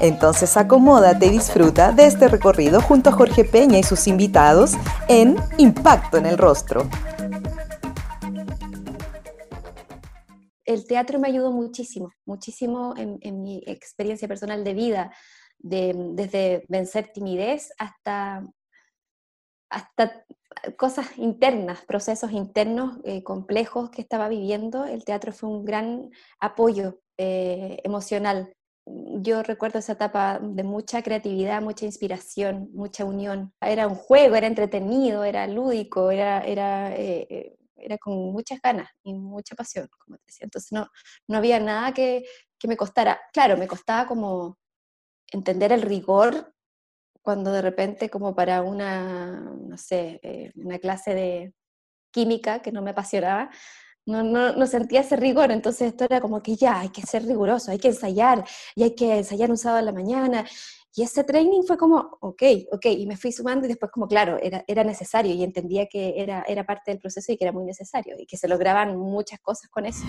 Entonces 0.00 0.56
acomódate 0.56 1.26
y 1.26 1.30
disfruta 1.30 1.92
de 1.92 2.06
este 2.06 2.26
recorrido 2.28 2.80
junto 2.80 3.10
a 3.10 3.12
Jorge 3.12 3.44
Peña 3.44 3.78
y 3.78 3.82
sus 3.82 4.06
invitados 4.06 4.72
en 5.08 5.36
Impacto 5.58 6.16
en 6.16 6.24
el 6.24 6.38
Rostro. 6.38 6.88
El 10.64 10.86
teatro 10.86 11.18
me 11.18 11.28
ayudó 11.28 11.52
muchísimo, 11.52 12.12
muchísimo 12.24 12.94
en, 12.96 13.42
mi 13.42 13.62
experiencia 13.66 14.26
personal 14.26 14.64
de 14.64 14.72
vida, 14.72 15.12
desde 15.58 16.64
vencer 16.68 17.10
timidez 17.12 17.70
hasta, 17.76 18.46
hasta 19.68 20.24
cosas 20.78 21.18
internas, 21.18 21.84
procesos 21.84 22.32
internos 22.32 22.98
eh, 23.04 23.22
complejos 23.22 23.90
que 23.90 24.00
estaba 24.00 24.28
viviendo. 24.28 24.86
El 24.86 25.04
teatro 25.04 25.32
fue 25.32 25.50
un 25.50 25.64
gran 25.64 26.08
apoyo 26.38 27.00
eh, 27.18 27.78
emocional 27.84 28.54
yo 29.22 29.42
recuerdo 29.42 29.78
esa 29.78 29.92
etapa 29.92 30.38
de 30.40 30.62
mucha 30.62 31.02
creatividad, 31.02 31.62
mucha 31.62 31.84
inspiración, 31.86 32.70
mucha 32.72 33.04
unión. 33.04 33.52
Era 33.60 33.86
un 33.86 33.94
juego, 33.94 34.36
era 34.36 34.46
entretenido, 34.46 35.24
era 35.24 35.46
lúdico, 35.46 36.10
era, 36.10 36.40
era, 36.44 36.94
eh, 36.96 37.26
eh, 37.30 37.56
era 37.76 37.98
con 37.98 38.14
muchas 38.32 38.60
ganas 38.60 38.88
y 39.02 39.14
mucha 39.14 39.54
pasión, 39.54 39.88
como 39.98 40.16
te 40.18 40.24
decía. 40.26 40.44
Entonces 40.44 40.72
no, 40.72 40.88
no 41.28 41.36
había 41.38 41.60
nada 41.60 41.92
que, 41.92 42.24
que 42.58 42.68
me 42.68 42.76
costara. 42.76 43.20
Claro, 43.32 43.56
me 43.56 43.68
costaba 43.68 44.06
como 44.06 44.58
entender 45.32 45.72
el 45.72 45.82
rigor 45.82 46.54
cuando 47.22 47.52
de 47.52 47.62
repente 47.62 48.10
como 48.10 48.34
para 48.34 48.62
una, 48.62 49.30
no 49.40 49.76
sé, 49.76 50.20
eh, 50.22 50.52
una 50.56 50.78
clase 50.78 51.14
de 51.14 51.54
química 52.12 52.60
que 52.62 52.72
no 52.72 52.82
me 52.82 52.90
apasionaba, 52.90 53.50
no, 54.10 54.22
no, 54.22 54.54
no, 54.54 54.66
sentía 54.66 55.00
ese 55.00 55.16
rigor, 55.16 55.50
entonces 55.50 55.88
esto 55.88 56.04
era 56.04 56.20
como 56.20 56.42
que 56.42 56.56
ya, 56.56 56.80
hay 56.80 56.88
que 56.90 57.02
ser 57.02 57.24
riguroso, 57.24 57.70
hay 57.70 57.78
que 57.78 57.88
ensayar, 57.88 58.44
y 58.74 58.82
hay 58.82 58.94
que 58.94 59.18
ensayar 59.18 59.50
un 59.50 59.56
sábado 59.56 59.78
a 59.78 59.82
la 59.82 59.92
mañana, 59.92 60.44
y 60.94 61.02
ese 61.02 61.22
training 61.22 61.62
fue 61.62 61.78
como, 61.78 62.18
ok, 62.20 62.42
ok, 62.72 62.86
y 62.86 63.06
me 63.06 63.16
fui 63.16 63.30
sumando 63.30 63.64
y 63.64 63.68
después 63.68 63.92
como, 63.92 64.08
claro, 64.08 64.38
era, 64.42 64.64
era 64.66 64.82
necesario 64.82 65.32
y 65.32 65.44
entendía 65.44 65.86
que 65.86 66.14
era, 66.16 66.44
era 66.48 66.64
parte 66.64 66.90
del 66.90 66.98
proceso 66.98 67.30
y 67.30 67.36
que 67.36 67.44
era 67.44 67.52
muy 67.52 67.64
necesario 67.64 68.16
y 68.18 68.26
que 68.26 68.36
se 68.36 68.48
lograban 68.48 68.96
muchas 68.96 69.38
cosas 69.38 69.70
con 69.70 69.86
eso. 69.86 70.02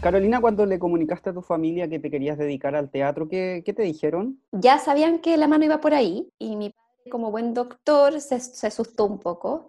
Carolina, 0.00 0.40
cuando 0.40 0.64
le 0.64 0.78
comunicaste 0.78 1.30
a 1.30 1.32
tu 1.34 1.42
familia 1.42 1.88
que 1.88 1.98
te 1.98 2.08
querías 2.08 2.38
dedicar 2.38 2.76
al 2.76 2.90
teatro, 2.90 3.28
¿qué, 3.28 3.62
qué 3.64 3.72
te 3.72 3.82
dijeron? 3.82 4.40
Ya 4.52 4.78
sabían 4.78 5.18
que 5.18 5.36
la 5.36 5.48
mano 5.48 5.64
iba 5.64 5.80
por 5.80 5.92
ahí 5.92 6.30
y 6.38 6.54
mi 6.54 6.70
padre, 6.70 7.10
como 7.10 7.32
buen 7.32 7.52
doctor, 7.52 8.20
se, 8.20 8.38
se 8.38 8.66
asustó 8.68 9.06
un 9.06 9.18
poco, 9.18 9.66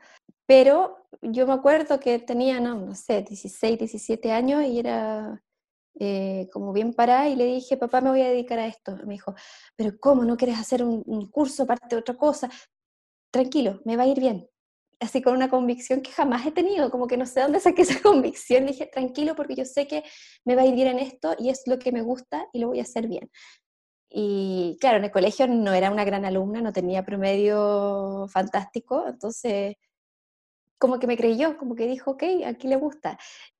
pero 0.48 1.08
yo 1.22 1.46
me 1.46 1.54
acuerdo 1.54 2.00
que 2.00 2.20
tenía, 2.20 2.60
no, 2.60 2.76
no 2.76 2.96
sé, 2.96 3.22
16, 3.22 3.78
17 3.78 4.32
años 4.32 4.64
y 4.64 4.80
era 4.80 5.44
eh, 6.00 6.48
como 6.54 6.74
bien 6.74 6.94
parada 6.94 7.28
y 7.28 7.36
le 7.36 7.46
dije, 7.46 7.76
papá, 7.78 8.02
me 8.02 8.10
voy 8.12 8.22
a 8.22 8.30
dedicar 8.30 8.60
a 8.60 8.68
esto. 8.68 8.96
Me 9.06 9.14
dijo, 9.16 9.36
pero 9.76 9.98
¿cómo? 10.00 10.24
¿No 10.26 10.38
quieres 10.38 10.58
hacer 10.60 10.84
un, 10.84 11.04
curso 11.32 11.64
aparte 11.64 11.96
de 11.96 12.02
otra 12.02 12.16
cosa? 12.16 12.50
Tranquilo, 13.32 13.82
me 13.86 13.98
va 13.98 14.04
a 14.04 14.08
ir 14.08 14.20
bien. 14.20 14.50
Así 15.00 15.22
con 15.22 15.36
una 15.36 15.50
convicción 15.50 16.02
que 16.02 16.12
jamás 16.12 16.46
he 16.46 16.52
tenido, 16.52 16.90
como 16.90 17.08
que 17.08 17.18
no 17.18 17.26
sé 17.26 17.42
dónde 17.42 17.60
saqué 17.60 17.84
esa 17.84 18.02
convicción. 18.02 18.66
Dije, 18.66 18.88
tranquilo, 18.88 19.36
porque 19.36 19.56
yo 19.56 19.66
sé 19.66 19.88
que 19.88 20.04
me 20.46 20.56
va 20.56 20.64
a 20.64 20.66
ir 20.66 20.76
bien 20.76 20.88
en 20.90 21.00
esto 21.00 21.36
y 21.40 21.50
es 21.50 21.64
lo 21.68 21.80
que 21.80 21.92
me 21.92 22.02
gusta 22.02 22.48
y 22.54 22.60
lo 22.60 22.70
voy 22.70 22.80
a 22.80 22.84
hacer 22.84 23.08
bien. 23.08 23.30
Y 24.10 24.78
claro, 24.80 24.98
en 24.98 25.06
el 25.06 25.12
colegio 25.12 25.48
no 25.48 25.74
era 25.74 25.92
una 25.92 26.06
gran 26.06 26.26
alumna, 26.26 26.62
no 26.62 26.72
tenía 26.74 27.04
promedio 27.04 28.28
fantástico, 28.30 29.06
entonces 29.08 29.76
como 30.78 31.00
que 31.00 31.08
me 31.08 31.18
creyó, 31.18 31.58
como 31.58 31.76
que 31.76 31.88
dijo, 31.88 32.12
ok, 32.12 32.24
aquí 32.46 32.68
le 32.68 32.76
gusta. 32.76 33.18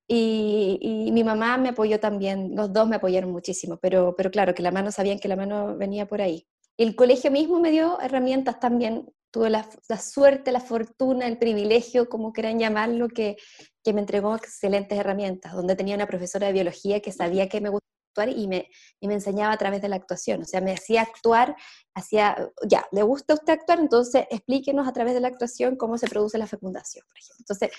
Y, 0.08 1.10
mi 1.12 1.24
mamá 1.24 1.58
me 1.58 1.70
apoyó 1.70 2.00
también, 2.00 2.56
los 2.56 2.72
dos 2.72 2.88
me 2.88 2.96
apoyaron 2.98 3.32
muchísimo, 3.32 3.78
pero, 3.82 4.16
pero 4.16 4.32
claro, 4.32 4.54
que 4.54 4.64
la 4.64 4.72
mano 4.72 4.92
sabían 4.92 5.20
que 5.20 5.28
la 5.28 5.36
mano 5.36 5.76
venía 5.78 6.08
por 6.08 6.22
ahí. 6.22 6.48
El 6.78 6.96
colegio 6.96 7.32
mismo 7.32 7.60
me 7.60 7.72
dio 7.72 8.00
herramientas 8.02 8.60
también, 8.60 9.12
tuve 9.32 9.50
la, 9.50 9.68
suerte, 10.00 10.52
la 10.52 10.62
fortuna, 10.62 11.28
el 11.28 11.38
privilegio, 11.38 12.08
como 12.08 12.32
quieran 12.32 12.60
llamarlo, 12.60 13.10
que, 13.10 13.36
que 13.84 13.94
me 13.94 14.02
entregó 14.02 14.36
excelentes 14.36 14.98
herramientas, 14.98 15.54
donde 15.54 15.76
tenía 15.76 15.96
una 15.96 16.08
profesora 16.08 16.48
de 16.48 16.54
biología 16.54 17.02
que 17.02 17.12
sabía 17.12 17.50
que 17.50 17.60
me 17.60 17.70
gustaba 17.70 17.97
y 18.26 18.48
me, 18.48 18.70
y 19.00 19.08
me 19.08 19.14
enseñaba 19.14 19.54
a 19.54 19.58
través 19.58 19.82
de 19.82 19.90
la 19.90 19.96
actuación. 19.96 20.42
O 20.42 20.46
sea, 20.46 20.62
me 20.62 20.74
hacía 20.74 21.02
actuar, 21.02 21.56
hacía, 21.94 22.36
ya, 22.68 22.88
¿le 22.92 23.04
gusta 23.04 23.34
a 23.34 23.36
usted 23.36 23.54
actuar? 23.54 23.80
Entonces 23.80 24.26
explíquenos 24.30 24.88
a 24.88 24.94
través 24.94 25.14
de 25.14 25.20
la 25.20 25.28
actuación 25.28 25.76
cómo 25.76 25.98
se 25.98 26.08
produce 26.08 26.38
la 26.38 26.48
fecundación, 26.48 27.06
por 27.08 27.18
ejemplo. 27.18 27.38
Entonces, 27.40 27.72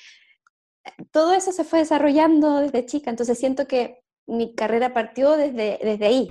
todo 1.10 1.32
eso 1.32 1.52
se 1.52 1.64
fue 1.64 1.80
desarrollando 1.80 2.60
desde 2.60 2.86
chica, 2.86 3.10
entonces 3.10 3.38
siento 3.38 3.66
que 3.66 4.02
mi 4.26 4.54
carrera 4.54 4.92
partió 4.92 5.36
desde, 5.36 5.78
desde 5.82 6.06
ahí. 6.06 6.28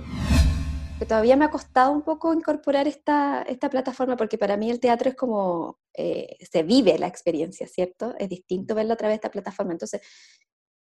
Que 0.98 1.06
todavía 1.06 1.36
me 1.36 1.44
ha 1.44 1.50
costado 1.50 1.92
un 1.92 2.02
poco 2.02 2.32
incorporar 2.32 2.88
esta, 2.88 3.42
esta 3.42 3.70
plataforma 3.70 4.16
porque 4.16 4.36
para 4.36 4.56
mí 4.56 4.68
el 4.68 4.80
teatro 4.80 5.10
es 5.10 5.14
como, 5.14 5.78
eh, 5.94 6.36
se 6.50 6.64
vive 6.64 6.98
la 6.98 7.06
experiencia, 7.06 7.68
¿cierto? 7.68 8.14
Es 8.18 8.28
distinto 8.28 8.74
verlo 8.74 8.94
a 8.94 8.96
través 8.96 9.14
de 9.14 9.16
esta 9.16 9.30
plataforma. 9.30 9.72
Entonces, 9.72 10.00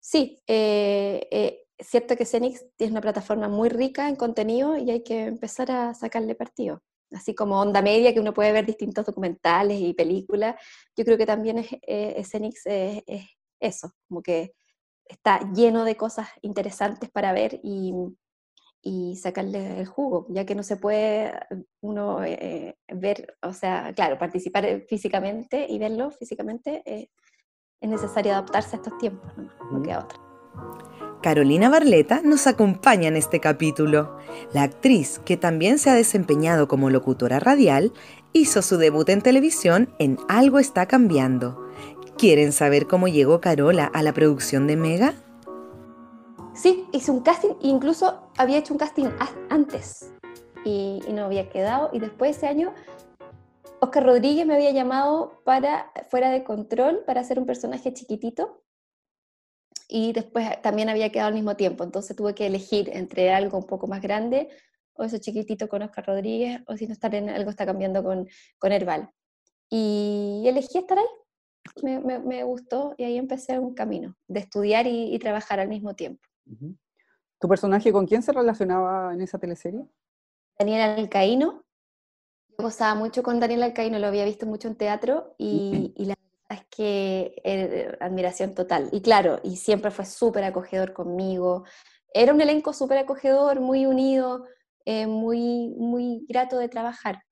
sí, 0.01 0.43
eh, 0.47 1.29
eh, 1.31 1.68
es 1.79 1.87
cierto 1.87 2.17
que 2.17 2.27
Cenix 2.27 2.67
es 2.77 2.91
una 2.91 3.01
plataforma 3.01 3.49
muy 3.49 3.69
rica 3.69 4.09
en 4.09 4.17
contenido 4.17 4.77
y 4.77 4.91
hay 4.91 5.03
que 5.05 5.27
empezar 5.27 5.71
a 5.71 5.95
sacarle 5.95 6.35
partido. 6.35 6.83
Así 7.13 7.35
como 7.35 7.61
Onda 7.61 7.81
Media, 7.81 8.13
que 8.13 8.21
uno 8.21 8.35
puede 8.35 8.53
ver 8.53 8.67
distintos 8.67 9.07
documentales 9.07 9.81
y 9.81 9.95
películas, 9.95 10.57
yo 10.97 11.05
creo 11.05 11.17
que 11.17 11.25
también 11.25 11.59
es, 11.59 11.69
eh, 11.83 12.23
Cenix 12.25 12.67
es, 12.67 13.03
eso, 13.61 13.93
como 14.09 14.23
que 14.23 14.53
está 15.05 15.41
lleno 15.53 15.85
de 15.85 15.97
cosas 15.97 16.29
interesantes 16.43 17.11
para 17.11 17.33
ver 17.33 17.61
y, 17.63 17.95
y 18.83 19.17
sacarle 19.17 19.81
el 19.81 19.87
jugo, 19.87 20.27
ya 20.29 20.45
que 20.45 20.55
no 20.55 20.63
se 20.63 20.77
puede 20.77 21.33
uno 21.81 22.23
eh, 22.25 22.77
ver, 22.89 23.37
o 23.43 23.53
sea, 23.53 23.93
claro, 23.95 24.19
participar 24.19 24.85
físicamente 24.89 25.67
y 25.69 25.79
verlo 25.79 26.11
físicamente, 26.11 26.83
eh, 26.85 27.09
es 27.81 27.89
necesario 27.89 28.33
adaptarse 28.33 28.77
a 28.77 28.81
estos 28.81 28.99
tiempos, 28.99 29.33
no, 29.39 29.51
no 29.73 29.83
queda 29.83 30.01
otra. 30.01 31.08
Carolina 31.23 31.69
Barleta 31.69 32.21
nos 32.23 32.47
acompaña 32.47 33.09
en 33.09 33.17
este 33.17 33.41
capítulo. 33.41 34.17
La 34.53 34.63
actriz, 34.63 35.21
que 35.25 35.37
también 35.37 35.79
se 35.79 35.91
ha 35.91 35.95
desempeñado 35.95 36.69
como 36.69 36.91
locutora 36.91 37.41
radial, 37.41 37.93
hizo 38.33 38.63
su 38.63 38.77
debut 38.77 39.09
en 39.09 39.21
televisión 39.21 39.93
en 39.99 40.17
Algo 40.29 40.61
está 40.61 40.87
cambiando. 40.87 41.67
¿Quieren 42.17 42.53
saber 42.53 42.87
cómo 42.87 43.09
llegó 43.09 43.41
Carola 43.41 43.87
a 43.87 44.03
la 44.03 44.13
producción 44.13 44.69
de 44.69 44.77
Mega? 44.77 45.15
Sí, 46.55 46.87
hice 46.93 47.11
un 47.11 47.21
casting, 47.21 47.55
incluso 47.63 48.31
había 48.37 48.59
hecho 48.59 48.75
un 48.75 48.79
casting 48.79 49.07
antes 49.51 50.13
y, 50.65 51.01
no 51.13 51.25
había 51.25 51.49
quedado. 51.49 51.91
Y 51.93 51.99
después 51.99 52.37
ese 52.37 52.47
año, 52.47 52.75
Oscar 53.81 54.05
Rodríguez 54.05 54.47
me 54.47 54.55
había 54.55 54.71
llamado 54.71 55.41
para 55.45 55.91
Fuera 56.11 56.31
de 56.31 56.45
Control 56.45 57.03
para 57.07 57.21
hacer 57.21 57.39
un 57.39 57.47
personaje 57.47 57.93
chiquitito 57.93 58.63
y 59.89 60.13
después 60.13 60.61
también 60.61 60.91
había 60.91 61.11
quedado 61.11 61.29
al 61.29 61.35
mismo 61.35 61.57
tiempo, 61.57 61.83
entonces 61.83 62.15
tuve 62.15 62.35
que 62.35 62.47
elegir 62.47 62.91
entre 62.93 63.33
algo 63.33 63.57
un 63.57 63.67
poco 63.67 63.87
más 63.87 64.03
grande 64.03 64.49
o 64.93 65.05
eso 65.05 65.19
chiquitito 65.19 65.69
con 65.69 65.83
Oscar 65.83 66.07
Rodríguez 66.07 66.61
o 66.67 66.77
si 66.77 66.87
no 66.87 66.93
estar 66.93 67.15
en 67.15 67.31
algo 67.31 67.51
está 67.51 67.65
cambiando 67.65 68.03
con, 68.05 68.29
con 68.59 68.73
Herbal. 68.73 69.11
Y 69.71 70.45
elegí 70.47 70.79
estar 70.79 70.99
ahí, 70.99 71.07
me, 71.83 72.19
me, 72.19 72.45
gustó 72.45 72.95
y 72.97 73.05
ahí 73.05 73.17
empecé 73.17 73.59
un 73.59 73.75
camino 73.75 74.17
de 74.27 74.41
estudiar 74.41 74.87
y, 74.87 75.19
trabajar 75.19 75.61
al 75.61 75.69
mismo 75.69 75.95
tiempo. 75.95 76.23
¿Tu 77.41 77.49
personaje 77.49 77.93
con 77.93 78.07
quién 78.07 78.23
se 78.23 78.33
relacionaba 78.33 79.15
en 79.15 79.21
esa 79.21 79.39
teleserie? 79.39 79.87
Daniel 80.59 80.99
Alcaíno. 80.99 81.65
Yo 82.49 82.65
gozaba 82.65 82.95
mucho 82.95 83.23
con 83.23 83.39
Daniel 83.39 83.63
Alcaíno, 83.63 83.99
lo 83.99 84.07
había 84.07 84.25
visto 84.25 84.47
mucho 84.47 84.69
en 84.69 84.77
teatro 84.77 85.35
y, 85.39 85.93
y 85.97 86.07
la 86.07 86.15
es 86.49 86.65
que 86.67 87.35
eh, 87.45 87.97
admiración 88.01 88.55
total. 88.55 88.89
Y 88.93 89.03
claro, 89.03 89.41
y 89.43 89.57
siempre 89.57 89.91
fue 89.91 90.07
súper 90.07 90.45
acogedor 90.45 90.93
conmigo. 90.93 91.65
Era 92.13 92.33
un 92.33 92.41
elenco 92.41 92.73
súper 92.73 92.99
acogedor, 92.99 93.61
muy 93.61 93.87
unido, 93.87 94.47
eh, 94.85 95.07
muy, 95.07 95.69
muy 95.77 96.25
grato 96.29 96.59
de 96.59 96.69
trabajar, 96.69 97.23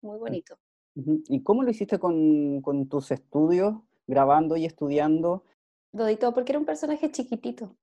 muy 0.00 0.18
bonito. 0.18 0.56
¿Y 0.94 1.42
cómo 1.42 1.62
lo 1.62 1.70
hiciste 1.70 1.98
con, 1.98 2.60
con 2.60 2.88
tus 2.88 3.10
estudios, 3.10 3.74
grabando 4.06 4.56
y 4.56 4.66
estudiando? 4.66 5.44
Lo 5.92 6.06
porque 6.32 6.52
era 6.52 6.58
un 6.58 6.66
personaje 6.66 7.10
chiquitito. 7.10 7.76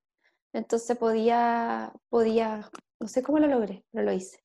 Entonces 0.54 0.98
podía, 0.98 1.94
podía, 2.10 2.70
no 3.00 3.08
sé 3.08 3.22
cómo 3.22 3.40
lo 3.40 3.48
logré, 3.48 3.84
pero 3.92 4.06
lo 4.06 4.14
hice. 4.14 4.40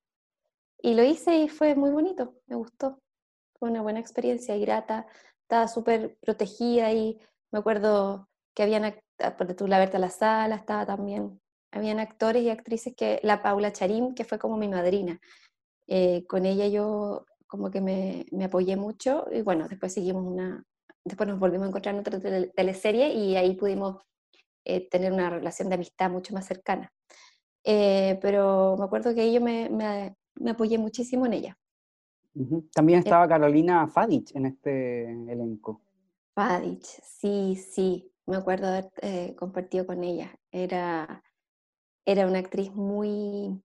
Y 0.83 0.95
lo 0.95 1.03
hice 1.03 1.39
y 1.39 1.49
fue 1.49 1.75
muy 1.75 1.91
bonito, 1.91 2.35
me 2.47 2.57
gustó. 2.57 2.99
Fue 3.59 3.71
una 3.71 3.83
buena 3.83 4.01
experiencia 4.01 4.57
y 4.57 4.61
grata 4.61 5.07
estaba 5.55 5.69
súper 5.69 6.17
protegida 6.21 6.93
y 6.93 7.21
me 7.53 7.61
acuerdo 7.61 8.29
que 8.57 8.65
habían, 8.65 8.85
ah, 9.21 9.37
por 9.37 9.55
tú, 9.55 9.69
la 9.69 9.79
Berta 9.79 10.01
La 10.01 10.11
Sala, 10.11 10.57
estaba 10.57 10.85
también, 10.85 11.41
habían 11.71 12.01
actores 12.01 12.43
y 12.43 12.51
actrices 12.51 12.95
que, 12.97 13.21
la 13.23 13.41
Paula 13.41 13.73
Charim, 13.73 14.15
que 14.15 14.25
fue 14.25 14.39
como 14.39 14.57
mi 14.57 14.67
madrina, 14.67 15.21
eh, 15.87 16.27
con 16.27 16.45
ella 16.45 16.67
yo 16.67 17.25
como 17.47 17.71
que 17.71 17.81
me, 17.81 18.27
me, 18.33 18.47
apoyé 18.47 18.77
mucho 18.77 19.27
y 19.31 19.43
bueno, 19.43 19.69
después 19.69 19.93
seguimos 19.95 20.25
una, 20.25 20.65
después 21.05 21.29
nos 21.29 21.39
volvimos 21.39 21.67
a 21.67 21.69
encontrar 21.69 21.95
en 21.95 22.01
otra 22.01 22.19
teleserie 22.57 23.13
y 23.15 23.37
ahí 23.37 23.55
pudimos 23.55 24.03
eh, 24.65 24.89
tener 24.89 25.13
una 25.13 25.31
relación 25.31 25.69
de 25.69 25.77
amistad 25.77 26.11
mucho 26.11 26.35
más 26.35 26.47
cercana. 26.47 26.93
Eh, 27.65 28.19
pero 28.21 28.77
me 28.77 28.85
acuerdo 28.87 29.15
que 29.15 29.33
yo 29.33 29.41
me, 29.41 29.69
me, 29.71 30.17
me 30.35 30.51
apoyé 30.51 30.79
muchísimo 30.79 31.27
en 31.27 31.35
ella. 31.35 31.59
También 32.73 32.99
estaba 32.99 33.29
Carolina 33.29 33.87
Fadich 33.87 34.35
en 34.35 34.47
este 34.47 35.05
elenco. 35.05 35.81
Fadich, 36.35 36.85
sí, 36.85 37.57
sí, 37.57 38.13
me 38.27 38.37
acuerdo 38.37 38.67
haber 38.67 38.91
eh, 39.03 39.35
compartido 39.37 39.87
con 39.87 40.03
ella. 40.03 40.37
Era, 40.51 41.23
era 42.05 42.27
una 42.27 42.41
actriz 42.41 42.73
muy... 42.73 43.63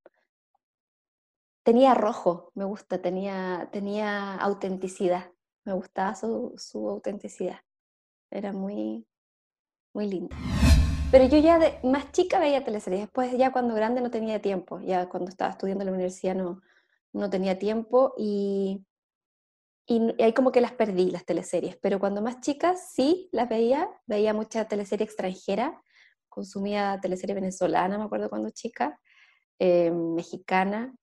Tenía 1.63 1.93
rojo, 1.93 2.51
me 2.55 2.65
gusta, 2.65 3.01
tenía, 3.01 3.69
tenía 3.71 4.35
autenticidad, 4.35 5.31
me 5.65 5.73
gustaba 5.73 6.15
su, 6.15 6.53
su 6.57 6.89
autenticidad. 6.89 7.59
Era 8.31 8.53
muy, 8.53 9.05
muy 9.93 10.07
linda. 10.07 10.35
Pero 11.11 11.25
yo 11.25 11.37
ya 11.37 11.57
de, 11.57 11.79
más 11.83 12.11
chica 12.11 12.39
veía 12.39 12.63
teleseries, 12.63 13.01
después 13.01 13.35
ya 13.35 13.51
cuando 13.51 13.73
grande 13.73 14.01
no 14.01 14.11
tenía 14.11 14.41
tiempo, 14.41 14.79
ya 14.79 15.09
cuando 15.09 15.29
estaba 15.29 15.51
estudiando 15.51 15.83
en 15.83 15.87
la 15.87 15.93
universidad 15.93 16.35
no, 16.35 16.61
no 17.13 17.29
tenía 17.29 17.57
tiempo 17.57 18.13
y, 18.17 18.85
y 19.87 20.21
ahí 20.21 20.33
como 20.33 20.51
que 20.51 20.61
las 20.61 20.73
perdí, 20.73 21.11
las 21.11 21.25
teleseries. 21.25 21.77
Pero 21.77 21.99
cuando 21.99 22.21
más 22.21 22.41
chica 22.41 22.75
sí 22.75 23.29
las 23.31 23.49
veía, 23.49 23.89
veía 24.05 24.33
mucha 24.33 24.67
teleserie 24.67 25.05
extranjera, 25.05 25.81
consumía 26.29 26.99
teleserie 27.01 27.35
venezolana, 27.35 27.97
me 27.97 28.03
acuerdo 28.03 28.29
cuando 28.29 28.49
chica, 28.51 28.99
eh, 29.59 29.91
mexicana, 29.91 30.95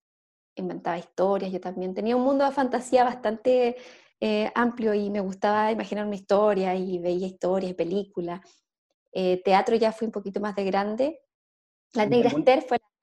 inventaba 0.55 0.99
historias, 0.99 1.53
yo 1.53 1.61
también 1.61 1.95
tenía 1.95 2.17
un 2.17 2.23
mundo 2.23 2.45
de 2.45 2.53
fantasía 2.53 3.05
bastante 3.05 3.77
eh, 4.21 4.51
amplio 4.55 4.95
y 4.95 5.11
me 5.11 5.21
gustaba 5.21 5.71
imaginar 5.71 6.07
una 6.07 6.17
historia 6.17 6.75
y 6.75 6.99
veía 6.99 7.27
historias, 7.27 7.75
películas. 7.75 8.41
Eh, 9.13 9.43
teatro 9.45 9.77
ya 9.77 9.93
fui 9.93 10.07
un 10.07 10.13
poquito 10.13 10.41
más 10.41 10.55
de 10.55 10.65
grande. 10.65 11.21
La 11.93 12.07
Negra 12.07 12.31
Esther 12.31 12.63
fue 12.63 12.79
la 12.79 12.96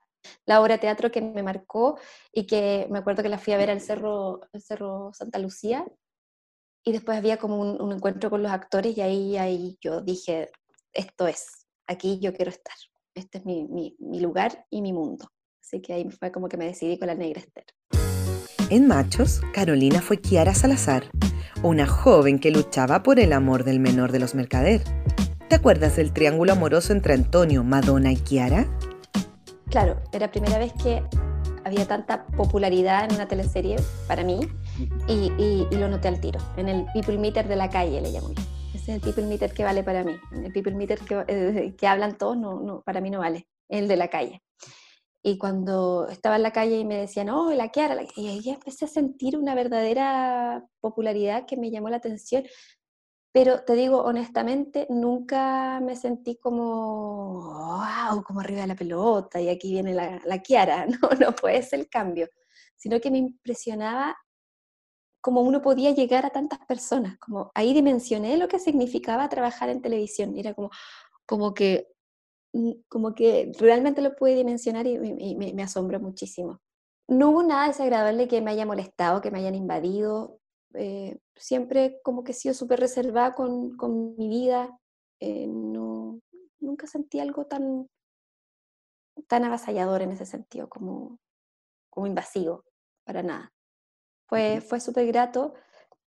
obra 0.47 0.75
de 0.75 0.79
teatro 0.79 1.11
que 1.11 1.21
me 1.21 1.43
marcó 1.43 1.97
y 2.31 2.45
que 2.45 2.87
me 2.89 2.99
acuerdo 2.99 3.23
que 3.23 3.29
la 3.29 3.37
fui 3.37 3.53
a 3.53 3.57
ver 3.57 3.69
al 3.69 3.81
Cerro, 3.81 4.41
el 4.51 4.61
Cerro 4.61 5.11
Santa 5.13 5.39
Lucía 5.39 5.85
y 6.83 6.91
después 6.91 7.17
había 7.17 7.37
como 7.37 7.59
un, 7.59 7.91
encuentro 7.91 8.29
con 8.29 8.43
los 8.43 8.51
actores 8.51 8.97
y 8.97 9.01
ahí, 9.01 9.37
ahí 9.37 9.77
yo 9.81 10.01
dije, 10.01 10.49
esto 10.91 11.27
es, 11.27 11.67
aquí 11.87 12.19
yo 12.19 12.33
quiero 12.33 12.51
estar, 12.51 12.75
este 13.15 13.37
es 13.37 13.45
mi, 13.45 13.65
mi, 13.67 13.95
mi 13.99 14.19
lugar 14.19 14.65
y 14.69 14.81
mi 14.81 14.91
mundo. 14.91 15.29
Así 15.61 15.81
que 15.81 15.93
ahí 15.93 16.09
fue 16.11 16.31
como 16.31 16.49
que 16.49 16.57
me 16.57 16.65
decidí 16.65 16.99
con 16.99 17.07
la 17.07 17.15
negra 17.15 17.39
Esther. 17.39 17.65
En 18.69 18.87
Machos, 18.87 19.41
Carolina 19.53 20.01
fue 20.01 20.19
Kiara 20.19 20.53
Salazar, 20.53 21.09
una 21.63 21.87
joven 21.87 22.39
que 22.39 22.51
luchaba 22.51 23.01
por 23.01 23.19
el 23.19 23.31
amor 23.31 23.63
del 23.63 23.79
menor 23.79 24.11
de 24.11 24.19
los 24.19 24.35
mercader. 24.35 24.83
¿Te 25.47 25.55
acuerdas 25.55 25.95
del 25.95 26.11
triángulo 26.11 26.51
amoroso 26.51 26.91
entre 26.91 27.13
Antonio, 27.13 27.63
Madonna 27.63 28.11
y 28.11 28.17
Kiara? 28.17 28.67
Claro, 29.73 29.99
era 30.11 30.29
primera 30.29 30.59
vez 30.59 30.71
que 30.73 31.01
había 31.65 31.87
tanta 31.87 32.27
popularidad 32.27 33.05
en 33.05 33.15
una 33.15 33.27
teleserie 33.27 33.77
para 34.07 34.23
mí 34.23 34.39
y, 35.07 35.65
lo 35.75 35.87
noté 35.89 36.09
al 36.09 36.21
tiro. 36.21 36.39
En 36.57 36.69
el 36.69 36.85
People 36.93 37.17
Meter 37.17 37.47
de 37.47 37.55
la 37.55 37.71
calle 37.71 37.99
le 37.99 38.11
llamo. 38.11 38.29
Ese 38.71 38.77
es 38.77 38.89
el 38.89 39.01
People 39.01 39.25
Meter 39.25 39.51
que 39.51 39.63
vale 39.63 39.81
para 39.81 40.03
mí. 40.03 40.13
El 40.31 40.51
People 40.51 40.75
Meter 40.75 40.99
que, 40.99 41.25
eh, 41.27 41.87
hablan 41.87 42.19
todos, 42.19 42.37
no, 42.37 42.59
no, 42.59 42.83
para 42.83 43.01
mí 43.01 43.09
no 43.09 43.17
vale. 43.17 43.47
El 43.67 43.87
de 43.87 43.97
la 43.97 44.09
calle. 44.09 44.43
Y 45.23 45.39
cuando 45.39 46.07
estaba 46.07 46.35
en 46.35 46.43
la 46.43 46.51
calle 46.51 46.77
y 46.77 46.85
me 46.85 46.97
decían, 46.97 47.29
oh, 47.29 47.51
la 47.51 47.69
Kiara, 47.69 47.95
la... 47.95 48.03
y 48.15 48.27
ahí 48.27 48.49
empecé 48.49 48.85
a 48.85 48.89
sentir 48.89 49.35
una 49.39 49.55
verdadera 49.55 50.63
popularidad 50.81 51.47
que 51.47 51.57
me 51.57 51.71
llamó 51.71 51.89
la 51.89 51.97
atención. 51.97 52.43
Pero 53.33 53.63
te 53.63 53.73
digo 53.73 54.03
honestamente, 54.03 54.85
nunca 54.91 55.79
me 55.81 55.95
sentí 55.95 56.37
como, 56.37 57.41
wow, 57.79 58.23
como 58.23 58.41
arriba 58.41 58.61
de 58.61 58.67
la 58.67 58.75
pelota 58.75 59.41
y 59.41 59.49
aquí 59.49 59.71
viene 59.71 59.93
la, 59.95 60.21
la 60.23 60.39
Kiara, 60.39 60.85
no, 61.01 61.09
no 61.19 61.33
fue 61.33 61.57
ese 61.57 61.75
el 61.75 61.89
cambio, 61.89 62.29
sino 62.75 63.01
que 63.01 63.09
me 63.09 63.17
impresionaba 63.17 64.15
cómo 65.19 65.41
uno 65.41 65.61
podía 65.61 65.91
llegar 65.91 66.25
a 66.27 66.31
tantas 66.31 66.59
personas, 66.67 67.17
como 67.17 67.51
ahí 67.55 67.73
dimensioné 67.73 68.37
lo 68.37 68.47
que 68.47 68.59
significaba 68.59 69.29
trabajar 69.29 69.69
en 69.69 69.81
televisión, 69.81 70.37
era 70.37 70.53
como, 70.53 70.69
como 71.25 71.53
que 71.55 71.87
mm, 72.53 72.73
como 72.89 73.15
que 73.15 73.51
realmente 73.59 74.01
lo 74.01 74.15
pude 74.15 74.35
dimensionar 74.35 74.87
y, 74.87 74.97
me, 74.99 75.53
me 75.53 75.63
asombró 75.63 75.99
muchísimo. 75.99 76.61
No 77.07 77.31
hubo 77.31 77.43
nada 77.43 77.67
desagradable 77.67 78.27
que 78.27 78.41
me 78.41 78.51
haya 78.51 78.65
molestado, 78.65 79.21
que 79.21 79.31
me 79.31 79.39
hayan 79.39 79.55
invadido, 79.55 80.39
eh, 80.73 81.19
siempre 81.35 81.99
como 82.03 82.23
que 82.23 82.31
he 82.31 82.35
sido 82.35 82.53
súper 82.53 82.79
reservada 82.79 83.33
con, 83.33 83.75
con, 83.77 84.15
mi 84.15 84.27
vida, 84.27 84.79
eh, 85.19 85.47
no, 85.47 86.19
nunca 86.59 86.87
sentí 86.87 87.19
algo 87.19 87.45
tan, 87.45 87.87
tan 89.27 89.43
avasallador 89.43 90.01
en 90.01 90.11
ese 90.11 90.25
sentido, 90.25 90.69
como, 90.69 91.19
como 91.89 92.07
invasivo, 92.07 92.63
para 93.05 93.23
nada. 93.23 93.53
Fue, 94.27 94.61
fue 94.61 94.79
súper 94.79 95.07
grato, 95.07 95.53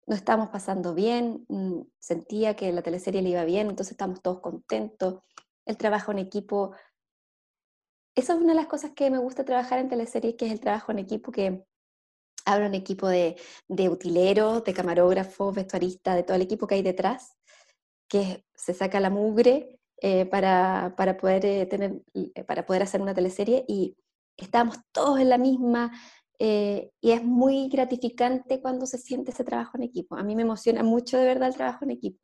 nos 0.06 0.18
estábamos 0.18 0.50
pasando 0.50 0.94
bien, 0.94 1.46
mm, 1.48 1.82
sentía 1.98 2.56
que 2.56 2.72
la 2.72 2.82
teleserie 2.82 3.22
le 3.22 3.30
iba 3.30 3.44
bien, 3.44 3.70
entonces 3.70 3.92
estábamos 3.92 4.22
todos 4.22 4.40
contentos, 4.40 5.22
el 5.66 5.76
trabajo 5.76 6.12
en 6.12 6.18
equipo. 6.18 6.72
Esa 8.16 8.34
es 8.34 8.40
una 8.40 8.52
de 8.52 8.56
las 8.56 8.66
cosas 8.66 8.92
que 8.92 9.10
me 9.10 9.18
gusta 9.18 9.44
trabajar 9.44 9.78
en 9.78 9.88
teleseries, 9.88 10.34
que 10.36 10.46
es 10.46 10.52
el 10.52 10.60
trabajo 10.60 10.92
en 10.92 10.98
equipo, 10.98 11.30
que 11.30 11.64
hablo 12.44 12.66
un 12.66 12.74
equipo 12.74 13.08
de, 13.08 13.36
de 13.68 13.88
utileros, 13.88 14.64
de 14.64 14.74
camarógrafos, 14.74 15.54
vestuaristas, 15.54 16.16
de 16.16 16.22
todo 16.22 16.36
el 16.36 16.42
equipo 16.42 16.66
que 16.66 16.76
hay 16.76 16.82
detrás, 16.82 17.36
que 18.08 18.44
se 18.54 18.74
saca 18.74 19.00
la 19.00 19.10
mugre 19.10 19.80
eh, 20.02 20.24
para, 20.26 20.94
para, 20.96 21.16
poder, 21.16 21.44
eh, 21.44 21.66
tener, 21.66 22.02
eh, 22.14 22.44
para 22.44 22.64
poder 22.64 22.82
hacer 22.82 23.02
una 23.02 23.14
teleserie 23.14 23.64
y 23.68 23.96
estamos 24.36 24.78
todos 24.92 25.20
en 25.20 25.28
la 25.28 25.38
misma 25.38 25.92
y 26.42 27.10
es 27.10 27.22
muy 27.22 27.68
gratificante 27.68 28.62
cuando 28.62 28.86
se 28.86 28.96
siente 28.96 29.30
ese 29.30 29.44
trabajo 29.44 29.72
en 29.76 29.82
equipo. 29.82 30.16
A 30.16 30.22
mí 30.22 30.34
me 30.34 30.40
emociona 30.40 30.82
mucho 30.82 31.18
de 31.18 31.26
verdad 31.26 31.48
el 31.50 31.54
trabajo 31.54 31.84
en 31.84 31.90
equipo. 31.90 32.18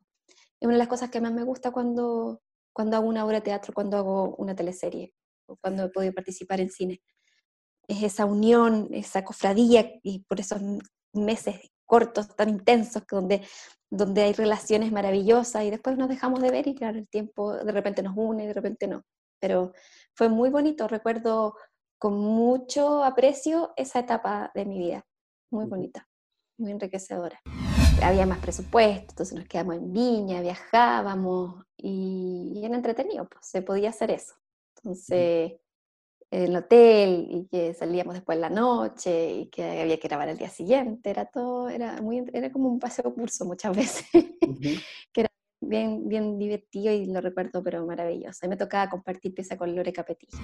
Es 0.59 0.65
una 0.65 0.73
de 0.73 0.79
las 0.79 0.87
cosas 0.87 1.11
que 1.11 1.21
más 1.21 1.31
me 1.31 1.43
gusta 1.43 1.69
cuando, 1.69 2.41
cuando 2.73 2.97
hago 2.97 3.07
una 3.07 3.23
obra 3.23 3.35
de 3.35 3.41
teatro, 3.41 3.73
cuando 3.75 3.95
hago 3.95 4.35
una 4.37 4.55
teleserie 4.55 5.13
o 5.45 5.55
cuando 5.57 5.83
he 5.83 5.89
podido 5.89 6.13
participar 6.15 6.59
en 6.61 6.71
cine 6.71 6.99
es 7.87 8.03
esa 8.03 8.25
unión, 8.25 8.89
esa 8.91 9.23
cofradía, 9.23 9.91
y 10.03 10.19
por 10.19 10.39
esos 10.39 10.61
meses 11.13 11.71
cortos, 11.85 12.35
tan 12.35 12.49
intensos, 12.49 13.03
donde, 13.09 13.41
donde 13.89 14.23
hay 14.23 14.33
relaciones 14.33 14.91
maravillosas 14.91 15.63
y 15.63 15.71
después 15.71 15.97
nos 15.97 16.09
dejamos 16.09 16.41
de 16.41 16.51
ver 16.51 16.67
y 16.67 16.75
claro, 16.75 16.99
el 16.99 17.07
tiempo 17.07 17.55
de 17.55 17.71
repente 17.71 18.03
nos 18.03 18.15
une, 18.15 18.45
de 18.45 18.53
repente 18.53 18.87
no. 18.87 19.03
Pero 19.39 19.73
fue 20.13 20.29
muy 20.29 20.49
bonito, 20.49 20.87
recuerdo 20.87 21.55
con 21.97 22.13
mucho 22.19 23.03
aprecio 23.03 23.73
esa 23.75 23.99
etapa 23.99 24.51
de 24.53 24.65
mi 24.65 24.77
vida, 24.77 25.05
muy 25.51 25.65
bonita, 25.65 26.07
muy 26.59 26.71
enriquecedora. 26.71 27.39
Había 28.03 28.27
más 28.27 28.39
presupuesto, 28.39 29.13
entonces 29.13 29.35
nos 29.35 29.47
quedamos 29.47 29.75
en 29.75 29.91
Viña, 29.91 30.41
viajábamos 30.41 31.63
y, 31.75 32.61
era 32.63 32.75
entretenido, 32.75 33.27
pues 33.27 33.47
se 33.47 33.63
podía 33.63 33.89
hacer 33.89 34.11
eso. 34.11 34.35
Entonces, 34.75 35.53
en 35.53 35.66
el 36.31 36.55
hotel 36.55 37.27
y 37.29 37.47
que 37.47 37.73
salíamos 37.73 38.15
después 38.15 38.35
en 38.35 38.41
la 38.41 38.49
noche 38.49 39.31
y 39.31 39.45
que 39.47 39.81
había 39.81 39.97
que 39.97 40.07
grabar 40.07 40.29
el 40.29 40.37
día 40.37 40.49
siguiente, 40.49 41.09
era 41.09 41.25
todo, 41.25 41.69
era, 41.69 42.01
muy, 42.01 42.23
era 42.33 42.51
como 42.51 42.67
un 42.69 42.79
paseo 42.79 43.13
curso 43.13 43.45
muchas 43.45 43.75
veces, 43.75 44.05
que 44.11 45.21
era 45.21 45.29
bien, 45.61 46.07
bien 46.07 46.37
divertido 46.37 46.93
y 46.93 47.05
lo 47.05 47.21
recuerdo 47.21 47.63
pero 47.63 47.85
maravilloso. 47.85 48.45
Y 48.45 48.49
me 48.49 48.57
tocaba 48.57 48.89
compartir 48.89 49.33
pieza 49.33 49.57
con 49.57 49.75
Lore 49.75 49.93
Capetillo. 49.93 50.37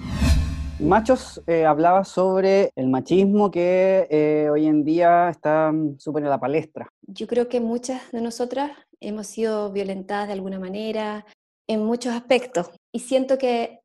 Machos 0.80 1.40
eh, 1.46 1.64
hablaba 1.64 2.04
sobre 2.04 2.72
el 2.74 2.88
machismo 2.88 3.50
que 3.50 4.08
eh, 4.10 4.48
hoy 4.50 4.66
en 4.66 4.84
día 4.84 5.28
está 5.28 5.70
mm, 5.70 5.98
súper 6.00 6.24
en 6.24 6.30
la 6.30 6.40
palestra. 6.40 6.88
Yo 7.02 7.28
creo 7.28 7.48
que 7.48 7.60
muchas 7.60 8.10
de 8.10 8.20
nosotras 8.20 8.72
hemos 9.00 9.28
sido 9.28 9.70
violentadas 9.70 10.26
de 10.26 10.32
alguna 10.32 10.58
manera 10.58 11.24
en 11.68 11.84
muchos 11.84 12.12
aspectos 12.12 12.70
y 12.92 13.00
siento 13.00 13.38
que 13.38 13.83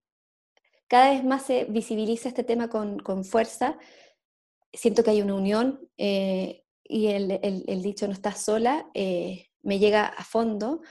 cada 0.89 1.11
vez 1.11 1.23
más 1.23 1.43
se 1.43 1.65
visibiliza 1.65 2.27
este 2.27 2.43
tema 2.43 2.67
con, 2.67 2.99
con 2.99 3.23
fuerza. 3.23 3.77
Siento 4.73 5.03
que 5.03 5.11
hay 5.11 5.21
una 5.21 5.35
unión 5.35 5.87
eh, 5.97 6.63
y 6.83 7.07
el, 7.07 7.39
el, 7.43 7.81
dicho 7.83 8.07
no 8.07 8.13
estás 8.13 8.43
sola 8.43 8.87
eh, 8.95 9.49
me 9.61 9.77
llega 9.77 10.07
a 10.07 10.23
fondo. 10.23 10.81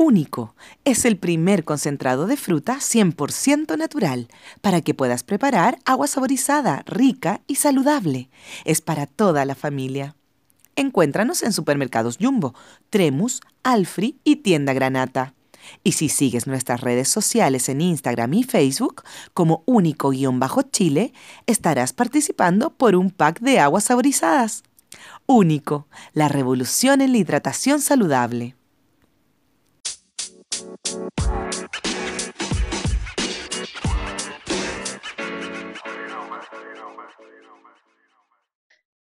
Único 0.00 0.54
es 0.84 1.04
el 1.04 1.16
primer 1.16 1.64
concentrado 1.64 2.28
de 2.28 2.36
fruta 2.36 2.76
100% 2.76 3.76
natural 3.76 4.28
para 4.60 4.80
que 4.80 4.94
puedas 4.94 5.24
preparar 5.24 5.80
agua 5.84 6.06
saborizada, 6.06 6.84
rica 6.86 7.40
y 7.48 7.56
saludable. 7.56 8.30
Es 8.64 8.80
para 8.80 9.06
toda 9.06 9.44
la 9.44 9.56
familia. 9.56 10.14
Encuéntranos 10.76 11.42
en 11.42 11.52
supermercados 11.52 12.16
Jumbo, 12.20 12.54
Tremus, 12.90 13.40
Alfri 13.64 14.20
y 14.22 14.36
Tienda 14.36 14.72
Granata. 14.72 15.34
Y 15.82 15.92
si 15.92 16.08
sigues 16.08 16.46
nuestras 16.46 16.80
redes 16.80 17.08
sociales 17.08 17.68
en 17.68 17.80
Instagram 17.80 18.34
y 18.34 18.44
Facebook 18.44 19.02
como 19.34 19.64
único-chile, 19.66 21.12
estarás 21.48 21.92
participando 21.92 22.70
por 22.70 22.94
un 22.94 23.10
pack 23.10 23.40
de 23.40 23.58
aguas 23.58 23.82
saborizadas. 23.82 24.62
Único, 25.26 25.88
la 26.12 26.28
revolución 26.28 27.00
en 27.00 27.10
la 27.10 27.18
hidratación 27.18 27.80
saludable. 27.80 28.54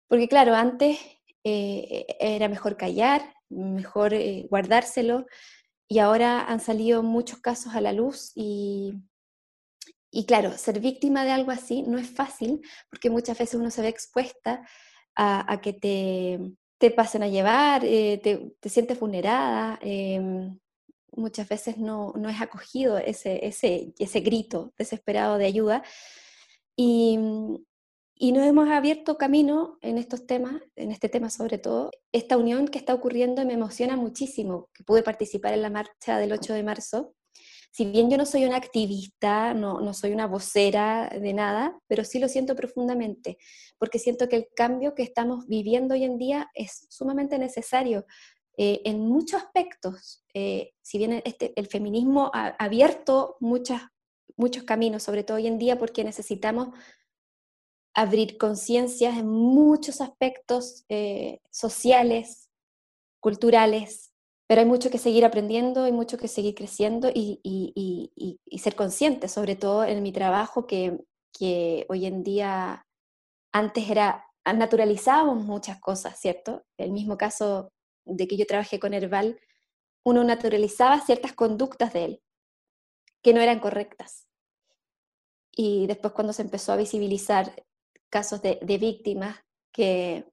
Porque 0.08 0.28
claro, 0.28 0.54
antes 0.54 1.00
eh, 1.44 2.06
era 2.20 2.48
mejor 2.48 2.78
callar, 2.78 3.34
mejor 3.50 4.14
eh, 4.14 4.46
guardárselo, 4.48 5.26
y 5.88 6.00
ahora 6.00 6.46
han 6.46 6.60
salido 6.60 7.04
muchos 7.04 7.40
casos 7.40 7.76
a 7.76 7.82
la 7.82 7.94
luz 7.94 8.32
y, 8.36 8.94
y 10.12 10.26
claro, 10.26 10.52
ser 10.52 10.80
víctima 10.80 11.24
de 11.24 11.32
algo 11.32 11.52
así 11.52 11.82
no 11.84 11.98
es 11.98 12.10
fácil 12.10 12.62
porque 12.90 13.10
muchas 13.10 13.38
veces 13.38 13.56
uno 13.56 13.72
se 13.72 13.82
ve 13.82 13.90
expuesta 13.90 14.68
a, 15.16 15.60
que 15.62 15.74
te, 15.74 16.40
te, 16.78 16.92
pasen 16.92 17.24
a 17.24 17.28
llevar, 17.28 17.84
eh, 17.84 18.20
te, 18.24 18.56
te, 18.60 18.70
sientes 18.70 19.00
vulnerada, 19.00 19.80
em, 19.82 20.60
muchas 21.16 21.48
veces 21.50 21.78
no, 21.78 22.14
no, 22.16 22.30
es 22.30 22.42
acogido 22.42 22.98
ese, 22.98 23.46
ese, 23.46 23.94
ese 23.98 24.20
grito 24.22 24.74
desesperado 24.78 25.38
de 25.38 25.46
ayuda. 25.46 25.84
Y, 26.76 27.18
y 28.16 28.32
nos 28.32 28.46
hemos 28.46 28.70
abierto 28.70 29.18
camino 29.18 29.78
en 29.82 29.98
estos 29.98 30.26
temas, 30.26 30.62
en 30.76 30.92
este 30.92 31.10
tema 31.10 31.30
sobre 31.30 31.58
todo. 31.58 31.92
Esta 32.12 32.38
unión 32.38 32.68
que 32.68 32.78
está 32.78 32.94
ocurriendo 32.94 33.46
me 33.46 33.54
emociona 33.54 33.96
muchísimo, 33.98 34.70
que 34.74 34.84
pude 34.84 35.04
participar 35.04 35.54
en 35.54 35.62
la 35.62 35.70
marcha 35.70 36.18
del 36.18 36.32
8 36.32 36.54
de 36.54 36.64
marzo. 36.64 37.16
Si 37.72 37.86
bien 37.86 38.12
yo 38.12 38.18
no 38.18 38.28
soy 38.28 38.46
una 38.46 38.58
activista, 38.58 39.56
no, 39.56 39.82
no 39.82 39.96
soy 39.96 40.14
una 40.14 40.28
vocera 40.28 41.10
de 41.10 41.34
nada, 41.34 41.76
pero 41.88 42.04
sí 42.04 42.20
lo 42.20 42.28
siento 42.28 42.56
profundamente, 42.56 43.38
porque 43.80 43.98
siento 43.98 44.30
que 44.30 44.36
el 44.36 44.48
cambio 44.56 44.94
que 44.94 45.02
estamos 45.02 45.48
viviendo 45.48 45.96
hoy 45.96 46.04
en 46.04 46.20
día 46.20 46.52
es 46.54 46.86
sumamente 46.90 47.40
necesario. 47.40 48.06
Eh, 48.58 48.82
en 48.86 49.00
muchos 49.00 49.42
aspectos, 49.42 50.24
eh, 50.34 50.74
si 50.82 51.00
bien 51.00 51.22
este, 51.26 51.54
el 51.56 51.68
feminismo 51.68 52.30
ha 52.34 52.50
abierto 52.60 53.36
muchas, 53.40 53.82
muchos 54.38 54.64
caminos, 54.64 55.04
sobre 55.04 55.24
todo 55.24 55.38
hoy 55.38 55.48
en 55.48 55.58
día, 55.58 55.80
porque 55.80 56.04
necesitamos 56.04 56.70
abrir 57.96 58.38
conciencias 58.38 59.18
en 59.18 59.28
muchos 59.28 60.02
aspectos 60.02 60.86
eh, 60.90 61.40
sociales, 61.52 62.50
culturales, 63.20 64.12
pero 64.48 64.62
hay 64.62 64.68
mucho 64.68 64.92
que 64.92 64.98
seguir 65.00 65.26
aprendiendo, 65.26 65.86
hay 65.86 65.92
mucho 65.92 66.18
que 66.18 66.28
seguir 66.28 66.54
creciendo 66.54 67.10
y, 67.14 67.40
ser 68.60 68.76
consciente, 68.76 69.28
sobre 69.28 69.56
todo 69.56 69.84
en 69.84 70.04
mi 70.04 70.12
trabajo, 70.12 70.68
que, 70.68 71.00
que, 71.32 71.86
hoy 71.90 72.06
en 72.06 72.24
día 72.24 72.86
antes 73.52 73.90
era, 73.90 74.26
naturalizábamos 74.46 75.44
muchas 75.44 75.80
cosas, 75.80 76.20
¿cierto? 76.20 76.64
El 76.78 76.92
mismo 76.92 77.18
caso 77.18 77.73
de 78.06 78.28
que 78.28 78.38
yo 78.38 78.46
trabajé 78.46 78.80
con 78.80 78.94
Herbal, 78.94 79.40
uno 80.04 80.24
naturalizaba 80.24 81.00
ciertas 81.02 81.34
conductas 81.34 81.94
de 81.94 82.06
él 82.06 82.24
que 83.22 83.34
no 83.34 83.42
eran 83.42 83.60
correctas. 83.60 84.28
Y 85.52 85.88
después 85.88 86.14
cuando 86.14 86.34
se 86.34 86.42
empezó 86.42 86.74
a 86.74 86.78
visibilizar 86.78 87.64
casos 88.10 88.42
de, 88.42 88.60
víctimas 88.78 89.40
que, 89.72 90.26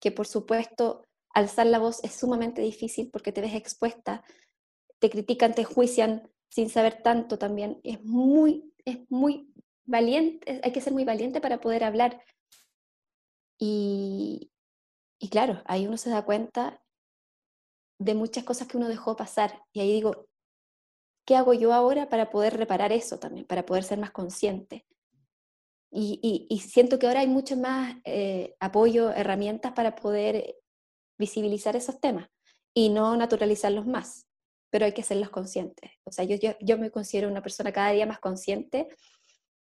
que, 0.00 0.12
por 0.12 0.26
supuesto, 0.26 1.06
alzar 1.30 1.66
la 1.66 1.78
voz 1.78 2.04
es 2.04 2.14
sumamente 2.14 2.60
difícil 2.60 3.10
porque 3.10 3.32
te 3.32 3.40
ves 3.40 3.54
expuesta, 3.54 4.22
te 4.98 5.10
critican, 5.10 5.54
te 5.54 5.64
juician 5.64 6.30
sin 6.48 6.68
saber 6.68 7.02
tanto 7.02 7.38
también. 7.38 7.80
Es 7.82 8.02
muy, 8.04 8.72
es 8.84 8.98
muy 9.08 9.52
valiente, 9.84 10.60
hay 10.62 10.72
que 10.72 10.80
ser 10.80 10.92
muy 10.92 11.04
valiente 11.04 11.40
para 11.40 11.60
poder 11.60 11.82
hablar. 11.82 12.22
Y, 13.58 14.52
y 15.18 15.28
claro, 15.28 15.62
ahí 15.64 15.86
uno 15.86 15.96
se 15.96 16.10
da 16.10 16.24
cuenta 16.24 16.83
de 18.04 18.14
muchas 18.14 18.44
cosas 18.44 18.68
que 18.68 18.76
uno 18.76 18.88
dejó 18.88 19.16
pasar. 19.16 19.62
Y 19.72 19.80
ahí 19.80 19.92
digo, 19.92 20.28
¿qué 21.24 21.36
hago 21.36 21.54
yo 21.54 21.72
ahora 21.72 22.08
para 22.08 22.30
poder 22.30 22.56
reparar 22.56 22.92
eso 22.92 23.18
también, 23.18 23.46
para 23.46 23.64
poder 23.64 23.82
ser 23.82 23.98
más 23.98 24.10
consciente? 24.10 24.86
Y, 25.96 26.60
siento 26.68 26.98
que 26.98 27.06
ahora 27.06 27.20
hay 27.20 27.28
mucho 27.28 27.56
más 27.56 27.96
eh, 28.04 28.56
apoyo, 28.58 29.10
herramientas 29.12 29.72
para 29.74 29.94
poder 29.94 30.56
visibilizar 31.16 31.76
esos 31.76 32.00
temas 32.00 32.28
y 32.74 32.88
no 32.88 33.16
naturalizarlos 33.16 33.86
más, 33.86 34.26
pero 34.70 34.86
hay 34.86 34.92
que 34.92 35.02
hacerlos 35.02 35.30
conscientes. 35.30 35.92
O 36.02 36.10
sea, 36.10 36.24
yo, 36.24 36.36
yo, 36.60 36.78
me 36.78 36.90
considero 36.90 37.28
una 37.28 37.42
persona 37.42 37.72
cada 37.72 37.92
día 37.92 38.06
más 38.06 38.18
consciente 38.18 38.88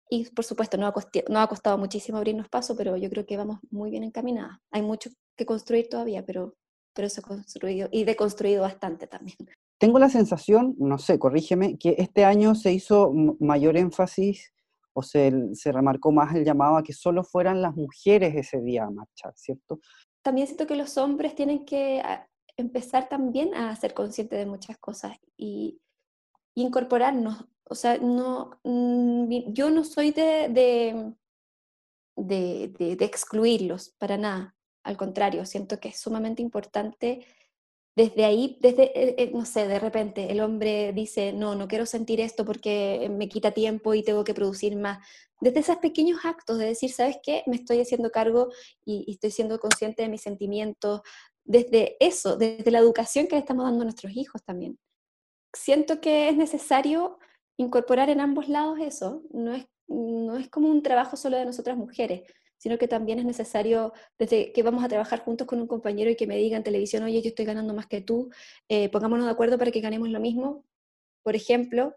y 0.09 0.25
por 0.31 0.43
supuesto 0.43 0.75
no 0.77 0.87
ha, 0.87 0.93
no 1.29 1.39
ha 1.39 1.47
costado 1.47 1.77
muchísimo 1.77 2.17
abrirnos 2.17 2.49
paso, 2.49 2.75
pero 2.75 2.97
yo 2.97 3.09
creo 3.11 3.27
que 3.27 3.37
vamos 3.37 3.59
muy 3.69 3.91
bien 3.91 4.03
encaminadas. 4.03 4.57
Hay 4.71 4.81
mucho 4.81 5.11
que 5.35 5.45
construir 5.45 5.87
todavía, 5.87 6.25
pero, 6.25 6.55
pero 6.97 7.09
se 7.09 7.21
ha 7.21 7.23
construido 7.23 7.89
y 7.91 8.05
deconstruido 8.05 8.63
bastante 8.63 9.05
también. 9.05 9.37
Tengo 9.77 9.99
la 9.99 10.09
sensación, 10.09 10.75
no 10.79 10.97
sé, 10.97 11.19
corrígeme, 11.19 11.77
que 11.77 11.93
este 11.99 12.25
año 12.25 12.55
se 12.55 12.73
hizo 12.73 13.13
mayor 13.39 13.77
énfasis 13.77 14.51
o 14.93 15.03
se, 15.03 15.31
se, 15.53 15.71
remarcó 15.71 16.11
más 16.11 16.33
el 16.33 16.43
llamado 16.43 16.75
a 16.75 16.81
que 16.81 16.93
solo 16.93 17.23
fueran 17.23 17.61
las 17.61 17.75
mujeres 17.75 18.33
ese 18.35 18.61
día 18.61 18.85
a 18.85 18.89
marchar, 18.89 19.31
¿cierto? 19.35 19.79
También 20.23 20.47
siento 20.47 20.65
que 20.65 20.75
los 20.75 20.97
hombres 20.97 21.35
tienen 21.35 21.65
que 21.65 22.01
ah, 22.03 22.27
empezar 22.57 23.07
también 23.07 23.53
a 23.53 23.75
ser 23.75 23.93
conscientes 23.93 24.39
de 24.39 24.47
muchas 24.47 24.79
cosas 24.79 25.15
y, 25.37 25.79
incorporarnos. 26.55 27.45
O 27.65 27.75
sea, 27.75 27.99
no, 27.99 28.59
mm, 28.63 29.53
yo 29.53 29.69
no 29.69 29.83
soy 29.83 30.09
de, 30.09 30.49
de, 30.49 31.13
de, 32.15 32.95
de 32.95 33.05
excluirlos 33.05 33.93
para 33.99 34.17
nada. 34.17 34.56
Al 34.87 34.95
contrario, 34.95 35.45
siento 35.45 35.81
que 35.81 35.89
es 35.89 35.99
sumamente 35.99 36.41
importante 36.41 37.25
desde 37.93 38.23
ahí, 38.23 38.57
desde, 38.61 38.83
eh, 38.97 39.15
eh, 39.17 39.31
no 39.33 39.43
sé, 39.43 39.67
de 39.67 39.79
repente 39.79 40.31
el 40.31 40.39
hombre 40.39 40.93
dice, 40.93 41.33
no, 41.33 41.55
no 41.55 41.67
quiero 41.67 41.85
sentir 41.85 42.21
esto 42.21 42.45
porque 42.45 43.09
me 43.11 43.27
quita 43.27 43.51
tiempo 43.51 43.93
y 43.95 44.03
tengo 44.03 44.23
que 44.23 44.33
producir 44.33 44.77
más. 44.77 44.99
Desde 45.41 45.59
esos 45.59 45.77
pequeños 45.77 46.23
actos 46.23 46.57
de 46.57 46.67
decir, 46.67 46.89
¿sabes 46.91 47.17
qué? 47.21 47.43
Me 47.47 47.57
estoy 47.57 47.81
haciendo 47.81 48.09
cargo 48.11 48.49
y, 48.85 49.11
estoy 49.11 49.31
siendo 49.31 49.59
consciente 49.59 50.03
de 50.03 50.09
mis 50.09 50.21
sentimientos. 50.21 51.01
Desde 51.43 51.97
eso, 51.99 52.37
desde 52.37 52.71
la 52.71 52.79
educación 52.79 53.27
que 53.27 53.35
le 53.35 53.39
estamos 53.39 53.65
dando 53.65 53.81
a 53.81 53.85
nuestros 53.85 54.15
hijos 54.15 54.41
también. 54.43 54.79
Siento 55.51 55.99
que 55.99 56.29
es 56.29 56.37
necesario 56.37 57.17
incorporar 57.57 58.09
en 58.09 58.21
ambos 58.21 58.47
lados 58.47 58.79
eso. 58.79 59.23
No 59.31 59.53
es, 59.53 59.65
no 59.87 60.37
es 60.37 60.49
como 60.49 60.69
un 60.69 60.81
trabajo 60.81 61.17
solo 61.17 61.35
de 61.35 61.45
nosotras 61.45 61.75
mujeres 61.75 62.21
sino 62.57 62.77
que 62.77 62.87
también 62.87 63.19
es 63.19 63.25
necesario, 63.25 63.93
desde 64.17 64.51
que 64.51 64.63
vamos 64.63 64.83
a 64.83 64.87
trabajar 64.87 65.19
juntos 65.19 65.47
con 65.47 65.61
un 65.61 65.67
compañero 65.67 66.09
y 66.09 66.15
que 66.15 66.27
me 66.27 66.37
diga 66.37 66.57
en 66.57 66.63
televisión, 66.63 67.03
oye, 67.03 67.21
yo 67.21 67.29
estoy 67.29 67.45
ganando 67.45 67.73
más 67.73 67.87
que 67.87 68.01
tú, 68.01 68.29
eh, 68.69 68.89
pongámonos 68.89 69.25
de 69.25 69.31
acuerdo 69.31 69.57
para 69.57 69.71
que 69.71 69.81
ganemos 69.81 70.09
lo 70.09 70.19
mismo, 70.19 70.65
por 71.23 71.35
ejemplo, 71.35 71.95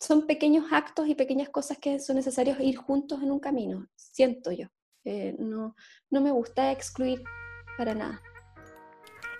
son 0.00 0.26
pequeños 0.26 0.66
actos 0.72 1.08
y 1.08 1.14
pequeñas 1.14 1.48
cosas 1.48 1.78
que 1.78 2.00
son 2.00 2.16
necesarios 2.16 2.58
ir 2.60 2.76
juntos 2.76 3.22
en 3.22 3.30
un 3.30 3.38
camino, 3.38 3.88
siento 3.94 4.50
yo. 4.52 4.66
Eh, 5.04 5.34
no, 5.38 5.74
no 6.10 6.20
me 6.20 6.30
gusta 6.30 6.70
excluir 6.70 7.22
para 7.76 7.94
nada. 7.94 8.20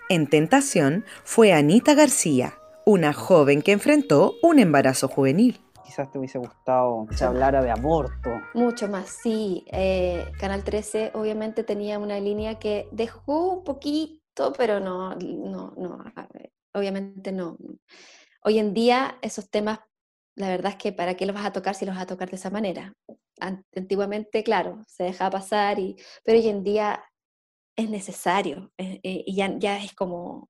En 0.09 0.27
Tentación 0.27 1.05
fue 1.23 1.53
Anita 1.53 1.95
García, 1.95 2.57
una 2.85 3.13
joven 3.13 3.61
que 3.61 3.71
enfrentó 3.71 4.35
un 4.41 4.59
embarazo 4.59 5.07
juvenil 5.07 5.59
quizás 5.83 6.09
te 6.11 6.17
hubiese 6.17 6.37
gustado 6.39 7.05
que 7.07 7.15
se 7.15 7.25
hablara 7.25 7.61
de 7.61 7.71
aborto. 7.71 8.29
Mucho 8.53 8.87
más, 8.87 9.09
sí. 9.09 9.65
Eh, 9.71 10.25
Canal 10.39 10.63
13 10.63 11.11
obviamente 11.13 11.63
tenía 11.63 11.99
una 11.99 12.19
línea 12.19 12.59
que 12.59 12.87
dejó 12.91 13.53
un 13.53 13.63
poquito, 13.63 14.53
pero 14.57 14.79
no, 14.79 15.15
no, 15.15 15.73
no, 15.77 16.03
obviamente 16.73 17.31
no. 17.31 17.57
Hoy 18.43 18.59
en 18.59 18.73
día 18.73 19.17
esos 19.21 19.49
temas, 19.49 19.79
la 20.35 20.49
verdad 20.49 20.73
es 20.73 20.77
que 20.77 20.91
para 20.93 21.15
qué 21.15 21.25
los 21.25 21.35
vas 21.35 21.45
a 21.45 21.53
tocar 21.53 21.75
si 21.75 21.85
los 21.85 21.95
vas 21.95 22.03
a 22.03 22.07
tocar 22.07 22.29
de 22.29 22.37
esa 22.37 22.49
manera. 22.49 22.93
Antiguamente, 23.75 24.43
claro, 24.43 24.83
se 24.87 25.03
dejaba 25.03 25.31
pasar, 25.31 25.79
y, 25.79 25.95
pero 26.23 26.39
hoy 26.39 26.47
en 26.47 26.63
día 26.63 27.03
es 27.75 27.89
necesario 27.89 28.71
eh, 28.77 28.99
eh, 29.03 29.23
y 29.25 29.35
ya, 29.35 29.57
ya 29.57 29.77
es 29.77 29.93
como, 29.93 30.49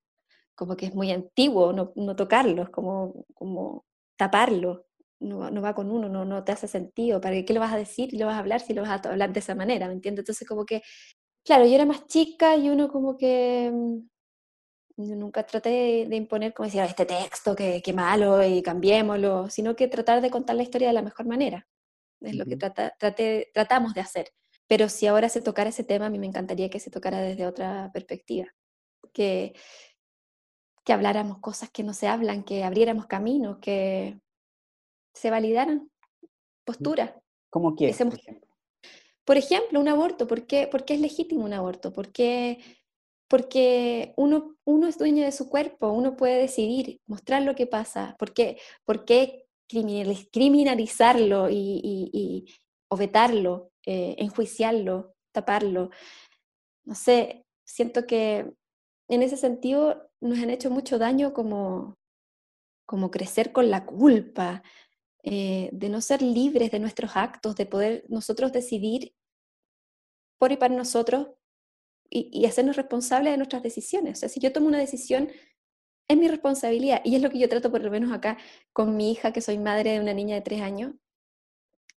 como 0.55 0.75
que 0.75 0.87
es 0.87 0.95
muy 0.95 1.11
antiguo 1.11 1.71
no, 1.73 1.93
no 1.95 2.15
tocarlos, 2.15 2.69
como, 2.69 3.25
como 3.33 3.85
taparlo 4.17 4.85
no, 5.23 5.61
va 5.61 5.73
con 5.73 5.91
uno, 5.91 6.09
no, 6.09 6.25
no 6.25 6.43
te 6.43 6.51
hace 6.51 6.67
sentido. 6.67 7.21
¿Para 7.21 7.43
qué 7.43 7.53
lo 7.53 7.59
vas 7.59 7.73
a 7.73 7.77
decir 7.77 8.13
y 8.13 8.17
lo 8.17 8.27
vas 8.27 8.35
a 8.35 8.39
hablar 8.39 8.61
si 8.61 8.73
lo 8.73 8.83
vas 8.83 9.05
a 9.05 9.09
hablar 9.09 9.33
de 9.33 9.39
esa 9.39 9.55
manera? 9.55 9.87
¿Me 9.87 9.93
entiendes? 9.93 10.23
Entonces, 10.23 10.47
como 10.47 10.65
que, 10.65 10.81
claro, 11.45 11.65
yo 11.65 11.75
era 11.75 11.85
más 11.85 12.07
chica 12.07 12.55
y 12.57 12.69
uno 12.69 12.89
como 12.89 13.17
que, 13.17 13.71
mm, 13.73 13.99
nunca 14.97 15.45
traté 15.45 16.05
de, 16.09 16.15
imponer 16.15 16.53
como 16.53 16.65
decir, 16.67 16.81
este 16.81 17.05
texto, 17.05 17.55
que, 17.55 17.81
malo 17.93 18.43
y 18.43 18.61
cambiémoslo, 18.61 19.49
sino 19.49 19.75
que 19.75 19.87
tratar 19.87 20.21
de 20.21 20.31
contar 20.31 20.55
la 20.55 20.63
historia 20.63 20.89
de 20.89 20.93
la 20.93 21.01
mejor 21.01 21.25
manera. 21.27 21.67
Es 22.21 22.35
lo 22.35 22.45
que 22.45 22.57
tratamos 22.57 23.93
de 23.93 24.01
hacer. 24.01 24.27
Pero 24.67 24.89
si 24.89 25.07
ahora 25.07 25.29
se 25.29 25.41
tocara 25.41 25.69
ese 25.69 25.83
tema, 25.83 26.07
a 26.07 26.09
mí 26.09 26.19
me 26.19 26.27
encantaría 26.27 26.69
que 26.69 26.79
se 26.79 26.91
tocara 26.91 27.19
desde 27.19 27.47
otra 27.47 27.91
perspectiva. 27.93 28.47
Que, 29.13 29.53
que 30.85 30.93
habláramos 30.93 31.39
cosas 31.39 31.69
que 31.69 31.83
no 31.83 31.93
se 31.93 32.07
hablan, 32.07 32.43
que 32.43 32.63
abriéramos 32.63 33.07
caminos, 33.07 33.57
que 33.59 34.19
se 35.13 35.29
validaran 35.29 35.89
posturas. 36.65 37.13
¿Cómo 37.49 37.75
quieres, 37.75 37.97
por 37.97 38.13
ejemplo? 38.13 38.49
Por 39.25 39.37
ejemplo, 39.37 39.79
un 39.79 39.87
aborto. 39.87 40.27
¿Por 40.27 40.45
qué, 40.47 40.67
¿Por 40.67 40.85
qué 40.85 40.95
es 40.95 41.01
legítimo 41.01 41.45
un 41.45 41.53
aborto? 41.53 41.93
¿Por 41.93 42.11
qué 42.11 42.59
porque 43.33 44.13
uno, 44.15 44.57
uno 44.63 44.85
es 44.85 44.99
dueño 44.99 45.23
de 45.23 45.31
su 45.31 45.49
cuerpo, 45.49 45.89
uno 45.89 46.15
puede 46.15 46.39
decidir, 46.39 47.01
mostrar 47.07 47.41
lo 47.41 47.55
que 47.55 47.65
pasa, 47.65 48.15
¿por 48.19 48.31
qué, 48.31 48.59
por 48.85 49.05
qué 49.05 49.47
criminalizarlo 49.67 51.49
y, 51.49 52.45
o 52.89 52.95
vetarlo, 52.95 53.71
eh, 53.87 54.13
enjuiciarlo, 54.19 55.15
taparlo? 55.31 55.89
No 56.85 56.93
sé, 56.93 57.43
siento 57.65 58.05
que 58.05 58.53
en 59.07 59.23
ese 59.23 59.37
sentido 59.37 60.11
nos 60.21 60.37
han 60.37 60.51
hecho 60.51 60.69
mucho 60.69 60.99
daño 60.99 61.33
como, 61.33 61.95
como 62.85 63.09
crecer 63.09 63.51
con 63.51 63.71
la 63.71 63.83
culpa, 63.87 64.61
eh, 65.23 65.69
de 65.71 65.89
no 65.89 66.01
ser 66.01 66.21
libres 66.21 66.71
de 66.71 66.79
nuestros 66.79 67.15
actos, 67.15 67.55
de 67.55 67.65
poder 67.65 68.05
nosotros 68.09 68.51
decidir 68.51 69.13
por 70.37 70.51
y 70.51 70.57
para 70.57 70.75
nosotros 70.75 71.29
y, 72.09 72.45
hacernos 72.45 72.75
responsables 72.75 73.31
de 73.31 73.37
nuestras 73.37 73.63
decisiones. 73.63 74.17
O 74.17 74.19
sea, 74.19 74.29
si 74.29 74.39
yo 74.39 74.51
tomo 74.53 74.67
una 74.67 74.79
decisión, 74.79 75.29
es 76.07 76.17
mi 76.17 76.27
responsabilidad. 76.27 77.01
Y 77.03 77.15
es 77.15 77.21
lo 77.21 77.29
que 77.29 77.39
yo 77.39 77.49
trato 77.49 77.71
por 77.71 77.81
lo 77.81 77.89
menos 77.89 78.11
acá 78.11 78.37
con 78.73 78.95
mi 78.95 79.11
hija, 79.11 79.33
que 79.33 79.41
soy 79.41 79.57
madre 79.57 79.93
de 79.93 79.99
una 79.99 80.13
niña 80.13 80.35
de 80.35 80.41
tres 80.41 80.61
años. 80.61 80.93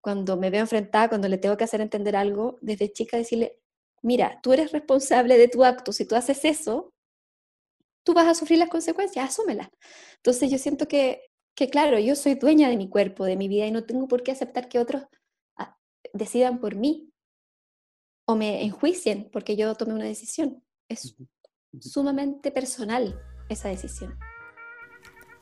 Cuando 0.00 0.36
me 0.36 0.50
veo 0.50 0.60
enfrentada, 0.60 1.08
cuando 1.08 1.28
le 1.28 1.38
tengo 1.38 1.56
que 1.56 1.64
hacer 1.64 1.80
entender 1.80 2.16
algo, 2.16 2.58
desde 2.62 2.92
chica 2.92 3.16
decirle, 3.16 3.58
mira, 4.02 4.40
tú 4.42 4.52
eres 4.52 4.72
responsable 4.72 5.36
de 5.36 5.48
tu 5.48 5.64
acto. 5.64 5.92
Si 5.92 6.06
tú 6.06 6.14
haces 6.14 6.44
eso, 6.44 6.94
tú 8.04 8.14
vas 8.14 8.28
a 8.28 8.34
sufrir 8.34 8.58
las 8.58 8.68
consecuencias, 8.68 9.28
asúmelas. 9.28 9.68
Entonces 10.18 10.50
yo 10.50 10.58
siento 10.58 10.86
que, 10.88 11.28
que, 11.56 11.68
claro, 11.70 11.98
yo 11.98 12.14
soy 12.14 12.34
dueña 12.34 12.68
de 12.68 12.76
mi 12.76 12.88
cuerpo, 12.88 13.24
de 13.24 13.36
mi 13.36 13.48
vida, 13.48 13.66
y 13.66 13.72
no 13.72 13.84
tengo 13.84 14.06
por 14.06 14.22
qué 14.22 14.30
aceptar 14.30 14.68
que 14.68 14.78
otros 14.78 15.04
ah, 15.56 15.76
decidan 16.12 16.60
por 16.60 16.76
mí 16.76 17.12
o 18.26 18.36
me 18.36 18.62
enjuicien 18.62 19.30
porque 19.32 19.56
yo 19.56 19.74
tomé 19.74 19.94
una 19.94 20.04
decisión. 20.04 20.62
Es 20.88 21.16
sumamente 21.80 22.50
personal 22.50 23.18
esa 23.48 23.68
decisión. 23.68 24.18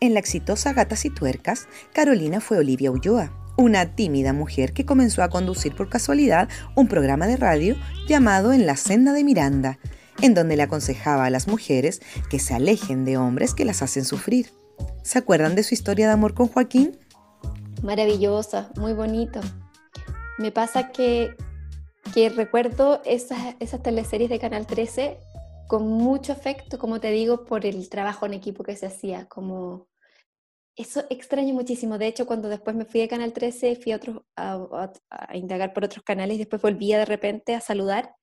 En 0.01 0.15
la 0.15 0.21
exitosa 0.21 0.73
Gatas 0.73 1.05
y 1.05 1.11
Tuercas, 1.11 1.67
Carolina 1.93 2.41
fue 2.41 2.59
Olivia 2.59 2.91
Ulloa, 2.91 3.55
una 3.57 3.97
tímida 3.97 4.33
mujer 4.33 4.73
que 4.73 4.85
comenzó 4.85 5.23
a 5.23 5.31
conducir 5.31 5.75
por 5.75 5.89
casualidad 5.89 6.49
un 6.77 6.89
programa 6.89 7.27
de 7.27 7.37
radio 7.37 7.77
llamado 8.07 8.53
En 8.53 8.67
la 8.67 8.77
senda 8.77 9.13
de 9.13 9.25
Miranda, 9.25 9.79
en 10.21 10.35
donde 10.35 10.57
le 10.57 10.63
aconsejaba 10.63 11.25
a 11.25 11.31
las 11.31 11.49
mujeres 11.49 12.03
que 12.31 12.39
se 12.39 12.55
alejen 12.55 13.05
de 13.05 13.17
hombres 13.17 13.55
que 13.55 13.65
las 13.65 13.83
hacen 13.83 14.05
sufrir. 14.05 14.53
¿Se 15.03 15.19
acuerdan 15.19 15.55
de 15.55 15.63
su 15.63 15.75
historia 15.75 16.07
de 16.07 16.13
amor 16.13 16.35
con 16.35 16.49
Joaquín? 16.49 16.99
Maravillosa, 17.83 18.71
muy 18.77 18.93
bonito. 18.93 19.41
Me 20.39 20.51
pasa 20.51 20.91
que 20.91 21.37
que 22.13 22.29
recuerdo 22.29 23.03
esas, 23.05 23.57
esas 23.61 23.83
teleseries 23.83 24.31
de 24.31 24.39
Canal 24.39 24.67
13 24.67 25.19
con 25.67 25.89
mucho 25.89 26.33
afecto, 26.33 26.79
como 26.79 27.01
te 27.01 27.11
digo, 27.11 27.45
por 27.45 27.65
el 27.65 27.89
trabajo 27.89 28.27
en 28.27 28.35
equipo 28.35 28.63
que 28.63 28.77
se 28.77 28.87
hacía, 28.87 29.27
como 29.27 29.89
eso 30.77 31.05
extraño 31.09 31.55
muchísimo. 31.55 31.99
De 31.99 32.07
hecho, 32.07 32.27
cuando 32.27 32.49
después 32.49 32.77
me 32.77 32.85
fui 32.85 33.01
de 33.01 33.09
Canal 33.09 33.33
13, 33.33 33.77
fui 33.77 33.93
a, 33.93 33.97
otros, 33.97 34.23
a, 34.37 34.93
indagar 35.35 35.73
por 35.73 35.85
otros 35.85 36.05
canales 36.05 36.37
y 36.37 36.39
después 36.39 36.61
volvía 36.61 36.99
de 36.99 37.05
repente 37.05 37.55
a 37.55 37.61
saludar. 37.61 38.15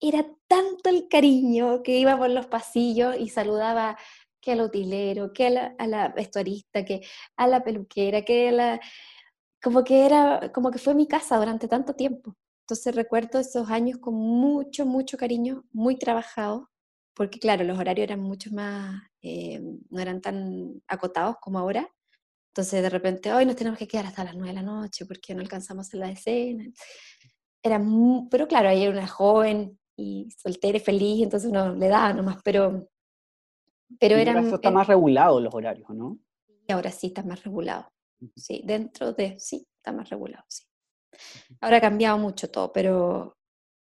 Era 0.00 0.26
tanto 0.46 0.88
el 0.88 1.08
cariño 1.08 1.82
que 1.82 1.98
iba 1.98 2.16
por 2.16 2.30
los 2.30 2.46
pasillos 2.46 3.16
y 3.18 3.28
saludaba 3.28 3.98
que 4.40 4.52
al 4.52 4.62
utilero, 4.62 5.32
que 5.32 5.46
a 5.46 5.50
la, 5.50 5.74
a 5.78 5.86
la 5.86 6.08
vestuarista, 6.08 6.84
que 6.84 7.02
a 7.36 7.46
la 7.46 7.62
peluquera, 7.64 8.22
que 8.22 8.48
a 8.48 8.52
la... 8.52 8.80
Como 9.62 9.84
que 9.84 10.06
era, 10.06 10.50
como 10.52 10.70
que 10.70 10.78
fue 10.78 10.94
mi 10.94 11.06
casa 11.06 11.36
durante 11.38 11.68
tanto 11.68 11.94
tiempo. 11.94 12.34
Entonces 12.70 12.94
recuerdo 12.94 13.40
esos 13.40 13.68
años 13.68 13.98
con 13.98 14.14
mucho, 14.14 14.86
mucho 14.86 15.16
cariño, 15.18 15.64
muy 15.72 15.98
trabajado, 15.98 16.70
porque 17.14 17.40
claro, 17.40 17.64
los 17.64 17.78
horarios 17.78 18.04
eran 18.04 18.20
mucho 18.20 18.50
más, 18.52 19.02
eh, 19.22 19.60
no 19.90 20.00
eran 20.00 20.20
tan 20.20 20.80
acotados 20.86 21.36
como 21.40 21.58
ahora. 21.58 21.90
Entonces 22.52 22.82
de 22.82 22.90
repente, 22.90 23.32
hoy 23.32 23.44
nos 23.44 23.56
tenemos 23.56 23.78
que 23.78 23.88
quedar 23.88 24.06
hasta 24.06 24.24
las 24.24 24.34
9 24.36 24.48
de 24.50 24.54
la 24.54 24.62
noche 24.62 25.04
porque 25.06 25.34
no 25.34 25.40
alcanzamos 25.40 25.92
la 25.94 26.10
escena. 26.10 26.64
Era 27.62 27.82
pero 28.30 28.46
claro, 28.48 28.68
ahí 28.68 28.84
era 28.84 28.92
una 28.92 29.08
joven 29.08 29.78
y 29.96 30.30
soltera 30.30 30.78
y 30.78 30.80
feliz, 30.80 31.22
entonces 31.24 31.50
uno 31.50 31.74
le 31.74 31.88
daba 31.88 32.12
nomás, 32.12 32.38
pero... 32.44 32.88
Pero 33.98 34.16
era... 34.16 34.38
está 34.40 34.70
más 34.70 34.86
regulado 34.86 35.40
los 35.40 35.54
horarios, 35.54 35.90
¿no? 35.90 36.18
Y 36.66 36.72
ahora 36.72 36.90
sí 36.90 37.08
está 37.08 37.22
más 37.22 37.42
regulado. 37.42 37.90
Sí, 38.36 38.62
dentro 38.64 39.12
de, 39.12 39.38
sí, 39.40 39.66
está 39.76 39.92
más 39.92 40.10
regulado, 40.10 40.44
sí. 40.48 40.64
Ahora 41.60 41.78
ha 41.78 41.80
cambiado 41.80 42.18
mucho 42.18 42.50
todo, 42.50 42.72
pero 42.72 43.36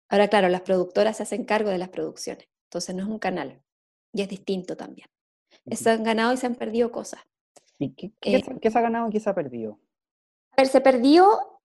ahora, 0.09 0.29
claro, 0.29 0.49
las 0.49 0.63
productoras 0.63 1.17
se 1.17 1.23
hacen 1.23 1.45
cargo 1.45 1.71
de 1.71 1.79
las 1.79 1.89
producciones, 1.89 2.49
entonces 2.65 2.95
no 2.95 3.03
es 3.03 3.09
un 3.09 3.19
canal 3.19 3.63
y 4.13 4.23
es 4.23 4.29
distinto 4.29 4.77
también. 4.77 5.09
Se 5.71 5.91
han 5.91 6.05
ganado 6.05 6.33
y 6.35 6.37
se 6.37 6.47
han 6.47 6.55
perdido 6.55 6.93
cosas. 6.93 7.21
¿Y 7.79 7.95
qué, 7.95 8.13
eh 8.23 8.43
se 8.43 8.79
ha 8.79 8.83
ganado 8.83 9.09
y 9.09 9.13
qué 9.13 9.21
se 9.21 9.31
ha 9.31 9.35
perdido? 9.35 9.81
A 10.53 10.57
ver, 10.63 10.69
se 10.69 10.81
perdió, 10.81 11.61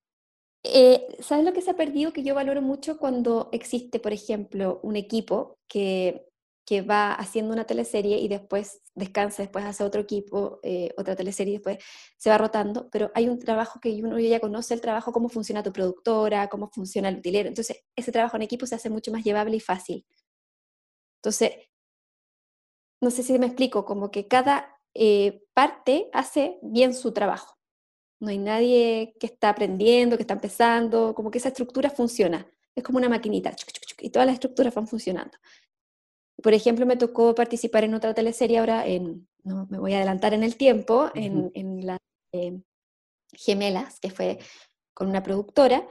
eh, 0.64 1.08
¿sabes 1.20 1.46
lo 1.46 1.54
que 1.54 1.62
se 1.62 1.72
ha 1.72 1.76
perdido? 1.76 2.12
Que 2.12 2.24
yo 2.24 2.36
valoro 2.36 2.62
mucho 2.62 2.98
cuando 2.98 3.50
existe, 3.52 4.00
por 4.00 4.14
ejemplo, 4.14 4.80
un 4.84 4.96
equipo 4.96 5.58
que 5.68 6.31
que 6.72 6.82
va 6.82 7.12
haciendo 7.12 7.52
una 7.52 7.66
teleserie 7.66 8.18
y 8.20 8.30
después 8.30 8.82
descansa, 8.96 9.44
después 9.44 9.66
hace 9.66 9.84
otro 9.84 10.00
equipo, 10.00 10.62
eh, 10.64 10.94
otra 10.96 11.18
teleserie 11.18 11.56
después 11.56 11.80
se 12.16 12.30
va 12.30 12.38
rotando, 12.38 12.90
pero 12.90 13.12
hay 13.14 13.28
un 13.28 13.40
trabajo 13.40 13.82
que 13.82 13.90
uno 14.02 14.18
ya 14.20 14.40
conoce 14.40 14.74
el 14.74 14.80
trabajo, 14.80 15.12
cómo 15.12 15.28
funciona 15.28 15.64
tu 15.64 15.74
productora, 15.74 16.48
cómo 16.48 16.70
funciona 16.70 17.10
el 17.10 17.18
utilero, 17.18 17.50
entonces 17.50 17.84
ese 17.94 18.14
trabajo 18.14 18.38
en 18.38 18.44
equipo 18.44 18.66
se 18.66 18.76
hace 18.76 18.90
mucho 18.90 19.12
más 19.12 19.26
llevable 19.26 19.58
y 19.58 19.60
fácil. 19.60 20.06
Entonces, 21.18 21.52
no 23.02 23.12
sé 23.12 23.24
si 23.24 23.38
me 23.38 23.48
explico, 23.48 23.84
como 23.84 24.10
que 24.10 24.30
cada 24.30 24.80
eh, 24.94 25.44
parte 25.54 26.10
hace 26.14 26.58
bien 26.62 26.94
su 26.94 27.12
trabajo. 27.12 27.58
No 28.22 28.30
hay 28.30 28.38
nadie 28.38 29.14
que 29.20 29.28
está 29.28 29.50
aprendiendo, 29.50 30.16
que 30.16 30.24
está 30.24 30.36
empezando, 30.36 31.14
como 31.16 31.32
que 31.32 31.40
esa 31.40 31.50
estructura 31.50 31.90
funciona. 31.90 32.48
Es 32.76 32.84
como 32.84 32.98
una 32.98 33.10
maquinita, 33.10 33.54
y 34.00 34.10
todas 34.10 34.26
las 34.26 34.36
estructuras 34.36 34.74
van 34.74 34.88
funcionando. 34.88 35.38
Por 36.42 36.54
ejemplo, 36.54 36.86
me 36.86 36.98
tocó 36.98 37.36
participar 37.36 37.84
en 37.84 37.94
otra 37.94 38.14
teleserie 38.14 38.60
ahora, 38.60 38.86
en, 38.86 39.28
no 39.44 39.68
me 39.70 39.80
voy 39.80 39.94
a 39.94 39.98
adelantar 39.98 40.34
en 40.34 40.44
el 40.44 40.56
tiempo, 40.56 41.12
en, 41.14 41.52
en 41.54 41.86
las 41.86 42.00
Gemelas, 43.34 44.00
que 44.00 44.10
fue 44.10 44.40
con 44.94 45.10
una 45.10 45.24
productora. 45.24 45.88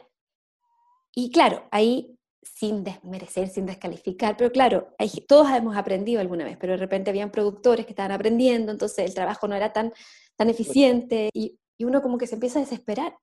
Y 1.15 1.31
claro, 1.31 1.67
ahí 1.71 2.17
sin 2.43 2.85
desmerecer, 2.85 3.49
sin 3.49 3.67
descalificar, 3.67 4.37
pero 4.37 4.51
claro, 4.51 4.95
todos 5.29 5.51
hemos 5.51 5.77
aprendido 5.77 6.21
alguna 6.21 6.45
vez, 6.45 6.57
pero 6.59 6.73
de 6.73 6.79
repente 6.79 7.11
habían 7.11 7.31
productores 7.31 7.85
que 7.85 7.93
estaban 7.93 8.13
aprendiendo, 8.13 8.73
entonces 8.73 9.05
el 9.05 9.15
trabajo 9.15 9.47
no 9.47 9.55
era 9.55 9.73
tan, 9.73 9.93
tan 10.37 10.49
eficiente 10.49 11.29
y, 11.35 11.59
y 11.77 11.85
uno 11.85 12.01
como 12.03 12.17
que 12.19 12.27
se 12.27 12.35
empieza 12.35 12.59
a 12.59 12.63
desesperar. 12.63 13.17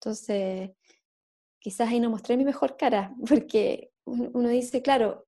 Entonces, 0.00 0.70
quizás 1.58 1.88
ahí 1.88 2.00
no 2.00 2.10
mostré 2.10 2.36
mi 2.36 2.44
mejor 2.44 2.76
cara, 2.76 3.14
porque 3.28 3.90
uno 4.04 4.48
dice, 4.48 4.82
claro, 4.82 5.25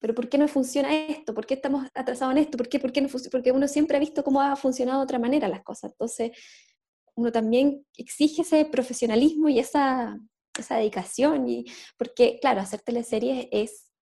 pero 0.00 0.14
¿por 0.14 0.28
qué 0.28 0.38
no 0.38 0.48
funciona 0.48 0.94
esto? 0.94 1.34
¿Por 1.34 1.46
qué 1.46 1.54
estamos 1.54 1.86
atrasados 1.94 2.32
en 2.32 2.38
esto? 2.38 2.56
¿Por 2.56 2.68
qué, 2.68 2.80
por 2.80 2.90
qué 2.90 3.06
Porque 3.30 3.52
uno 3.52 3.68
siempre 3.68 3.98
ha 3.98 4.00
visto 4.00 4.24
cómo 4.24 4.40
ha 4.40 4.56
funcionado 4.56 5.00
de 5.00 5.04
otra 5.04 5.18
manera 5.18 5.46
las 5.46 5.62
cosas. 5.62 5.92
Entonces, 5.92 6.32
uno 7.14 7.30
también 7.30 7.84
exige 7.96 8.42
ese 8.42 8.64
profesionalismo 8.64 9.50
y 9.50 9.58
esa, 9.58 10.18
esa 10.58 10.76
dedicación. 10.76 11.46
Y, 11.46 11.66
porque, 11.98 12.38
claro, 12.40 12.62
hacer 12.62 12.80
teleseries 12.80 13.48
es, 13.52 13.92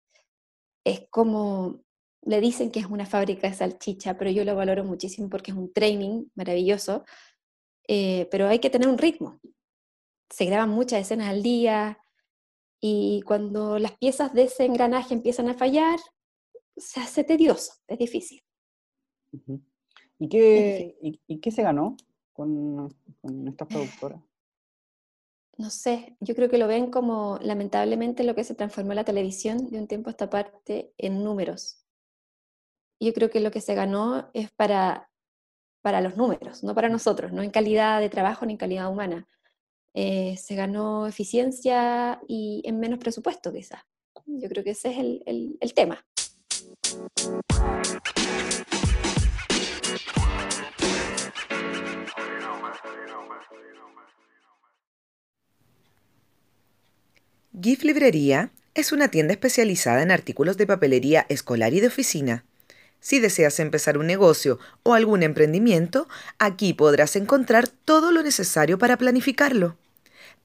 es 0.85 1.03
como, 1.11 1.83
le 2.23 2.41
dicen 2.41 2.71
que 2.71 2.79
es 2.79 2.87
una 2.87 3.05
fábrica 3.05 3.49
de 3.49 3.55
salchicha, 3.55 4.17
pero 4.17 4.31
yo 4.31 4.45
lo 4.45 4.55
valoro 4.55 4.85
muchísimo 4.85 5.29
porque 5.29 5.51
es 5.51 5.57
un 5.57 5.73
training 5.73 6.27
maravilloso, 6.37 7.05
eh, 7.89 8.29
pero 8.31 8.47
hay 8.47 8.61
que 8.61 8.71
tener 8.71 8.89
un 8.89 8.99
ritmo. 8.99 9.41
Se 10.31 10.45
graban 10.45 10.71
muchas 10.71 11.01
escenas 11.01 11.29
al 11.29 11.43
día, 11.43 11.99
y 12.81 13.23
cuando 13.23 13.79
las 13.79 13.97
piezas 13.97 14.33
de 14.35 14.45
ese 14.45 14.65
engranaje 14.65 15.15
empiezan 15.15 15.49
a 15.49 15.55
fallar, 15.55 15.99
se 16.77 17.01
hace 17.01 17.25
tedioso, 17.25 17.73
es 17.87 17.99
difícil. 17.99 18.43
¿Y 20.19 20.29
qué, 20.29 20.97
¿y, 21.01 21.39
qué 21.41 21.51
se 21.51 21.63
ganó 21.63 21.97
con, 22.33 22.95
con 23.21 23.49
estas 23.49 23.69
productoras? 23.69 24.21
No 25.59 25.71
sé, 25.71 26.17
yo 26.21 26.37
creo 26.37 26.49
que 26.49 26.57
lo 26.57 26.69
ven 26.69 26.89
como 26.89 27.37
lamentablemente 27.43 28.23
lo 28.23 28.37
que 28.37 28.45
se 28.45 28.55
transformó 28.55 28.95
la 28.95 29.03
televisión 29.03 29.69
de 29.71 29.81
un 29.81 29.89
tiempo 29.89 30.09
a 30.09 30.13
esta 30.13 30.31
parte 30.31 30.93
en 30.97 31.25
números. 31.25 31.85
yo 33.01 33.13
creo 33.13 33.29
que 33.29 33.41
lo 33.41 33.51
que 33.51 33.61
se 33.61 33.75
ganó 33.75 34.31
es 34.35 34.53
para, 34.53 35.11
para 35.83 36.01
los 36.01 36.17
números, 36.17 36.63
no 36.63 36.77
para 36.77 36.89
nosotros, 36.89 37.33
no 37.33 37.43
en 37.43 37.51
calidad 37.51 37.99
de 37.99 38.09
trabajo 38.09 38.47
ni 38.47 38.53
en 38.53 38.59
calidad 38.59 38.89
humana. 38.89 39.27
Eh, 40.01 40.37
se 40.37 40.55
ganó 40.55 41.09
eficiencia 41.09 42.21
y 42.29 42.63
en 42.65 42.79
menos 42.79 43.01
presupuesto 43.01 43.53
quizás. 43.53 43.81
Yo 44.27 44.49
creo 44.49 44.63
que 44.63 44.71
ese 44.71 44.93
es 44.93 44.99
el, 44.99 45.57
el 45.61 45.75
tema. 45.75 46.07
GIF 57.61 57.83
Librería 57.83 58.53
es 58.75 58.93
una 58.93 59.09
tienda 59.09 59.33
especializada 59.33 60.05
en 60.05 60.13
artículos 60.13 60.57
de 60.57 60.69
papelería 60.69 61.27
escolar 61.29 61.75
y 61.75 61.81
de 61.81 61.89
oficina. 61.89 62.45
Si 63.01 63.19
deseas 63.19 63.59
empezar 63.59 63.99
un 63.99 64.07
negocio 64.07 64.61
o 64.85 64.95
algún 64.95 65.25
emprendimiento, 65.25 66.07
aquí 66.39 66.73
podrás 66.73 67.17
encontrar 67.17 67.67
todo 67.67 68.13
lo 68.13 68.23
necesario 68.23 68.79
para 68.79 68.97
planificarlo. 68.97 69.77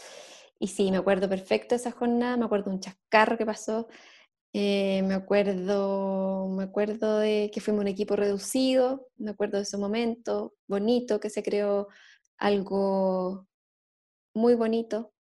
Y 0.59 0.67
sí, 0.67 0.91
me 0.91 0.97
acuerdo 0.97 1.27
perfecto 1.27 1.69
de 1.69 1.77
esa 1.77 1.91
jornada, 1.91 2.37
me 2.37 2.45
acuerdo 2.45 2.69
de 2.69 2.75
un 2.75 2.79
chascarro 2.81 3.37
que 3.37 3.45
pasó, 3.45 3.87
eh, 4.53 5.03
me, 5.03 5.13
acuerdo, 5.13 6.47
me 6.47 6.63
acuerdo 6.63 7.19
de 7.19 7.51
que 7.53 7.61
fuimos 7.61 7.81
un 7.81 7.87
equipo 7.87 8.15
reducido, 8.15 9.07
me 9.17 9.31
acuerdo 9.31 9.57
de 9.57 9.63
ese 9.63 9.77
momento 9.77 10.55
bonito, 10.67 11.19
que 11.19 11.29
se 11.29 11.43
creó 11.43 11.87
algo 12.37 13.47
muy 14.33 14.55
bonito. 14.55 15.13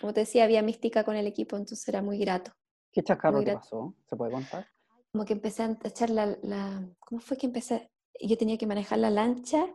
Como 0.00 0.14
te 0.14 0.20
decía, 0.20 0.44
había 0.44 0.62
mística 0.62 1.04
con 1.04 1.16
el 1.16 1.26
equipo, 1.26 1.56
entonces 1.56 1.86
era 1.88 2.00
muy 2.00 2.18
grato. 2.18 2.52
¿Qué 2.92 3.02
te 3.02 3.16
pasó? 3.16 3.94
¿Se 4.08 4.16
puede 4.16 4.32
contar? 4.32 4.68
Como 5.12 5.24
que 5.24 5.32
empecé 5.32 5.64
a 5.64 5.76
echar 5.84 6.10
la, 6.10 6.38
la... 6.42 6.88
¿Cómo 7.00 7.20
fue 7.20 7.36
que 7.36 7.46
empecé? 7.46 7.90
Yo 8.20 8.36
tenía 8.38 8.56
que 8.56 8.66
manejar 8.66 8.98
la 8.98 9.10
lancha 9.10 9.66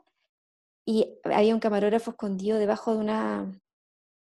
y 0.85 1.19
había 1.23 1.53
un 1.53 1.59
camarógrafo 1.59 2.11
escondido 2.11 2.57
debajo 2.59 2.93
de 2.93 2.99
una, 2.99 3.59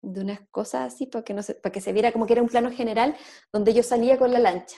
de 0.04 0.22
unas 0.22 0.42
cosas 0.52 0.94
así 0.94 1.08
para 1.08 1.24
que, 1.24 1.34
no 1.34 1.42
se, 1.42 1.56
para 1.56 1.72
que 1.72 1.82
se 1.82 1.94
viera 1.94 2.12
como 2.12 2.28
que 2.28 2.34
era 2.34 2.42
un 2.42 2.50
plano 2.50 2.70
general 2.72 3.16
donde 3.52 3.74
yo 3.74 3.82
salía 3.82 4.18
con 4.18 4.32
la 4.32 4.40
lancha. 4.40 4.78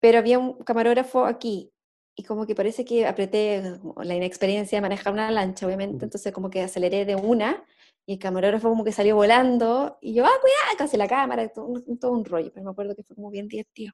Pero 0.00 0.18
había 0.18 0.38
un 0.38 0.58
camarógrafo 0.62 1.24
aquí 1.24 1.72
y 2.14 2.24
como 2.24 2.46
que 2.46 2.54
parece 2.54 2.84
que 2.84 3.06
apreté 3.06 3.78
la 3.96 4.14
inexperiencia 4.14 4.76
de 4.76 4.82
manejar 4.82 5.12
una 5.12 5.30
lancha, 5.30 5.66
obviamente, 5.66 6.04
entonces 6.04 6.32
como 6.32 6.50
que 6.50 6.62
aceleré 6.62 7.04
de 7.04 7.16
una 7.16 7.64
y 8.06 8.14
el 8.14 8.18
camarógrafo 8.18 8.68
como 8.68 8.84
que 8.84 8.92
salió 8.92 9.16
volando 9.16 9.98
y 10.00 10.14
yo, 10.14 10.24
ah, 10.24 10.40
cuidado, 10.40 10.76
casi 10.76 10.96
la 10.96 11.08
cámara, 11.08 11.48
todo, 11.48 11.82
todo 12.00 12.12
un 12.12 12.24
rollo, 12.24 12.50
pero 12.52 12.64
me 12.64 12.70
acuerdo 12.70 12.94
que 12.94 13.02
fue 13.02 13.16
como 13.16 13.30
bien 13.30 13.48
divertido. 13.48 13.92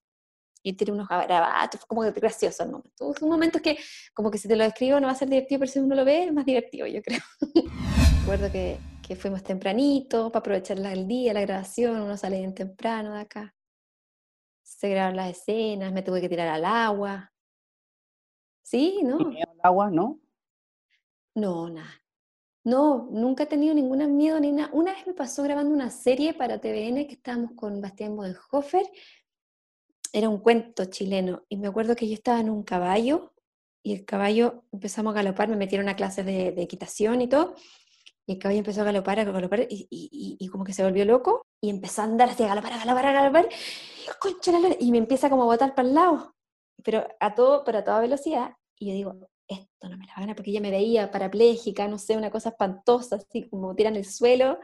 Y 0.63 0.73
tiene 0.73 0.93
unos 0.93 1.09
grabatos, 1.09 1.81
fue 1.81 1.89
como 1.89 2.01
gracioso 2.01 2.63
el 2.65 2.71
momento. 2.71 3.13
Son 3.13 3.29
momentos 3.29 3.61
que 3.61 3.77
como 4.15 4.31
que 4.31 4.39
si 4.39 4.49
te 4.49 4.57
lo 4.57 4.65
describo 4.65 4.99
no 4.99 5.09
va 5.09 5.13
a 5.13 5.17
ser 5.17 5.29
divertido, 5.29 5.61
pero 5.61 5.71
si 5.71 5.79
uno 5.79 5.95
lo 5.95 6.05
ve 6.07 6.25
es 6.25 6.33
más 6.33 6.47
divertido, 6.47 6.87
yo 6.87 7.03
creo. 7.03 7.21
Recuerdo 8.21 8.51
que 8.51 8.79
que 9.07 9.17
fuimos 9.17 9.43
tempranito 9.43 10.31
para 10.31 10.41
aprovechar 10.41 10.79
el 10.79 11.07
día, 11.07 11.35
la 11.35 11.43
grabación, 11.43 12.01
uno 12.01 12.17
sale 12.17 12.39
bien 12.39 12.55
temprano 12.55 13.15
de 13.15 13.21
acá. 13.21 13.55
Se 14.63 14.89
grabaron 14.89 15.17
las 15.17 15.31
escenas, 15.31 15.93
me 15.93 16.03
tuve 16.03 16.21
que 16.21 16.29
tirar 16.29 16.49
al 16.49 16.65
agua. 16.65 17.31
Sí, 18.63 19.01
¿no? 19.03 19.19
al 19.19 19.61
agua, 19.63 19.91
no? 19.91 20.21
No, 21.35 21.69
nada. 21.69 22.03
No, 22.65 23.09
nunca 23.11 23.43
he 23.43 23.47
tenido 23.47 23.75
ningún 23.75 24.17
miedo 24.17 24.41
ni 24.41 24.53
nada. 24.53 24.71
Una 24.73 24.95
vez 24.95 25.07
me 25.07 25.13
pasó 25.13 25.43
grabando 25.43 25.75
una 25.75 25.91
serie 25.91 26.33
para 26.33 26.59
TVN 26.59 27.07
que 27.07 27.15
estábamos 27.15 27.53
con 27.53 27.83
Bastián 27.83 28.17
Bodenhofer. 28.17 28.87
Era 30.15 30.31
un 30.31 30.39
cuento 30.39 30.87
chileno 30.87 31.45
y 31.51 31.59
me 31.59 31.69
acuerdo 31.69 31.95
que 31.95 32.09
yo 32.09 32.15
estaba 32.15 32.41
en 32.41 32.49
un 32.49 32.63
caballo 32.63 33.35
y 33.83 33.93
el 33.93 34.07
caballo 34.07 34.65
empezamos 34.73 35.13
a 35.13 35.17
galopar, 35.17 35.49
me 35.49 35.57
metieron 35.57 35.91
a 35.91 35.97
clases 35.97 36.25
de, 36.25 36.53
de 36.53 36.63
equitación 36.63 37.21
y 37.21 37.29
todo 37.29 37.55
y 38.27 38.33
el 38.33 38.39
caballo 38.39 38.59
empezó 38.59 38.81
a 38.81 38.85
galopar, 38.85 39.21
a 39.21 39.25
galopar, 39.25 39.67
y, 39.69 39.87
y, 39.91 40.37
y, 40.39 40.49
como 40.49 40.65
que 40.65 40.73
se 40.73 40.83
volvió 40.83 41.05
loco, 41.05 41.43
y 41.61 41.71
empezó 41.71 42.03
a 42.03 42.05
andar 42.05 42.31
así, 42.31 42.43
a 42.43 42.49
galopar, 42.49 42.73
a 42.73 42.79
galopar, 42.79 43.07
a 43.07 43.13
galopar, 43.13 43.49
y, 44.81 44.87
y 44.87 44.91
me 44.93 44.99
empieza 44.99 45.29
como 45.29 45.43
a 45.43 45.47
botar 45.47 45.75
para 45.75 45.89
el 45.89 45.95
lado, 45.95 46.35
pero 46.83 47.07
a, 47.21 47.35
todo, 47.35 47.65
pero 47.65 47.79
a 47.79 47.85
toda 47.85 48.01
velocidad, 48.01 48.55
y 48.79 48.89
yo 48.89 48.93
digo, 48.95 49.29
esto 49.47 49.89
no 49.89 49.99
me 49.99 50.07
la 50.07 50.15
gana, 50.17 50.35
porque 50.35 50.51
ella 50.51 50.61
me 50.61 50.71
veía 50.71 51.11
parapléjica, 51.11 51.87
no 51.87 51.99
sé, 51.99 52.17
una 52.17 52.31
cosa 52.31 52.51
espantosa, 52.51 53.17
así 53.17 53.49
como 53.49 53.75
tiran 53.75 53.97
el 53.97 54.07
suelo, 54.07 54.59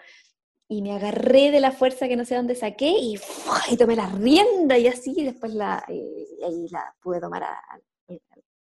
y 0.66 0.82
me 0.82 0.92
agarré 0.94 1.50
de 1.50 1.60
la 1.60 1.72
fuerza 1.72 2.08
que 2.08 2.16
no 2.16 2.24
sé 2.24 2.36
dónde 2.36 2.54
saqué, 2.54 2.90
y, 2.90 3.20
y 3.70 3.76
tomé 3.76 3.96
la 3.96 4.06
rienda, 4.06 4.78
y 4.78 4.86
así, 4.86 5.12
y 5.16 5.24
después 5.24 5.52
la, 5.52 5.84
y, 5.88 6.42
ahí 6.42 6.66
la 6.70 6.94
pude 7.02 7.20
tomar 7.20 7.42
a, 7.42 7.60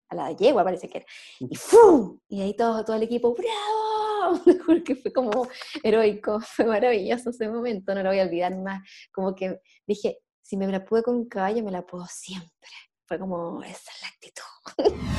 a 0.09 0.15
la 0.15 0.31
yegua, 0.31 0.63
parece 0.63 0.89
que 0.89 0.99
era. 0.99 1.07
Y 1.39 1.55
¡fum! 1.55 2.19
Y 2.27 2.41
ahí 2.41 2.55
todo, 2.55 2.83
todo 2.83 2.95
el 2.95 3.03
equipo, 3.03 3.33
¡bravo! 3.33 4.41
Porque 4.65 4.95
fue 4.95 5.13
como 5.13 5.47
heroico, 5.83 6.39
fue 6.41 6.65
maravilloso 6.65 7.29
ese 7.29 7.47
momento, 7.47 7.93
no 7.93 8.03
lo 8.03 8.09
voy 8.09 8.19
a 8.19 8.23
olvidar 8.23 8.57
más. 8.57 8.81
Como 9.11 9.35
que 9.35 9.59
dije, 9.85 10.19
si 10.41 10.57
me 10.57 10.67
la 10.67 10.83
pude 10.83 11.03
con 11.03 11.15
un 11.15 11.29
caballo, 11.29 11.63
me 11.63 11.71
la 11.71 11.83
puedo 11.83 12.05
siempre. 12.07 12.69
Fue 13.05 13.19
como, 13.19 13.63
esa 13.63 13.91
es 13.91 14.01
la 14.01 14.07
actitud. 14.07 15.09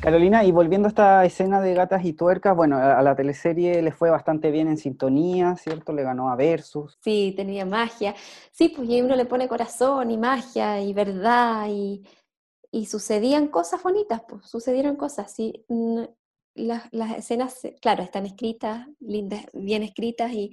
Carolina, 0.00 0.44
y 0.44 0.52
volviendo 0.52 0.86
a 0.86 0.90
esta 0.90 1.24
escena 1.24 1.60
de 1.60 1.74
gatas 1.74 2.04
y 2.04 2.12
tuercas, 2.12 2.54
bueno, 2.54 2.76
a 2.76 3.02
la 3.02 3.16
teleserie 3.16 3.82
le 3.82 3.90
fue 3.90 4.10
bastante 4.10 4.52
bien 4.52 4.68
en 4.68 4.76
sintonía, 4.76 5.56
¿cierto? 5.56 5.92
Le 5.92 6.04
ganó 6.04 6.30
a 6.30 6.36
Versus. 6.36 6.96
Sí, 7.00 7.32
tenía 7.36 7.64
magia. 7.64 8.14
Sí, 8.52 8.68
pues 8.68 8.88
y 8.88 9.02
uno 9.02 9.16
le 9.16 9.24
pone 9.24 9.48
corazón 9.48 10.10
y 10.12 10.18
magia 10.18 10.80
y 10.80 10.92
verdad 10.92 11.66
y, 11.68 12.04
y 12.76 12.84
sucedían 12.84 13.48
cosas 13.48 13.82
bonitas, 13.82 14.20
pues, 14.28 14.44
sucedieron 14.46 14.96
cosas. 14.96 15.32
Sí, 15.32 15.64
las, 16.54 16.82
escenas, 17.16 17.58
claro, 17.80 18.02
están 18.02 18.26
escritas, 18.26 18.86
lindas, 19.00 19.46
bien 19.54 19.82
escritas, 19.82 20.30
y, 20.32 20.52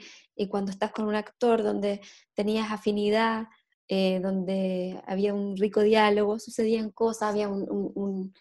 cuando 0.50 0.72
estás 0.72 0.92
con 0.94 1.06
un 1.06 1.16
actor 1.16 1.64
donde 1.64 2.00
tenías 2.34 2.72
afinidad, 2.72 3.48
eh, 3.90 4.22
donde 4.24 5.02
había 5.06 5.34
un 5.34 5.58
rico 5.58 5.82
diálogo, 5.82 6.40
sucedían 6.40 6.92
cosas, 6.92 7.32
había 7.32 7.50
un, 7.50 7.70
un, 7.70 8.34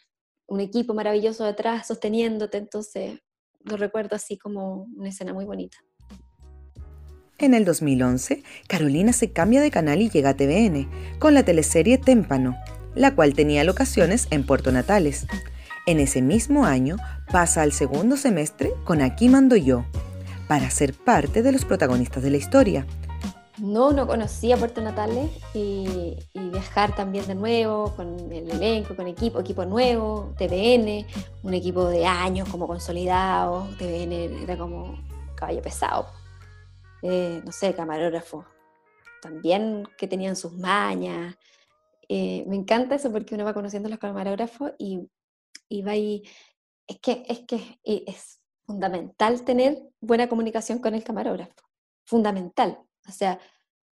un, 0.46 0.60
equipo 0.60 0.94
maravilloso 0.94 1.44
detrás 1.44 1.88
sosteniéndote, 1.88 2.58
entonces 2.58 3.18
lo 3.64 3.76
recuerdo 3.76 4.14
así 4.14 4.38
como 4.38 4.86
una 4.96 5.08
escena 5.08 5.34
muy 5.34 5.44
bonita. 5.44 5.78
En 7.38 7.52
el 7.54 7.64
2011, 7.64 8.44
Carolina 8.68 9.12
se 9.12 9.32
cambia 9.32 9.60
de 9.60 9.72
canal 9.72 10.00
y 10.00 10.08
llega 10.08 10.30
a 10.30 10.36
TVN 10.36 11.18
con 11.18 11.34
la 11.34 11.44
teleserie 11.44 11.98
Témpano, 11.98 12.56
la 12.94 13.14
cual 13.14 13.35
tenía 13.35 13.64
locaciones 13.64 14.28
en 14.31 14.44
Puerto 14.44 14.72
Natales. 14.72 15.26
En 15.87 15.98
ese 15.98 16.22
mismo 16.22 16.64
año 16.64 16.96
pasa 17.31 17.62
al 17.62 17.72
segundo 17.72 18.16
semestre 18.16 18.72
con 18.85 19.00
Aquí 19.00 19.28
mando 19.28 19.57
yo, 19.57 19.85
para 20.48 20.70
ser 20.70 20.94
parte 20.94 21.42
de 21.42 21.52
los 21.52 21.64
protagonistas 21.64 22.22
de 22.22 22.31
la 22.31 22.37
historia. 22.37 22.87
No, 23.59 23.92
no 23.92 24.07
conocía 24.07 24.57
Puerto 24.57 24.81
Natales 24.81 25.31
y, 25.55 26.16
viajar 26.35 26.94
también 26.94 27.26
de 27.26 27.35
nuevo 27.35 27.94
con 27.96 28.31
el 28.31 28.50
elenco, 28.50 28.94
con 28.94 29.07
equipo, 29.07 29.40
equipo 29.40 29.64
nuevo, 29.64 30.35
TVN, 30.37 31.07
un 31.42 31.55
equipo 31.55 31.87
de 31.87 32.05
años 32.05 32.48
como 32.48 32.66
consolidado, 32.66 33.68
TVN 33.78 34.42
era 34.42 34.59
como 34.59 34.98
caballo 35.35 35.62
pesado, 35.62 36.07
eh, 37.02 37.40
no 37.44 37.52
sé, 37.52 37.72
camarógrafo, 37.74 38.44
también 39.22 39.88
que 39.96 40.07
tenían 40.07 40.37
sus 40.37 40.52
mañas, 40.52 41.37
eh, 42.14 42.44
me 42.46 42.57
encanta 42.57 42.94
eso 42.96 43.11
porque 43.11 43.35
uno 43.35 43.46
va 43.46 43.55
conociendo 43.55 43.87
a 43.87 43.90
los 43.90 43.98
camarógrafos 43.98 44.72
y, 44.79 45.09
y 45.66 45.81
va 45.81 45.96
y 45.96 46.22
es 46.87 47.01
que, 47.01 47.25
es 47.27 47.40
que 47.46 47.81
es 47.85 48.42
fundamental 48.66 49.42
tener 49.46 49.83
buena 49.98 50.29
comunicación 50.29 50.79
con 50.79 50.94
el 50.94 51.05
camarógrafo, 51.05 51.55
fundamental. 52.05 52.79
O 53.09 53.12
sea, 53.12 53.40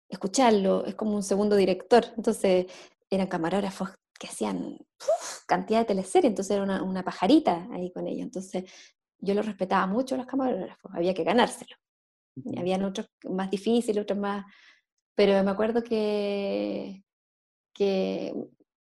escucharlo, 0.08 0.84
es 0.84 0.96
como 0.96 1.14
un 1.14 1.22
segundo 1.22 1.54
director. 1.54 2.06
Entonces 2.16 2.66
eran 3.08 3.28
camarógrafos 3.28 3.90
que 4.18 4.26
hacían 4.26 4.78
cantidad 5.46 5.78
de 5.78 5.84
teleseries, 5.84 6.30
entonces 6.30 6.56
era 6.56 6.64
una, 6.64 6.82
una, 6.82 7.04
pajarita 7.04 7.68
ahí 7.70 7.92
con 7.92 8.08
ella. 8.08 8.24
Entonces 8.24 8.64
yo 9.20 9.32
lo 9.34 9.42
respetaba 9.42 9.86
mucho 9.86 10.16
los 10.16 10.26
camarógrafos, 10.26 10.90
había 10.92 11.14
que 11.14 11.22
ganárselo. 11.22 11.76
Y 12.34 12.58
habían 12.58 12.82
otros 12.82 13.08
más 13.30 13.48
difíciles, 13.48 14.02
otros 14.02 14.18
más... 14.18 14.44
Pero 15.14 15.40
me 15.44 15.52
acuerdo 15.52 15.84
que, 15.84 17.04
que 17.78 18.34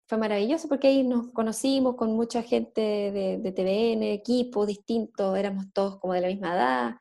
fue 0.06 0.18
maravilloso 0.18 0.68
porque 0.68 0.88
ahí 0.88 1.04
nos 1.04 1.32
conocimos 1.32 1.96
con 1.96 2.14
mucha 2.14 2.42
gente 2.42 2.80
de, 2.82 3.38
de 3.38 3.52
TVN, 3.52 4.12
equipos 4.12 4.66
distintos, 4.66 5.38
éramos 5.38 5.72
todos 5.72 5.98
como 5.98 6.12
de 6.12 6.20
la 6.20 6.28
misma 6.28 6.54
edad. 6.54 6.96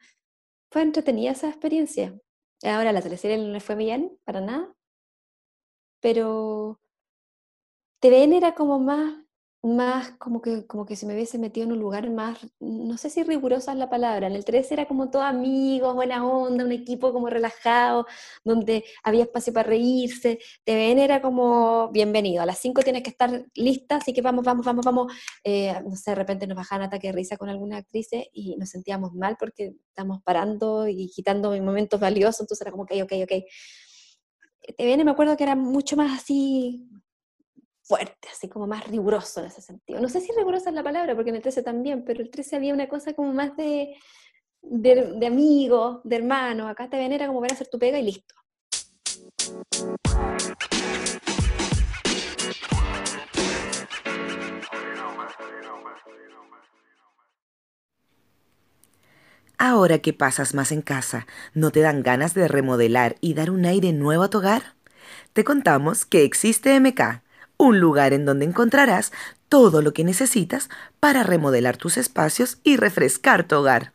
Fue 0.71 0.81
entretenida 0.81 1.31
esa 1.31 1.49
experiencia. 1.49 2.17
Ahora 2.63 2.93
la 2.93 3.01
teleserie 3.01 3.37
no 3.37 3.49
le 3.49 3.59
fue 3.59 3.75
bien, 3.75 4.17
para 4.23 4.39
nada, 4.39 4.73
pero 5.99 6.79
TVN 7.99 8.33
era 8.37 8.55
como 8.55 8.79
más, 8.79 9.20
más 9.63 10.11
como 10.17 10.41
que, 10.41 10.65
como 10.65 10.85
que 10.87 10.95
se 10.95 11.05
me 11.05 11.13
hubiese 11.13 11.37
metido 11.37 11.65
en 11.65 11.73
un 11.73 11.79
lugar 11.79 12.09
más, 12.09 12.39
no 12.59 12.97
sé 12.97 13.11
si 13.11 13.21
rigurosa 13.23 13.73
es 13.73 13.77
la 13.77 13.89
palabra, 13.91 14.25
en 14.27 14.33
el 14.33 14.43
13 14.43 14.73
era 14.73 14.87
como 14.87 15.11
todo 15.11 15.21
amigos, 15.21 15.93
buena 15.93 16.25
onda, 16.25 16.65
un 16.65 16.71
equipo 16.71 17.13
como 17.13 17.29
relajado, 17.29 18.07
donde 18.43 18.83
había 19.03 19.23
espacio 19.23 19.53
para 19.53 19.69
reírse, 19.69 20.39
TVN 20.63 20.99
era 20.99 21.21
como 21.21 21.91
bienvenido, 21.91 22.41
a 22.41 22.45
las 22.47 22.57
5 22.57 22.81
tienes 22.81 23.03
que 23.03 23.11
estar 23.11 23.45
lista, 23.53 23.97
así 23.97 24.13
que 24.13 24.21
vamos, 24.23 24.43
vamos, 24.43 24.65
vamos, 24.65 24.83
vamos, 24.83 25.13
eh, 25.43 25.73
no 25.85 25.95
sé, 25.95 26.11
de 26.11 26.15
repente 26.15 26.47
nos 26.47 26.57
bajaban 26.57 26.87
ataque 26.87 27.07
de 27.07 27.13
risa 27.13 27.37
con 27.37 27.49
algunas 27.49 27.79
actrices 27.81 28.25
y 28.33 28.55
nos 28.57 28.69
sentíamos 28.69 29.13
mal 29.13 29.37
porque 29.39 29.75
estamos 29.89 30.23
parando 30.23 30.87
y 30.87 31.07
quitando 31.09 31.51
momentos 31.61 31.99
valiosos, 31.99 32.41
entonces 32.41 32.61
era 32.61 32.71
como, 32.71 32.83
ok, 32.83 32.93
ok, 33.03 33.13
ok. 33.23 33.31
TVN 34.77 35.03
me 35.05 35.11
acuerdo 35.11 35.35
que 35.37 35.43
era 35.43 35.55
mucho 35.55 35.97
más 35.97 36.19
así 36.19 36.87
fuerte, 37.91 38.29
así 38.31 38.47
como 38.47 38.67
más 38.67 38.87
riguroso 38.87 39.41
en 39.41 39.47
ese 39.47 39.61
sentido. 39.61 39.99
No 39.99 40.07
sé 40.07 40.21
si 40.21 40.31
rigurosa 40.31 40.69
es 40.69 40.75
la 40.75 40.81
palabra, 40.81 41.13
porque 41.13 41.31
en 41.31 41.35
el 41.35 41.41
13 41.41 41.61
también, 41.61 42.05
pero 42.05 42.21
el 42.21 42.31
13 42.31 42.55
había 42.55 42.73
una 42.73 42.87
cosa 42.87 43.11
como 43.11 43.33
más 43.33 43.53
de, 43.57 43.97
de, 44.61 45.27
amigo, 45.27 45.99
de 46.05 46.15
hermano. 46.15 46.69
Acá 46.69 46.89
te 46.89 46.95
ven 46.95 47.11
era 47.11 47.27
como 47.27 47.41
ven 47.41 47.51
a 47.51 47.55
hacer 47.55 47.67
tu 47.67 47.77
pega 47.77 47.99
y 47.99 48.03
listo. 48.03 48.33
Ahora 59.57 59.99
que 59.99 60.13
pasas 60.13 60.53
más 60.53 60.71
en 60.71 60.81
casa, 60.81 61.27
¿no 61.53 61.71
te 61.71 61.81
dan 61.81 62.03
ganas 62.03 62.33
de 62.33 62.47
remodelar 62.47 63.17
y 63.19 63.33
dar 63.33 63.51
un 63.51 63.65
aire 63.65 63.91
nuevo 63.91 64.23
a 64.23 64.29
tu 64.29 64.37
hogar? 64.37 64.75
Te 65.33 65.43
contamos 65.43 66.05
que 66.05 66.23
existe 66.23 66.73
MK 66.79 67.21
un 67.61 67.79
lugar 67.79 68.11
en 68.11 68.25
donde 68.25 68.45
encontrarás 68.45 69.11
todo 69.47 69.83
lo 69.83 69.93
que 69.93 70.03
necesitas 70.03 70.67
para 70.99 71.21
remodelar 71.21 71.77
tus 71.77 71.95
espacios 71.97 72.57
y 72.63 72.75
refrescar 72.75 73.47
tu 73.47 73.57
hogar. 73.57 73.93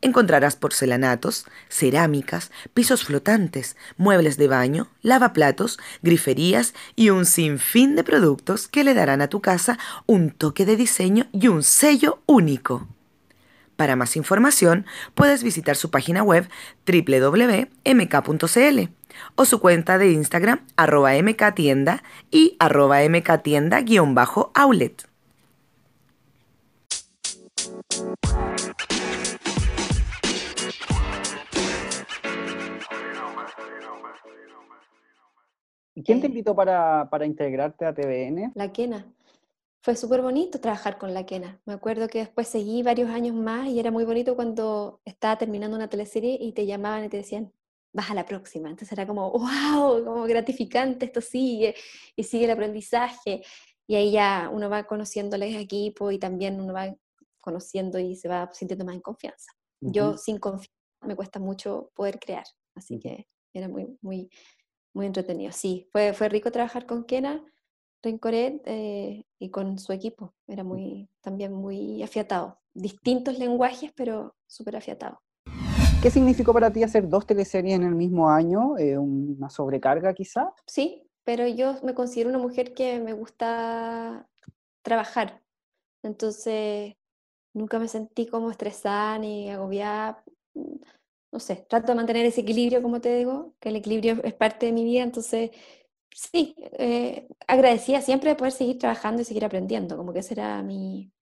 Encontrarás 0.00 0.56
porcelanatos, 0.56 1.46
cerámicas, 1.68 2.50
pisos 2.74 3.04
flotantes, 3.04 3.76
muebles 3.96 4.38
de 4.38 4.48
baño, 4.48 4.88
lavaplatos, 5.02 5.78
griferías 6.02 6.74
y 6.96 7.10
un 7.10 7.26
sinfín 7.26 7.94
de 7.94 8.02
productos 8.02 8.66
que 8.66 8.82
le 8.82 8.94
darán 8.94 9.20
a 9.22 9.28
tu 9.28 9.40
casa 9.40 9.78
un 10.06 10.32
toque 10.32 10.66
de 10.66 10.76
diseño 10.76 11.28
y 11.32 11.46
un 11.46 11.62
sello 11.62 12.22
único. 12.26 12.88
Para 13.76 13.94
más 13.94 14.16
información, 14.16 14.84
puedes 15.14 15.44
visitar 15.44 15.76
su 15.76 15.92
página 15.92 16.24
web 16.24 16.48
www.mk.cl 16.86 17.70
o 19.34 19.44
su 19.44 19.60
cuenta 19.60 19.98
de 19.98 20.12
Instagram 20.12 20.60
arroba 20.76 21.10
mktienda 21.22 22.02
y 22.30 22.56
arroba 22.58 23.02
mktienda-outlet. 23.02 25.10
¿Quién 36.04 36.20
te 36.20 36.28
invitó 36.28 36.54
para, 36.54 37.08
para 37.10 37.26
integrarte 37.26 37.84
a 37.84 37.94
TVN? 37.94 38.52
La 38.54 38.72
Quena 38.72 39.04
fue 39.82 39.96
súper 39.96 40.20
bonito 40.20 40.60
trabajar 40.60 40.98
con 40.98 41.14
la 41.14 41.24
Kena. 41.24 41.60
Me 41.64 41.72
acuerdo 41.72 42.08
que 42.08 42.18
después 42.18 42.48
seguí 42.48 42.82
varios 42.82 43.10
años 43.10 43.34
más 43.34 43.68
y 43.68 43.80
era 43.80 43.90
muy 43.90 44.04
bonito 44.04 44.36
cuando 44.36 45.00
estaba 45.04 45.38
terminando 45.38 45.76
una 45.76 45.88
teleserie 45.88 46.36
y 46.40 46.52
te 46.52 46.66
llamaban 46.66 47.04
y 47.04 47.08
te 47.08 47.16
decían, 47.16 47.52
vas 47.92 48.10
a 48.10 48.14
la 48.14 48.24
próxima. 48.24 48.68
Entonces 48.68 48.92
era 48.92 49.06
como, 49.06 49.30
wow, 49.32 50.04
como 50.04 50.24
gratificante, 50.24 51.06
esto 51.06 51.20
sigue 51.20 51.74
y 52.16 52.22
sigue 52.22 52.44
el 52.44 52.50
aprendizaje. 52.50 53.42
Y 53.86 53.96
ahí 53.96 54.12
ya 54.12 54.50
uno 54.52 54.70
va 54.70 54.84
conociendo 54.84 55.36
al 55.36 55.42
equipo 55.42 56.10
y 56.10 56.18
también 56.18 56.60
uno 56.60 56.72
va 56.72 56.94
conociendo 57.40 57.98
y 57.98 58.14
se 58.16 58.28
va 58.28 58.48
sintiendo 58.52 58.84
más 58.84 58.94
en 58.94 59.00
confianza. 59.00 59.52
Yo 59.80 60.16
sin 60.18 60.38
confianza 60.38 60.74
me 61.06 61.16
cuesta 61.16 61.40
mucho 61.40 61.90
poder 61.94 62.18
crear, 62.18 62.44
así 62.74 62.98
que 63.00 63.26
era 63.54 63.66
muy, 63.66 63.96
muy, 64.02 64.30
muy 64.94 65.06
entretenido. 65.06 65.50
Sí, 65.52 65.88
fue, 65.90 66.12
fue 66.12 66.28
rico 66.28 66.52
trabajar 66.52 66.86
con 66.86 67.04
Kena 67.04 67.42
Rencoret 68.02 68.62
eh, 68.66 69.24
y 69.38 69.50
con 69.50 69.78
su 69.78 69.92
equipo. 69.92 70.34
Era 70.46 70.64
muy, 70.64 71.08
también 71.20 71.52
muy 71.52 72.02
afiatado. 72.02 72.58
Distintos 72.74 73.38
lenguajes, 73.38 73.92
pero 73.94 74.36
súper 74.46 74.76
afiatado. 74.76 75.20
¿Qué 76.02 76.10
significó 76.10 76.54
para 76.54 76.72
ti 76.72 76.82
hacer 76.82 77.08
dos 77.10 77.26
teleseries 77.26 77.74
en 77.74 77.82
el 77.82 77.94
mismo 77.94 78.30
año? 78.30 78.78
Eh, 78.78 78.96
¿Una 78.96 79.50
sobrecarga 79.50 80.14
quizá? 80.14 80.54
Sí, 80.66 81.06
pero 81.24 81.46
yo 81.46 81.74
me 81.82 81.94
considero 81.94 82.30
una 82.30 82.38
mujer 82.38 82.72
que 82.72 82.98
me 83.00 83.12
gusta 83.12 84.26
trabajar. 84.82 85.42
Entonces, 86.02 86.94
nunca 87.52 87.78
me 87.78 87.86
sentí 87.86 88.26
como 88.26 88.50
estresada 88.50 89.18
ni 89.18 89.50
agobiada. 89.50 90.24
No 90.54 91.38
sé, 91.38 91.66
trato 91.68 91.88
de 91.88 91.96
mantener 91.96 92.24
ese 92.24 92.40
equilibrio, 92.40 92.80
como 92.80 93.02
te 93.02 93.14
digo, 93.14 93.52
que 93.60 93.68
el 93.68 93.76
equilibrio 93.76 94.24
es 94.24 94.32
parte 94.32 94.66
de 94.66 94.72
mi 94.72 94.84
vida. 94.84 95.02
Entonces, 95.02 95.50
sí, 96.10 96.54
eh, 96.78 97.28
agradecía 97.46 98.00
siempre 98.00 98.30
de 98.30 98.36
poder 98.36 98.52
seguir 98.52 98.78
trabajando 98.78 99.20
y 99.20 99.26
seguir 99.26 99.44
aprendiendo, 99.44 99.98
como 99.98 100.14
que 100.14 100.20
ese 100.20 100.32
era 100.32 100.62
mi, 100.62 101.12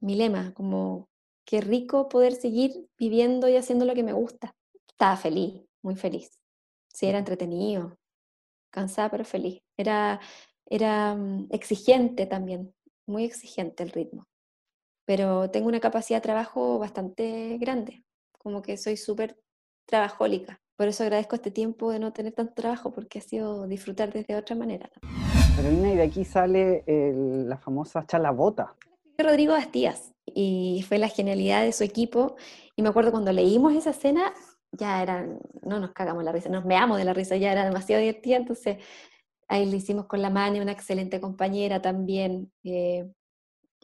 mi 0.00 0.14
lema, 0.14 0.54
como 0.54 1.08
qué 1.48 1.62
rico 1.62 2.10
poder 2.10 2.34
seguir 2.34 2.90
viviendo 2.98 3.48
y 3.48 3.56
haciendo 3.56 3.86
lo 3.86 3.94
que 3.94 4.02
me 4.02 4.12
gusta. 4.12 4.54
Estaba 4.86 5.16
feliz, 5.16 5.64
muy 5.82 5.96
feliz. 5.96 6.38
Sí, 6.92 7.06
era 7.06 7.18
entretenido, 7.18 7.96
cansada 8.70 9.10
pero 9.10 9.24
feliz. 9.24 9.62
Era, 9.78 10.20
era 10.66 11.14
mm, 11.14 11.46
exigente 11.50 12.26
también, 12.26 12.74
muy 13.06 13.24
exigente 13.24 13.82
el 13.82 13.92
ritmo. 13.92 14.26
Pero 15.06 15.50
tengo 15.50 15.68
una 15.68 15.80
capacidad 15.80 16.18
de 16.18 16.24
trabajo 16.24 16.78
bastante 16.78 17.56
grande, 17.56 18.04
como 18.36 18.60
que 18.60 18.76
soy 18.76 18.98
súper 18.98 19.40
trabajólica. 19.86 20.60
Por 20.76 20.88
eso 20.88 21.02
agradezco 21.02 21.36
este 21.36 21.50
tiempo 21.50 21.90
de 21.90 21.98
no 21.98 22.12
tener 22.12 22.34
tanto 22.34 22.52
trabajo, 22.52 22.92
porque 22.92 23.20
ha 23.20 23.22
sido 23.22 23.66
disfrutar 23.66 24.12
desde 24.12 24.36
otra 24.36 24.54
manera. 24.54 24.90
Carolina, 25.56 25.94
y 25.94 25.96
de 25.96 26.02
aquí 26.02 26.26
sale 26.26 26.84
la 26.86 27.56
famosa 27.56 28.04
chalabota. 28.06 28.76
Rodrigo 29.16 29.54
Bastías, 29.54 30.12
y 30.34 30.84
fue 30.88 30.98
la 30.98 31.08
genialidad 31.08 31.62
de 31.62 31.72
su 31.72 31.84
equipo. 31.84 32.36
Y 32.76 32.82
me 32.82 32.88
acuerdo 32.90 33.10
cuando 33.10 33.32
leímos 33.32 33.74
esa 33.74 33.90
escena, 33.90 34.32
ya 34.72 35.02
eran, 35.02 35.40
no 35.62 35.80
nos 35.80 35.92
cagamos 35.92 36.24
la 36.24 36.32
risa, 36.32 36.48
nos 36.48 36.64
meamos 36.64 36.98
de 36.98 37.04
la 37.04 37.14
risa, 37.14 37.36
ya 37.36 37.52
era 37.52 37.64
demasiado 37.64 38.00
divertida, 38.00 38.36
entonces 38.36 38.78
ahí 39.48 39.70
lo 39.70 39.76
hicimos 39.76 40.06
con 40.06 40.22
la 40.22 40.30
mano, 40.30 40.60
una 40.62 40.72
excelente 40.72 41.20
compañera 41.20 41.80
también. 41.82 42.52
Eh, 42.64 43.10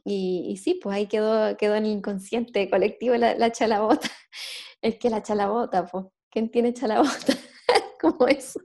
y, 0.05 0.57
sí, 0.63 0.79
pues 0.83 0.97
ahí 0.97 1.07
quedó, 1.07 1.57
quedó 1.57 1.77
en 1.77 1.87
el 1.87 1.93
inconsciente 1.93 2.69
colectivo 2.71 3.17
la, 3.17 3.35
la 3.35 3.53
chalabota. 3.53 4.09
Es 4.83 4.99
que 4.99 5.09
la 5.09 5.23
chalabota, 5.23 5.87
pues 5.87 6.05
¿quién 6.31 6.51
tiene 6.51 6.75
chalabota? 6.75 7.33
Como 8.01 8.29
eso. 8.29 8.61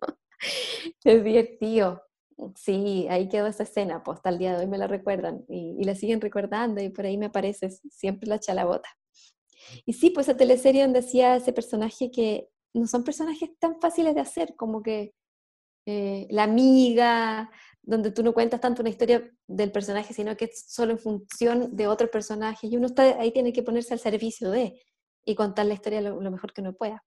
Es 1.03 1.23
divertido. 1.23 2.03
Sí, 2.55 3.07
ahí 3.09 3.27
quedó 3.27 3.47
esa 3.47 3.63
escena, 3.63 4.03
pues 4.03 4.17
hasta 4.17 4.29
el 4.29 4.37
día 4.37 4.53
de 4.53 4.63
hoy 4.63 4.67
me 4.67 4.77
la 4.77 4.87
recuerdan 4.87 5.43
y, 5.49 5.83
la 5.83 5.95
siguen 5.95 6.21
recordando 6.21 6.81
y 6.81 6.89
por 6.89 7.05
ahí 7.05 7.17
me 7.17 7.27
aparece 7.27 7.69
siempre 7.91 8.29
la 8.29 8.39
chalabota. 8.39 8.89
Y 9.85 9.93
sí, 9.93 10.09
pues 10.09 10.27
esa 10.27 10.37
teleserie 10.37 10.83
donde 10.83 11.01
decía 11.01 11.35
ese 11.35 11.53
personaje 11.53 12.11
que 12.11 12.47
no 12.73 12.87
son 12.87 13.03
personajes 13.03 13.49
tan 13.59 13.79
fáciles 13.81 14.15
de 14.15 14.21
hacer, 14.21 14.55
como 14.55 14.81
que 14.81 15.13
eh, 15.85 16.27
la 16.29 16.43
amiga, 16.43 17.49
donde 17.81 18.11
tú 18.11 18.23
no 18.23 18.33
cuentas 18.33 18.61
tanto 18.61 18.81
una 18.81 18.89
historia 18.89 19.29
del 19.47 19.71
personaje, 19.71 20.13
sino 20.13 20.37
que 20.37 20.45
es 20.45 20.65
solo 20.67 20.91
en 20.93 20.99
función 20.99 21.75
de 21.75 21.87
otro 21.87 22.09
personaje 22.09 22.67
y 22.67 22.77
uno 22.77 22.87
está, 22.87 23.03
ahí 23.19 23.31
tiene 23.31 23.51
que 23.51 23.63
ponerse 23.63 23.93
al 23.93 23.99
servicio 23.99 24.51
de 24.51 24.81
y 25.25 25.35
contar 25.35 25.65
la 25.65 25.73
historia 25.73 26.01
lo, 26.01 26.21
lo 26.21 26.31
mejor 26.31 26.53
que 26.53 26.61
uno 26.61 26.73
pueda 26.73 27.03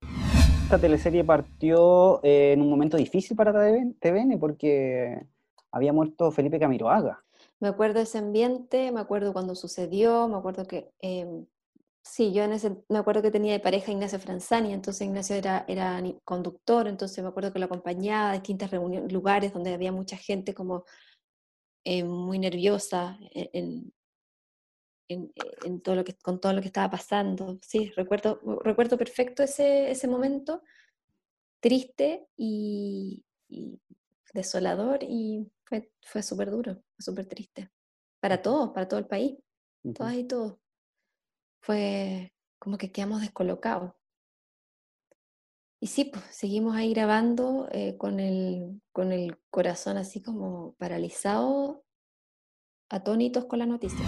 esta 0.73 0.81
teleserie 0.81 1.23
partió 1.23 2.25
eh, 2.25 2.53
en 2.53 2.63
un 2.63 2.71
momento 2.71 2.97
difícil 2.97 3.37
para 3.37 3.53
TVN 3.53 4.39
porque 4.41 5.27
había 5.71 5.93
muerto 5.93 6.31
Felipe 6.31 6.59
Camiroaga. 6.59 7.23
Me 7.61 7.69
acuerdo 7.69 8.01
ese 8.01 8.17
ambiente, 8.17 8.91
me 8.91 9.01
acuerdo 9.01 9.35
cuando 9.35 9.55
sucedió, 9.55 10.29
me 10.29 10.39
acuerdo 10.39 10.67
que 10.67 10.91
em, 11.01 11.45
Sí, 12.03 12.33
yo 12.33 12.43
en 12.43 12.53
ese, 12.53 12.83
me 12.89 12.99
acuerdo 12.99 13.21
que 13.21 13.31
tenía 13.31 13.53
de 13.53 13.61
pareja 13.61 13.93
Ignacio 13.93 14.19
Franzani, 14.19 14.73
entonces 14.73 15.07
Ignacio 15.07 15.37
era, 15.37 15.65
era 15.69 16.03
conductor, 16.25 16.89
entonces 16.89 17.23
me 17.23 17.29
acuerdo 17.29 17.53
que 17.53 17.61
lo 17.61 17.67
acompañaba 17.67 18.31
a 18.31 18.33
distintas 18.33 18.71
reuniones, 18.71 19.13
lugares 19.13 19.53
donde 19.53 19.75
había 19.75 19.93
mucha 19.93 20.17
gente 20.17 20.53
como 20.53 20.85
eh, 21.85 22.03
muy 22.03 22.39
nerviosa 22.39 23.19
en, 23.31 23.93
en, 25.09 25.81
todo 25.83 25.97
lo 25.97 26.05
que, 26.05 26.15
con 26.15 26.41
todo 26.41 26.53
lo 26.53 26.61
que 26.61 26.69
estaba 26.69 26.91
pasando. 26.91 27.59
Sí, 27.63 27.91
recuerdo, 27.97 28.41
recuerdo 28.63 28.97
perfecto 28.97 29.43
ese, 29.43 29.91
ese 29.91 30.09
momento, 30.09 30.63
triste 31.61 32.27
y, 32.37 33.25
desolador 34.35 35.01
y 35.03 35.53
fue, 35.65 35.93
fue 36.03 36.23
súper 36.23 36.51
duro, 36.51 36.83
súper 36.99 37.27
triste. 37.27 37.71
Para 38.21 38.41
todos, 38.41 38.71
para 38.71 38.89
todo 38.89 38.99
el 38.99 39.07
país, 39.07 39.37
todas 39.95 40.15
y 40.15 40.25
todos 40.25 40.63
fue 41.63 42.35
como 42.59 42.77
que 42.77 42.93
quedamos 42.93 43.21
descolocados. 43.21 43.93
Y 45.81 45.89
sí, 45.89 46.05
pues 46.05 46.25
seguimos 46.31 46.77
ahí 46.77 46.93
grabando 46.95 47.69
eh, 47.73 47.97
con, 47.97 48.21
el, 48.21 48.81
con 48.93 49.11
el 49.11 49.39
corazón 49.51 49.97
así 49.97 50.23
como 50.23 50.75
paralizado, 50.75 51.85
atónitos 52.89 53.47
con 53.47 53.59
la 53.59 53.67
noticia. 53.67 54.05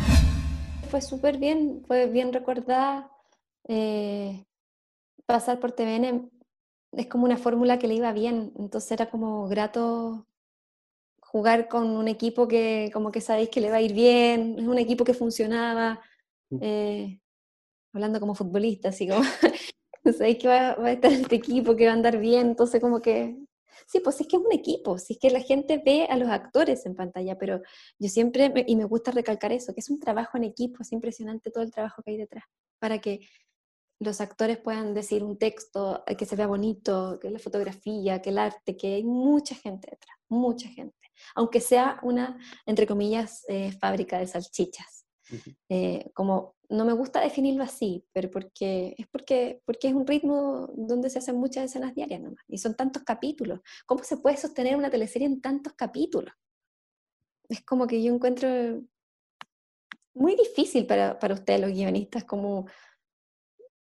Fue 0.95 1.03
súper 1.03 1.39
bien, 1.39 1.83
fue 1.89 2.07
bien 2.07 2.33
recordada. 2.33 3.11
Eh, 3.67 4.45
pasar 5.27 5.59
por 5.59 5.73
TVN 5.73 6.31
es 6.93 7.07
como 7.09 7.25
una 7.25 7.37
fórmula 7.37 7.81
que 7.81 7.89
le 7.89 7.95
iba 7.95 8.13
bien, 8.13 8.53
entonces 8.57 8.93
era 8.93 9.11
como 9.11 9.49
grato 9.49 10.25
jugar 11.19 11.67
con 11.67 11.91
un 11.97 12.07
equipo 12.07 12.47
que 12.47 12.93
como 12.93 13.11
que 13.11 13.21
sabéis 13.21 13.49
que 13.49 13.61
le 13.61 13.71
va 13.71 13.79
a 13.79 13.81
ir 13.81 13.93
bien, 13.93 14.55
es 14.57 14.69
un 14.69 14.79
equipo 14.79 15.05
que 15.05 15.15
funcionaba. 15.15 16.01
Eh, 16.61 17.19
hablando 17.93 18.21
como 18.21 18.37
futbolista, 18.37 18.91
así 18.91 19.09
como, 19.09 19.25
sabéis 20.17 20.39
que 20.39 20.47
va, 20.47 20.75
a 20.81 20.93
estar 20.93 21.11
este 21.11 21.35
equipo, 21.35 21.75
que 21.75 21.87
va 21.87 21.91
a 21.91 21.95
andar 21.95 22.19
bien, 22.19 22.51
entonces 22.51 22.81
como 22.81 23.03
que, 23.03 23.37
sí, 23.87 24.01
pues 24.01 24.21
es 24.21 24.27
que 24.27 24.37
es 24.37 24.43
un 24.43 24.53
equipo, 24.53 24.99
sí 24.99 25.15
es 25.15 25.19
que 25.19 25.31
la 25.31 25.41
gente 25.41 25.83
ve 25.85 26.07
a 26.09 26.17
los 26.17 26.29
actores 26.29 26.87
en 26.87 26.95
pantalla, 26.95 27.37
pero 27.39 27.61
yo 27.99 28.09
siempre, 28.09 28.53
y 28.67 28.77
me 28.77 28.85
gusta 28.85 29.11
recalcar 29.11 29.53
eso, 29.53 29.75
que 29.75 29.81
es 29.81 29.91
un 29.91 30.01
trabajo 30.01 30.37
en 30.37 30.45
equipo, 30.45 30.83
es 30.83 30.93
impresionante 30.93 31.51
todo 31.51 31.65
el 31.65 31.71
trabajo 31.71 32.03
que 32.03 32.13
hay 32.13 32.17
detrás, 32.17 32.45
para 32.79 33.01
que 33.01 33.21
los 34.01 34.21
actores 34.21 34.59
puedan 34.59 34.95
decir 34.95 35.23
un 35.23 35.39
texto, 35.39 36.03
eh, 36.07 36.17
que 36.17 36.27
se 36.27 36.37
vea 36.37 36.47
bonito, 36.47 37.19
que 37.21 37.31
la 37.31 37.39
fotografía, 37.39 38.21
que 38.21 38.31
el 38.31 38.39
arte, 38.39 38.77
que 38.77 38.95
hay 38.95 39.05
mucha 39.05 39.55
gente 39.55 39.89
detrás, 39.91 40.17
mucha 40.29 40.69
gente, 40.69 41.11
aunque 41.35 41.61
sea 41.61 41.99
una, 42.03 42.39
entre 42.67 42.87
comillas, 42.87 43.45
eh, 43.49 43.73
fábrica 43.73 44.19
de 44.19 44.27
salchichas. 44.27 45.04
Eh, 45.69 46.11
como 46.15 46.55
no 46.69 46.85
me 46.85 46.93
gusta 46.93 47.21
definirlo 47.21 47.63
así, 47.63 48.07
pero 48.13 48.31
porque 48.31 48.95
es 48.99 49.07
porque, 49.09 49.63
porque 49.65 49.89
es 49.89 49.95
un 49.95 50.07
ritmo 50.07 50.69
donde 50.75 51.11
se 51.11 51.19
hacen 51.19 51.37
muchas 51.37 51.65
escenas 51.65 51.95
diarias 51.95 52.21
nomás, 52.21 52.45
y 52.49 52.59
son 52.59 52.75
tantos 52.75 53.03
capítulos. 53.03 53.61
¿Cómo 53.87 54.03
se 54.05 54.17
puede 54.17 54.37
sostener 54.37 54.77
una 54.77 54.91
teleserie 54.91 55.27
en 55.27 55.41
tantos 55.41 55.75
capítulos? 55.75 56.35
Es 57.49 57.63
como 57.63 57.87
que 57.87 58.03
yo 58.03 58.13
encuentro 58.15 58.49
muy 60.15 60.37
difícil 60.37 60.87
para, 60.87 61.19
para 61.19 61.35
ustedes 61.35 61.61
los 61.61 61.71
guionistas, 61.71 62.25
como 62.25 62.67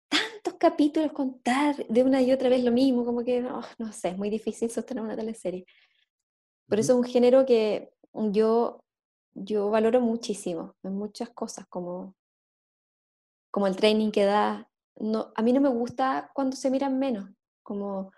tantos 0.08 0.54
capítulos 0.58 1.12
contar 1.12 1.76
de 1.86 2.02
una 2.02 2.22
y 2.22 2.32
otra 2.32 2.48
vez 2.48 2.62
lo 2.64 2.72
mismo, 2.72 3.04
como 3.04 3.24
que 3.24 3.40
no, 3.40 3.62
no 3.78 3.92
sé, 3.92 4.08
es 4.08 4.18
muy 4.18 4.30
difícil 4.30 4.70
sostener 4.70 5.02
una 5.02 5.16
teleserie. 5.16 5.64
Por 6.66 6.78
eso 6.78 6.92
es 6.92 6.98
un 6.98 7.04
género 7.04 7.44
que 7.44 7.90
yo 8.12 8.83
yo 9.34 9.70
valoro 9.70 10.00
muchísimo 10.00 10.74
en 10.82 10.96
muchas 10.96 11.30
cosas, 11.30 11.66
como, 11.68 12.14
como 13.50 13.66
el 13.66 13.76
training 13.76 14.10
que 14.10 14.24
da. 14.24 14.70
No, 14.96 15.32
a 15.34 15.42
mí 15.42 15.52
no 15.52 15.60
me 15.60 15.68
gusta 15.68 16.30
cuando 16.34 16.56
se 16.56 16.70
miran 16.70 16.98
menos, 16.98 17.30
como 17.62 18.12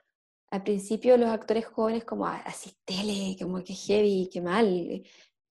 al 0.50 0.62
principio 0.62 1.16
los 1.16 1.31
actores 1.31 1.66
jóvenes 1.66 2.05
como 2.05 2.26
ah, 2.26 2.42
así 2.44 2.72
tele, 2.85 3.37
como 3.40 3.62
que 3.64 3.74
heavy, 3.74 4.29
que 4.33 4.40
mal. 4.40 5.02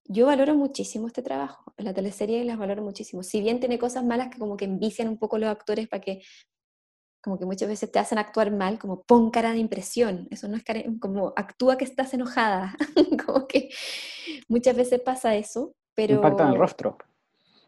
Yo 0.08 0.28
valoro 0.28 0.56
muchísimo 0.56 1.08
este 1.08 1.24
trabajo, 1.24 1.74
la 1.78 1.94
teleserie 1.94 2.46
las 2.46 2.58
valoro 2.58 2.84
muchísimo. 2.84 3.24
Si 3.24 3.42
bien 3.42 3.60
tiene 3.60 3.80
cosas 3.80 4.06
malas 4.06 4.30
que 4.30 4.38
como 4.40 4.56
que 4.56 4.66
envician 4.66 5.08
un 5.08 5.18
poco 5.18 5.38
los 5.40 5.50
actores 5.50 5.88
para 5.88 6.02
que 6.02 6.22
como 7.26 7.40
que 7.40 7.48
muchas 7.48 7.68
veces 7.68 7.92
te 7.92 7.98
hacen 7.98 8.20
actuar 8.20 8.52
mal, 8.52 8.78
como 8.78 9.02
pon 9.02 9.32
cara 9.32 9.52
de 9.52 9.58
impresión, 9.58 10.28
eso 10.30 10.48
no 10.48 10.58
es 10.58 10.64
como 11.02 11.34
actúa 11.36 11.76
que 11.76 11.84
estás 11.84 12.14
enojada, 12.14 12.78
como 13.26 13.48
que 13.48 13.72
muchas 14.48 14.76
veces 14.76 15.02
pasa 15.02 15.36
eso, 15.36 15.74
pero... 15.96 16.18
Impacto 16.18 16.44
en 16.44 16.50
el 16.50 16.60
rostro. 16.60 16.98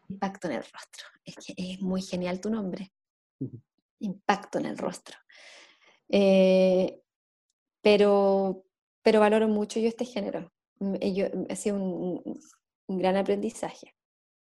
Impacto 0.09 0.47
en 0.47 0.53
el 0.53 0.61
rostro, 0.61 1.07
es 1.25 1.35
que 1.37 1.55
es 1.57 1.81
muy 1.81 2.03
genial 2.03 2.39
tu 2.39 2.51
nombre, 2.51 2.93
impacto 3.99 4.59
en 4.59 4.67
el 4.67 4.77
rostro. 4.77 5.17
Eh, 6.07 7.01
pero, 7.81 8.63
pero 9.01 9.19
valoro 9.21 9.47
mucho 9.47 9.79
yo 9.79 9.87
este 9.87 10.05
género, 10.05 10.51
yo, 10.79 11.25
ha 11.49 11.55
sido 11.55 11.77
un, 11.77 12.39
un 12.85 12.97
gran 12.99 13.17
aprendizaje, 13.17 13.95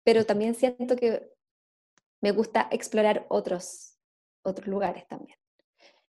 pero 0.02 0.26
también 0.26 0.56
siento 0.56 0.96
que 0.96 1.30
me 2.20 2.32
gusta 2.32 2.66
explorar 2.72 3.26
otros 3.28 3.97
otros 4.48 4.68
lugares 4.68 5.06
también. 5.06 5.38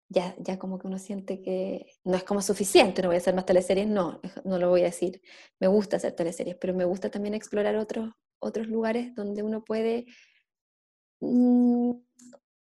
Ya, 0.09 0.35
ya 0.39 0.59
como 0.59 0.79
que 0.79 0.87
uno 0.87 0.99
siente 0.99 1.41
que 1.41 1.87
no 2.05 2.17
es 2.17 2.25
como 2.25 2.43
suficiente, 2.43 3.01
no 3.01 3.09
voy 3.09 3.15
a 3.15 3.19
hacer 3.19 3.35
más 3.35 3.47
teleseries, 3.47 3.89
no, 3.89 4.21
no 4.45 4.59
lo 4.59 4.69
voy 4.69 4.83
a 4.83 4.87
decir. 4.87 5.23
Me 5.59 5.69
gusta 5.69 5.97
hacer 5.97 6.13
teleseries, 6.13 6.57
pero 6.61 6.75
me 6.75 6.85
gusta 6.85 7.11
también 7.11 7.35
explorar 7.35 7.77
otros, 7.77 8.11
otros 8.39 8.67
lugares 8.67 9.15
donde 9.15 9.43
uno 9.43 9.65
puede 9.65 10.07
mm, 11.21 11.93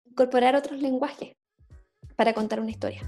incorporar 0.07 0.57
otros 0.57 0.81
lenguajes 0.81 1.35
para 2.17 2.33
contar 2.33 2.61
una 2.61 2.71
historia. 2.71 3.03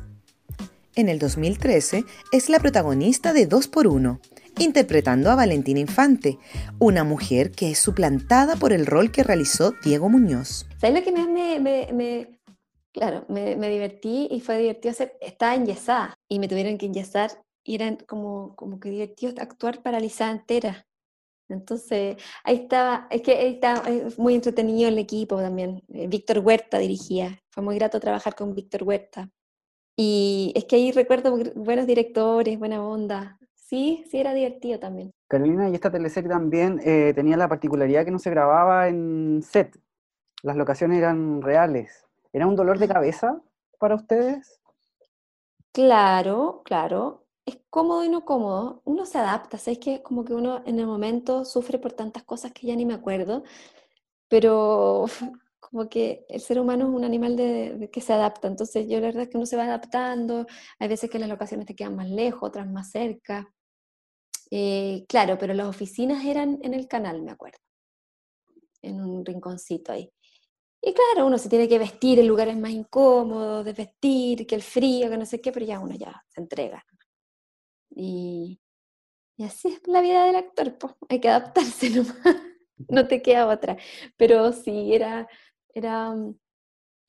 En 0.99 1.09
el 1.09 1.19
2013 1.19 2.05
es 2.33 2.49
la 2.49 2.59
protagonista 2.59 3.33
de 3.33 3.47
Dos 3.47 3.69
por 3.69 3.87
Uno, 3.87 4.21
interpretando 4.59 5.31
a 5.31 5.37
Valentina 5.37 5.79
Infante, 5.79 6.39
una 6.81 7.05
mujer 7.05 7.53
que 7.53 7.71
es 7.71 7.79
suplantada 7.79 8.57
por 8.57 8.73
el 8.73 8.85
rol 8.85 9.13
que 9.13 9.23
realizó 9.23 9.75
Diego 9.85 10.09
Muñoz. 10.09 10.67
¿Sabes 10.81 10.99
lo 10.99 11.05
que 11.05 11.13
me, 11.13 11.61
me, 11.93 12.38
Claro, 12.99 13.25
me, 13.29 13.55
divertí 13.71 14.27
y 14.29 14.41
fue 14.41 14.59
divertido 14.59 14.91
hacer, 14.91 15.17
estaba 15.21 15.55
enyesada 15.55 16.19
y 16.29 16.41
me 16.41 16.49
tuvieron 16.49 16.79
que 16.79 16.87
enyesar 16.87 17.31
y 17.63 17.77
eran 17.77 17.95
como, 18.09 18.57
como 18.57 18.81
que 18.81 18.91
divertido 18.91 19.35
actuar 19.41 19.85
paralizada 19.85 20.33
entera. 20.33 20.85
Entonces, 21.49 22.17
ahí 22.43 22.57
estaba, 22.57 23.07
es 23.11 23.23
que 23.23 23.37
ahí 23.37 23.55
está 23.55 23.85
muy 24.17 24.35
entretenido 24.35 24.89
el 24.89 24.99
equipo 24.99 25.37
también. 25.41 25.81
Eh, 25.95 26.09
Víctor 26.09 26.41
Huerta 26.41 26.79
dirigía, 26.79 27.39
fue 27.51 27.63
muy 27.63 27.77
grato 27.77 28.01
trabajar 28.01 28.35
con 28.35 28.53
Víctor 28.53 28.83
Huerta. 28.83 29.31
Y 29.97 30.53
es 30.57 30.65
que 30.65 30.75
ahí 30.75 30.91
recuerdo 30.91 31.39
buenos 31.55 31.87
directores, 31.87 32.59
buena 32.59 32.83
onda. 32.85 33.39
Sí, 33.55 34.05
sí, 34.11 34.19
era 34.19 34.35
divertido 34.35 34.81
también. 34.81 35.13
Carolina, 35.29 35.71
y 35.71 35.75
esta 35.75 35.93
teleserie 35.93 36.31
también 36.31 36.81
eh, 36.85 37.13
tenía 37.15 37.37
la 37.37 37.49
particularidad 37.49 38.05
que 38.05 38.11
no 38.11 38.19
se 38.19 38.31
grababa 38.31 38.89
en 38.89 39.41
set. 39.45 39.79
Las 40.43 40.57
locaciones 40.57 40.99
eran 40.99 41.43
reales. 41.43 42.08
¿Era 42.33 42.47
un 42.47 42.57
dolor 42.57 42.79
de 42.79 42.89
cabeza 42.89 43.41
para 43.79 43.95
ustedes? 43.95 44.61
Claro, 45.73 46.63
claro. 46.65 47.27
Es 47.47 47.59
cómodo 47.71 48.05
y 48.05 48.09
no 48.09 48.25
cómodo. 48.25 48.83
Uno 48.85 49.07
se 49.07 49.19
adapta, 49.19 49.59
¿sabes? 49.59 49.79
Que 49.79 50.03
como 50.03 50.25
que 50.25 50.35
uno 50.35 50.63
en 50.67 50.79
el 50.81 50.87
momento 50.87 51.45
sufre 51.45 51.79
por 51.79 51.93
tantas 51.93 52.25
cosas 52.25 52.53
que 52.53 52.67
ya 52.67 52.77
ni 52.77 52.85
me 52.85 52.95
acuerdo, 52.95 53.45
pero 54.29 55.07
como 55.61 55.89
que 55.89 56.27
el 56.29 56.41
ser 56.41 56.61
humano 56.61 56.89
es 56.89 56.95
un 56.95 57.05
animal 57.05 57.37
de, 57.37 57.91
que 57.93 58.01
se 58.01 58.13
adapta. 58.13 58.49
Entonces 58.49 58.87
yo 58.89 59.01
la 59.01 59.07
verdad 59.07 59.23
es 59.25 59.29
que 59.31 59.37
uno 59.37 59.47
se 59.47 59.57
va 59.57 59.65
adaptando. 59.65 60.47
Hay 60.79 60.89
veces 60.89 61.11
que 61.11 61.19
las 61.19 61.29
locaciones 61.29 61.67
te 61.67 61.75
quedan 61.77 61.97
más 61.97 62.11
lejos, 62.11 62.49
otras 62.49 62.67
más 62.69 62.91
cerca. 62.91 63.53
Eh, 64.51 65.05
claro, 65.09 65.37
pero 65.39 65.55
las 65.55 65.69
oficinas 65.69 66.25
eran 66.25 66.59
en 66.63 66.75
el 66.75 66.89
canal, 66.89 67.23
me 67.23 67.33
acuerdo. 67.33 67.59
En 68.83 69.01
un 69.01 69.25
rinconcito 69.25 69.93
ahí. 69.93 70.13
Y 70.81 70.95
claro, 70.95 71.27
uno 71.27 71.39
se 71.39 71.49
tiene 71.49 71.69
que 71.69 71.79
vestir 71.79 72.19
en 72.21 72.29
lugares 72.29 72.57
más 72.57 72.71
incómodos, 72.71 73.65
de 73.65 73.73
vestir, 73.73 74.47
que 74.47 74.55
el 74.55 74.63
frío, 74.63 75.11
que 75.11 75.19
no 75.19 75.27
sé 75.27 75.41
qué, 75.41 75.53
pero 75.53 75.67
ya 75.67 75.81
uno 75.81 75.95
ya 75.95 76.25
se 76.29 76.41
entrega. 76.41 76.85
Y, 77.91 78.61
y 79.37 79.45
así 79.45 79.69
es 79.69 79.81
la 79.87 80.01
vida 80.01 80.25
del 80.25 80.37
actor, 80.37 80.79
pues, 80.79 80.95
hay 81.09 81.21
que 81.21 81.29
adaptarse 81.29 81.91
nomás, 81.91 82.17
no 82.89 83.09
te 83.09 83.23
queda 83.23 83.49
otra. 83.49 83.77
Pero 84.17 84.53
sí, 84.53 84.95
era, 84.95 85.29
era 85.75 86.13
mm, 86.15 86.39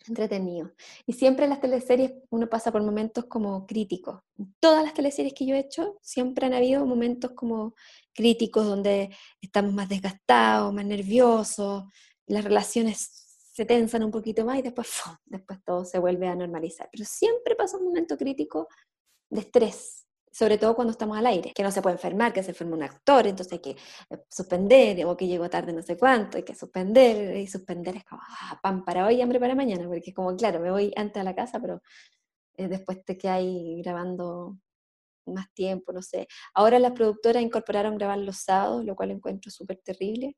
entretenido. 0.07 0.73
Y 1.05 1.13
siempre 1.13 1.45
en 1.45 1.51
las 1.51 1.61
teleseries 1.61 2.13
uno 2.29 2.49
pasa 2.49 2.71
por 2.71 2.83
momentos 2.83 3.25
como 3.25 3.65
críticos. 3.67 4.21
todas 4.59 4.83
las 4.83 4.93
teleseries 4.93 5.33
que 5.33 5.45
yo 5.45 5.55
he 5.55 5.59
hecho 5.59 5.97
siempre 6.01 6.47
han 6.47 6.53
habido 6.53 6.85
momentos 6.85 7.31
como 7.31 7.75
críticos 8.13 8.65
donde 8.65 9.15
estamos 9.41 9.73
más 9.73 9.89
desgastados, 9.89 10.73
más 10.73 10.85
nerviosos, 10.85 11.85
las 12.27 12.43
relaciones 12.43 13.28
se 13.59 13.65
tensan 13.65 14.05
un 14.05 14.11
poquito 14.11 14.45
más 14.45 14.57
y 14.57 14.61
después, 14.61 14.87
después 15.25 15.59
todo 15.65 15.83
se 15.83 15.99
vuelve 15.99 16.29
a 16.29 16.35
normalizar. 16.35 16.87
Pero 16.89 17.03
siempre 17.03 17.55
pasa 17.55 17.75
un 17.75 17.83
momento 17.83 18.17
crítico 18.17 18.69
de 19.29 19.41
estrés. 19.41 20.05
sobre 20.31 20.57
todo 20.57 20.75
cuando 20.75 20.91
estamos 20.91 21.17
al 21.17 21.25
aire, 21.25 21.51
que 21.53 21.63
no 21.63 21.71
se 21.71 21.81
puede 21.81 21.95
enfermar, 21.95 22.31
que 22.31 22.41
se 22.41 22.51
enferma 22.51 22.77
un 22.77 22.83
actor, 22.83 23.27
entonces 23.27 23.51
hay 23.53 23.59
que 23.59 23.71
eh, 23.71 24.23
suspender, 24.29 25.05
o 25.05 25.17
que 25.17 25.27
llegó 25.27 25.49
tarde 25.49 25.73
no 25.73 25.81
sé 25.81 25.97
cuánto, 25.97 26.37
hay 26.37 26.43
que 26.43 26.55
suspender, 26.55 27.35
y 27.35 27.47
suspender 27.47 27.97
es 27.97 28.05
como, 28.05 28.21
ah, 28.23 28.59
pan 28.63 28.85
para 28.85 29.05
hoy, 29.07 29.21
hambre 29.21 29.39
para 29.39 29.55
mañana, 29.55 29.85
porque 29.87 30.11
es 30.11 30.15
como, 30.15 30.35
claro, 30.37 30.59
me 30.61 30.71
voy 30.71 30.93
antes 30.95 31.19
a 31.19 31.23
la 31.23 31.35
casa, 31.35 31.59
pero 31.59 31.81
eh, 32.57 32.67
después 32.69 33.03
te 33.03 33.17
quedas 33.17 33.37
ahí 33.37 33.81
grabando 33.81 34.57
más 35.25 35.51
tiempo, 35.53 35.91
no 35.91 36.01
sé. 36.01 36.27
Ahora 36.53 36.79
las 36.79 36.93
productoras 36.93 37.43
incorporaron 37.43 37.97
grabar 37.97 38.19
los 38.19 38.37
sábados, 38.37 38.85
lo 38.85 38.95
cual 38.95 39.11
encuentro 39.11 39.51
súper 39.51 39.79
terrible. 39.83 40.37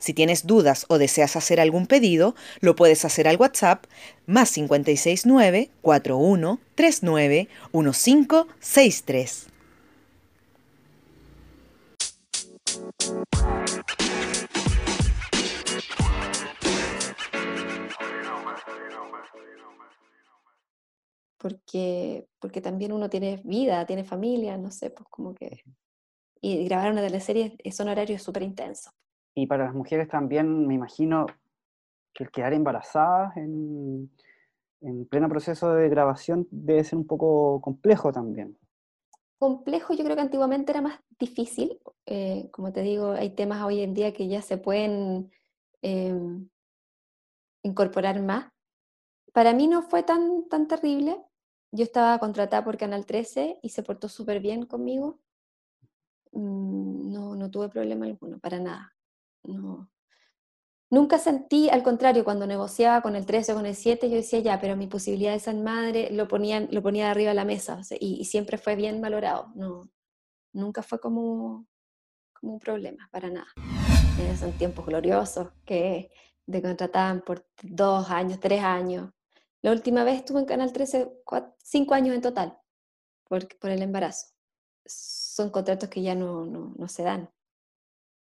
Si 0.00 0.14
tienes 0.14 0.46
dudas 0.46 0.86
o 0.88 0.96
deseas 0.96 1.36
hacer 1.36 1.60
algún 1.60 1.86
pedido, 1.86 2.34
lo 2.60 2.74
puedes 2.74 3.04
hacer 3.04 3.28
al 3.28 3.36
WhatsApp 3.36 3.84
más 4.24 4.52
569 4.52 5.70
4139 5.82 7.48
1563. 7.72 9.46
Porque, 21.36 22.26
porque 22.38 22.62
también 22.62 22.92
uno 22.92 23.10
tiene 23.10 23.42
vida, 23.44 23.84
tiene 23.84 24.04
familia, 24.04 24.56
no 24.56 24.70
sé, 24.70 24.88
pues 24.88 25.06
como 25.10 25.34
que... 25.34 25.62
Y 26.40 26.64
grabar 26.64 26.90
una 26.90 27.02
teleserie 27.02 27.58
son 27.70 27.88
horarios 27.88 28.22
súper 28.22 28.42
intensos. 28.42 28.94
Y 29.40 29.46
para 29.46 29.64
las 29.64 29.74
mujeres 29.74 30.06
también, 30.06 30.66
me 30.66 30.74
imagino 30.74 31.24
que 32.12 32.24
el 32.24 32.30
quedar 32.30 32.52
embarazadas 32.52 33.34
en, 33.38 34.10
en 34.82 35.06
pleno 35.06 35.30
proceso 35.30 35.72
de 35.72 35.88
grabación 35.88 36.46
debe 36.50 36.84
ser 36.84 36.98
un 36.98 37.06
poco 37.06 37.58
complejo 37.62 38.12
también. 38.12 38.58
Complejo, 39.38 39.94
yo 39.94 40.04
creo 40.04 40.14
que 40.14 40.20
antiguamente 40.20 40.72
era 40.72 40.82
más 40.82 41.00
difícil. 41.18 41.80
Eh, 42.04 42.50
como 42.52 42.70
te 42.70 42.82
digo, 42.82 43.12
hay 43.12 43.30
temas 43.30 43.62
hoy 43.62 43.80
en 43.80 43.94
día 43.94 44.12
que 44.12 44.28
ya 44.28 44.42
se 44.42 44.58
pueden 44.58 45.30
em, 45.80 46.46
incorporar 47.62 48.20
más. 48.20 48.52
Para 49.32 49.54
mí 49.54 49.68
no 49.68 49.80
fue 49.80 50.02
tan, 50.02 50.50
tan 50.50 50.68
terrible. 50.68 51.16
Yo 51.72 51.84
estaba 51.84 52.18
contratada 52.18 52.62
por 52.62 52.76
Canal 52.76 53.06
13 53.06 53.58
y 53.62 53.70
se 53.70 53.82
portó 53.82 54.06
súper 54.10 54.40
bien 54.40 54.66
conmigo. 54.66 55.18
Mm, 56.32 57.10
no, 57.10 57.34
no 57.36 57.50
tuve 57.50 57.70
problema 57.70 58.04
alguno, 58.04 58.38
para 58.38 58.58
nada 58.58 58.94
no. 59.44 59.90
Nunca 60.92 61.18
sentí, 61.18 61.70
al 61.70 61.84
contrario, 61.84 62.24
cuando 62.24 62.48
negociaba 62.48 63.00
con 63.00 63.14
el 63.14 63.24
13 63.24 63.52
o 63.52 63.54
con 63.54 63.66
el 63.66 63.76
7, 63.76 64.10
yo 64.10 64.16
decía, 64.16 64.40
ya, 64.40 64.60
pero 64.60 64.76
mi 64.76 64.88
posibilidad 64.88 65.32
de 65.32 65.38
ser 65.38 65.54
madre 65.54 66.10
lo, 66.10 66.26
ponían, 66.26 66.68
lo 66.72 66.82
ponía 66.82 67.12
arriba 67.12 67.28
de 67.28 67.36
la 67.36 67.44
mesa 67.44 67.80
y, 68.00 68.24
siempre 68.24 68.58
fue 68.58 68.74
bien 68.74 69.00
valorado. 69.00 69.52
No, 69.54 69.88
nunca 70.52 70.82
fue 70.82 70.98
como, 70.98 71.68
como 72.32 72.54
un 72.54 72.58
problema, 72.58 73.08
para 73.12 73.30
nada. 73.30 73.46
son 74.36 74.50
tiempos 74.58 74.84
gloriosos 74.84 75.52
que 75.64 76.10
te 76.44 76.60
contrataban 76.60 77.22
por 77.22 77.46
dos 77.62 78.10
años, 78.10 78.40
tres 78.40 78.60
años. 78.60 79.12
La 79.62 79.70
última 79.70 80.02
vez 80.02 80.16
estuve 80.16 80.40
en 80.40 80.46
Canal 80.46 80.72
13, 80.72 81.08
cinco 81.62 81.94
años 81.94 82.16
en 82.16 82.20
total, 82.20 82.58
por, 83.28 83.46
por 83.60 83.70
el 83.70 83.82
embarazo. 83.82 84.26
Son 84.84 85.50
contratos 85.50 85.88
que 85.88 86.02
ya 86.02 86.16
no, 86.16 86.46
no 86.46 86.88
se 86.88 87.04
dan 87.04 87.30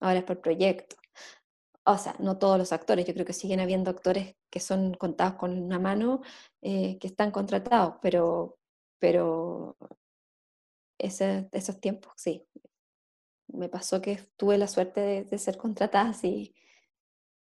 ahora 0.01 0.19
es 0.21 0.25
por 0.25 0.41
proyecto. 0.41 0.97
O 1.85 1.99
sea, 1.99 2.17
no 2.19 2.37
todos 2.39 2.59
los 2.59 2.73
actores, 2.73 3.07
yo 3.07 3.15
creo 3.15 3.25
que 3.25 3.33
siguen 3.33 3.61
habiendo 3.61 3.91
actores 3.91 4.35
que 4.51 4.59
son 4.61 4.95
contados 4.95 5.35
con 5.35 5.63
una 5.63 5.79
mano, 5.79 6.21
eh, 6.61 6.99
que 6.99 7.07
están 7.07 7.31
contratados, 7.31 7.95
pero, 8.03 8.59
pero 8.99 9.77
esos 10.99 11.81
tiempos, 11.81 12.13
sí. 12.17 12.45
Me 13.49 13.69
pasó 13.69 14.03
que 14.03 14.19
tuve 14.37 14.59
la 14.59 14.67
suerte 14.67 15.25
de, 15.31 15.39
ser 15.39 15.57
contratada 15.57 16.09
así 16.09 16.55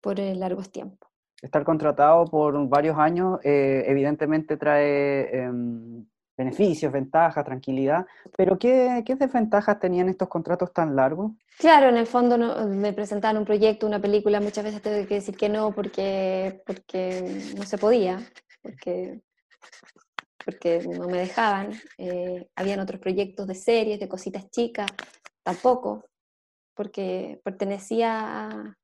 por 0.00 0.18
largos 0.20 0.70
tiempos. 0.70 1.10
Estar 1.42 1.64
contratado 1.64 2.24
por 2.26 2.68
varios 2.68 2.96
años 2.96 3.40
eh, 3.42 3.84
evidentemente 3.86 4.56
trae 4.56 5.36
em, 5.36 6.06
beneficios, 6.38 6.92
ventajas, 6.92 7.44
tranquilidad, 7.44 8.06
pero 8.36 8.58
¿qué, 8.58 9.02
qué 9.04 9.16
desventajas 9.16 9.80
tenían 9.80 10.08
estos 10.08 10.28
contratos 10.28 10.72
tan 10.72 10.94
largos? 10.94 11.32
Claro, 11.58 11.88
en 11.88 11.96
el 11.96 12.06
fondo 12.06 12.38
me 12.68 12.92
presentaban 12.92 13.36
un 13.36 13.44
proyecto, 13.44 13.86
una 13.86 14.00
película, 14.00 14.40
muchas 14.40 14.64
veces 14.64 14.80
tengo 14.80 15.06
que 15.08 15.16
decir 15.16 15.36
que 15.36 15.48
no 15.48 15.72
porque, 15.72 16.62
porque 16.64 17.42
no 17.56 17.64
se 17.64 17.76
podía, 17.76 18.20
porque, 18.62 19.20
porque 20.44 20.86
no 20.86 21.08
me 21.08 21.18
dejaban. 21.18 21.72
Eh, 21.98 22.48
habían 22.54 22.78
otros 22.78 23.00
proyectos 23.00 23.48
de 23.48 23.56
series, 23.56 23.98
de 23.98 24.08
cositas 24.08 24.48
chicas, 24.50 24.86
tampoco, 25.42 26.04
porque 26.74 27.40
pertenecía 27.42 28.76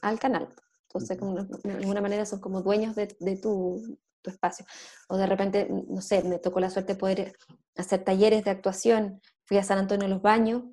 al 0.00 0.18
canal. 0.20 0.54
Entonces, 0.88 1.18
de 1.64 1.72
alguna 1.72 2.00
manera 2.00 2.24
son 2.24 2.40
como 2.40 2.62
dueños 2.62 2.94
de, 2.94 3.16
de, 3.18 3.36
tu, 3.36 3.98
espacio. 4.30 4.66
O 5.08 5.16
de 5.16 5.26
repente, 5.26 5.68
no 5.70 6.00
sé, 6.00 6.22
me 6.22 6.38
tocó 6.38 6.60
la 6.60 6.70
suerte 6.70 6.94
de 6.94 6.98
poder 6.98 7.36
hacer 7.76 8.04
talleres 8.04 8.44
de 8.44 8.50
actuación, 8.50 9.20
fui 9.44 9.58
a 9.58 9.62
San 9.62 9.78
Antonio 9.78 10.08
de 10.08 10.14
los 10.14 10.22
Baños 10.22 10.64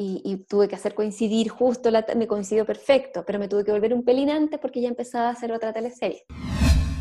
y, 0.00 0.44
tuve 0.48 0.68
que 0.68 0.76
hacer 0.76 0.94
coincidir 0.94 1.48
justo, 1.48 1.90
la, 1.90 2.06
me 2.16 2.28
coincidió 2.28 2.64
perfecto, 2.64 3.24
pero 3.26 3.40
me 3.40 3.48
tuve 3.48 3.64
que 3.64 3.72
volver 3.72 3.92
un 3.92 4.04
pelín 4.04 4.30
antes 4.30 4.60
porque 4.60 4.80
ya 4.80 4.88
empezaba 4.88 5.28
a 5.28 5.32
hacer 5.32 5.50
otra 5.50 5.72
teleserie. 5.72 6.24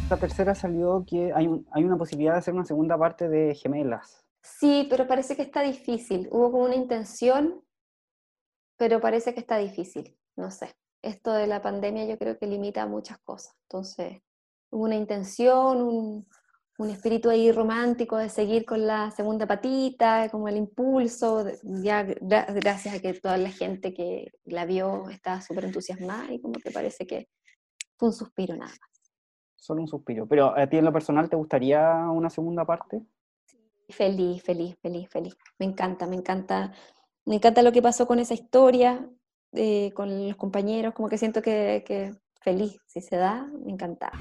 La 0.09 0.17
tercera 0.17 0.55
salió 0.55 1.05
que 1.07 1.31
hay, 1.31 1.47
hay 1.71 1.83
una 1.83 1.97
posibilidad 1.97 2.33
de 2.33 2.39
hacer 2.39 2.55
una 2.55 2.65
segunda 2.65 2.97
parte 2.97 3.29
de 3.29 3.53
Gemelas. 3.53 4.25
Sí, 4.41 4.87
pero 4.89 5.05
parece 5.05 5.35
que 5.35 5.43
está 5.43 5.61
difícil. 5.61 6.27
Hubo 6.31 6.51
como 6.51 6.63
una 6.63 6.75
intención, 6.75 7.61
pero 8.77 8.99
parece 8.99 9.33
que 9.33 9.41
está 9.41 9.57
difícil. 9.57 10.17
No 10.35 10.49
sé. 10.49 10.75
Esto 11.03 11.33
de 11.33 11.47
la 11.47 11.61
pandemia 11.61 12.05
yo 12.05 12.17
creo 12.17 12.37
que 12.37 12.47
limita 12.47 12.85
muchas 12.87 13.19
cosas. 13.19 13.55
Entonces, 13.63 14.21
una 14.71 14.95
intención, 14.95 15.81
un, 15.81 16.27
un, 16.77 16.89
espíritu 16.89 17.29
ahí 17.29 17.51
romántico 17.51 18.17
de 18.17 18.29
seguir 18.29 18.65
con 18.65 18.85
la 18.85 19.11
segunda 19.11 19.45
patita, 19.45 20.29
como 20.29 20.47
el 20.47 20.57
impulso, 20.57 21.45
ya 21.63 22.03
gracias 22.03 22.95
a 22.95 22.99
que 22.99 23.13
toda 23.13 23.37
la 23.37 23.49
gente 23.49 23.93
que 23.93 24.31
la 24.45 24.65
vio 24.65 25.09
estaba 25.09 25.41
súper 25.41 25.65
entusiasmada 25.65 26.31
y 26.31 26.41
como 26.41 26.53
que 26.53 26.71
parece 26.71 27.07
que 27.07 27.29
fue 27.97 28.09
un 28.09 28.13
suspiro 28.13 28.55
nada 28.55 28.71
más. 28.71 29.13
Solo 29.55 29.81
un 29.81 29.87
suspiro, 29.87 30.27
pero 30.27 30.57
a 30.57 30.67
ti 30.67 30.77
en 30.77 30.85
lo 30.85 30.93
personal 30.93 31.29
te 31.29 31.35
gustaría 31.35 31.81
una 32.11 32.29
segunda 32.29 32.63
parte? 32.65 33.01
Feliz, 33.89 34.43
feliz, 34.43 34.77
feliz, 34.81 35.09
feliz. 35.09 35.35
Me 35.59 35.65
encanta, 35.65 36.07
me 36.07 36.15
encanta, 36.15 36.71
me 37.25 37.35
encanta 37.35 37.61
lo 37.61 37.71
que 37.71 37.81
pasó 37.81 38.05
con 38.05 38.19
esa 38.19 38.33
historia, 38.33 39.09
eh, 39.53 39.91
con 39.93 40.27
los 40.27 40.37
compañeros, 40.37 40.93
como 40.93 41.09
que 41.09 41.17
siento 41.17 41.41
que, 41.41 41.83
que 41.85 42.13
feliz, 42.41 42.79
si 42.85 43.01
se 43.01 43.17
da, 43.17 43.47
me 43.65 43.71
encanta. 43.71 44.11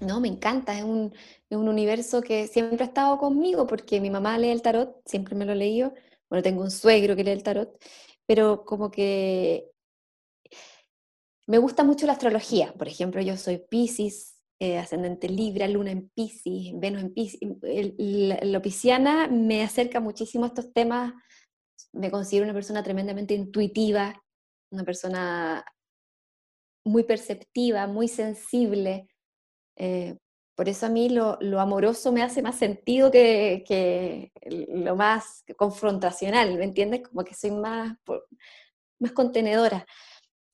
No, 0.00 0.20
me 0.20 0.28
encanta, 0.28 0.78
es 0.78 0.84
un, 0.84 1.12
universo 1.50 2.22
que 2.22 2.46
siempre 2.46 2.84
ha 2.84 2.88
estado 2.88 3.18
conmigo 3.18 3.66
porque 3.66 4.00
mi 4.00 4.10
mamá 4.10 4.38
lee 4.38 4.50
el 4.50 4.62
tarot, 4.62 5.02
siempre 5.04 5.34
me 5.34 5.44
lo 5.44 5.52
he 5.52 5.56
leído, 5.56 5.92
bueno, 6.30 6.42
tengo 6.42 6.62
un 6.62 6.70
suegro 6.70 7.16
que 7.16 7.24
lee 7.24 7.32
el 7.32 7.42
tarot, 7.42 7.76
pero 8.26 8.64
como 8.64 8.90
que 8.90 9.70
me 11.46 11.58
gusta 11.58 11.82
mucho 11.82 12.06
la 12.06 12.12
astrología, 12.12 12.72
por 12.74 12.86
ejemplo, 12.86 13.20
yo 13.22 13.36
soy 13.36 13.58
Pisces, 13.58 14.38
eh, 14.60 14.78
ascendente 14.78 15.28
Libra, 15.28 15.66
Luna 15.66 15.90
en 15.90 16.08
Pisces, 16.10 16.72
Venus 16.74 17.02
en 17.02 17.14
Pisces, 17.14 17.40
la, 18.42 18.62
pisciana 18.62 19.28
me 19.28 19.62
acerca 19.62 20.00
muchísimo 20.00 20.44
a 20.44 20.48
estos 20.48 20.72
temas, 20.72 21.14
me 21.92 22.10
considero 22.10 22.44
una 22.44 22.54
persona 22.54 22.82
tremendamente 22.82 23.34
intuitiva, 23.34 24.22
una 24.70 24.84
persona 24.84 25.64
muy 26.84 27.04
perceptiva, 27.04 27.86
muy 27.86 28.08
sensible, 28.08 29.08
eh, 29.78 30.16
por 30.58 30.68
eso 30.68 30.86
a 30.86 30.88
mí 30.88 31.08
lo, 31.08 31.38
amoroso 31.60 32.10
me 32.10 32.22
hace 32.22 32.42
más 32.42 32.56
sentido 32.56 33.12
que, 33.12 34.32
lo 34.68 34.96
más 34.96 35.44
confrontacional, 35.56 36.58
¿me 36.58 36.64
entiendes? 36.64 37.06
Como 37.08 37.24
que 37.24 37.34
soy 37.34 37.52
más, 37.52 37.96
más 38.98 39.12
contenedora. 39.12 39.86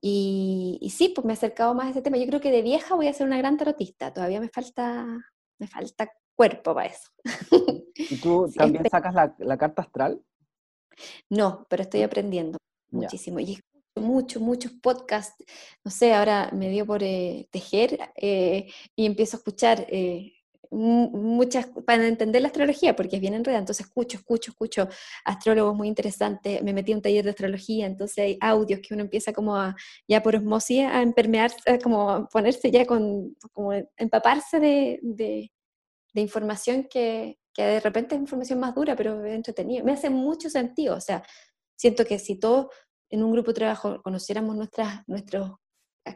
Y, 0.03 0.93
sí, 0.95 1.09
pues 1.09 1.25
me 1.25 1.33
he 1.33 1.37
acercado 1.37 1.75
más 1.75 1.87
a 1.87 1.91
ese 1.91 2.03
tema. 2.03 2.18
Yo 2.18 2.27
creo 2.27 2.41
que 2.43 2.51
de 2.51 2.61
vieja 2.61 2.95
voy 2.95 3.09
a 3.09 3.14
ser 3.14 3.27
una 3.27 3.39
gran 3.39 3.57
tarotista. 3.57 4.12
Todavía 4.12 4.41
me 4.41 4.51
falta, 4.51 5.07
me 5.59 5.66
falta 5.66 6.12
cuerpo 6.37 6.75
para 6.75 6.91
eso. 6.91 7.09
¿Y 7.95 8.20
tú 8.20 8.53
también 8.55 8.85
sacas 8.91 9.14
la, 9.39 9.57
carta 9.57 9.81
astral? 9.81 10.22
No, 11.31 11.66
pero 11.70 11.83
estoy 11.83 12.03
aprendiendo 12.03 12.59
muchísimo. 12.91 13.41
Y 13.41 13.59
muchos, 13.97 14.43
muchos 14.43 14.73
podcasts. 14.73 15.45
No 15.85 15.91
sé, 15.91 16.15
ahora 16.15 16.51
me 16.53 16.69
dio 16.71 16.87
por 16.87 17.03
eh, 17.03 17.49
tejer 17.51 17.99
eh, 18.17 18.71
y 18.97 19.07
empiezo 19.07 19.37
a 19.37 19.39
escuchar 19.39 19.87
eh, 19.89 20.33
muchas, 20.71 21.67
para 21.87 22.07
entender 22.07 22.43
la 22.43 22.49
astrología, 22.49 22.97
porque 22.97 23.17
es 23.17 23.23
bien 23.23 23.35
enredada, 23.35 23.61
entonces 23.61 23.87
escucho, 23.87 24.19
escucho, 24.19 24.51
escucho 24.51 24.89
astrólogos 25.25 25.75
muy 25.77 25.89
interesantes, 25.89 26.63
me 26.63 26.73
metí 26.73 26.93
a 26.93 26.97
un 26.97 27.03
taller 27.03 27.25
de 27.25 27.31
astrología, 27.31 27.87
entonces 27.87 28.19
hay 28.19 28.39
audios 28.41 28.81
que 28.81 28.95
uno 28.95 29.03
empieza 29.03 29.33
como 29.33 29.57
a, 29.57 29.77
ya 30.09 30.23
por 30.23 30.35
osmosis 30.35 30.85
a 30.87 31.03
empermearse, 31.03 31.79
como 31.83 32.11
a 32.11 32.29
ponerse 32.29 32.71
ya 32.71 32.87
con, 32.87 33.37
como 33.53 33.73
empaparse 33.97 34.59
de, 34.59 34.99
de, 35.03 35.51
información 36.21 36.89
que, 36.91 37.39
que, 37.53 37.63
de 37.63 37.81
repente 37.81 38.15
es 38.15 38.21
información 38.21 38.59
más 38.61 38.75
dura, 38.75 38.97
pero 38.97 39.25
es 39.25 39.35
entretenido. 39.35 39.85
Me 39.85 39.93
hace 39.93 40.11
mucho 40.11 40.49
sentido, 40.49 40.97
o 40.97 41.01
sea, 41.01 41.25
siento 41.77 42.05
que 42.05 42.19
si 42.19 42.39
todos 42.39 42.69
en 43.15 43.23
un 43.23 43.33
grupo 43.33 43.53
de 43.53 43.55
trabajo 43.55 44.03
conociéramos 44.03 44.57
nuestras, 44.57 45.07
nuestros 45.07 45.53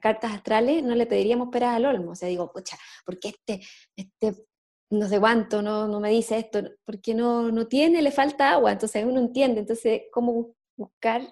cartas 0.01 0.33
astrales, 0.33 0.83
no 0.83 0.95
le 0.95 1.07
pediríamos 1.07 1.49
peras 1.51 1.77
al 1.77 1.87
olmo. 1.87 2.13
O 2.13 2.15
sea, 2.15 2.29
digo, 2.29 2.53
pucha, 2.53 2.77
¿por 3.07 3.19
qué 3.19 3.29
este, 3.29 3.61
este 3.97 4.45
no 4.91 5.09
sé 5.09 5.21
cuánto 5.21 5.63
no, 5.63 5.87
no 5.87 6.01
me 6.01 6.11
dice 6.11 6.39
esto? 6.39 6.61
Porque 6.85 7.15
no, 7.15 7.51
no 7.53 7.67
tiene, 7.69 8.03
le 8.03 8.11
falta 8.11 8.51
agua. 8.53 8.73
Entonces 8.73 9.05
uno 9.05 9.21
entiende. 9.21 9.61
Entonces, 9.61 10.03
¿cómo 10.13 10.55
buscar 10.77 11.23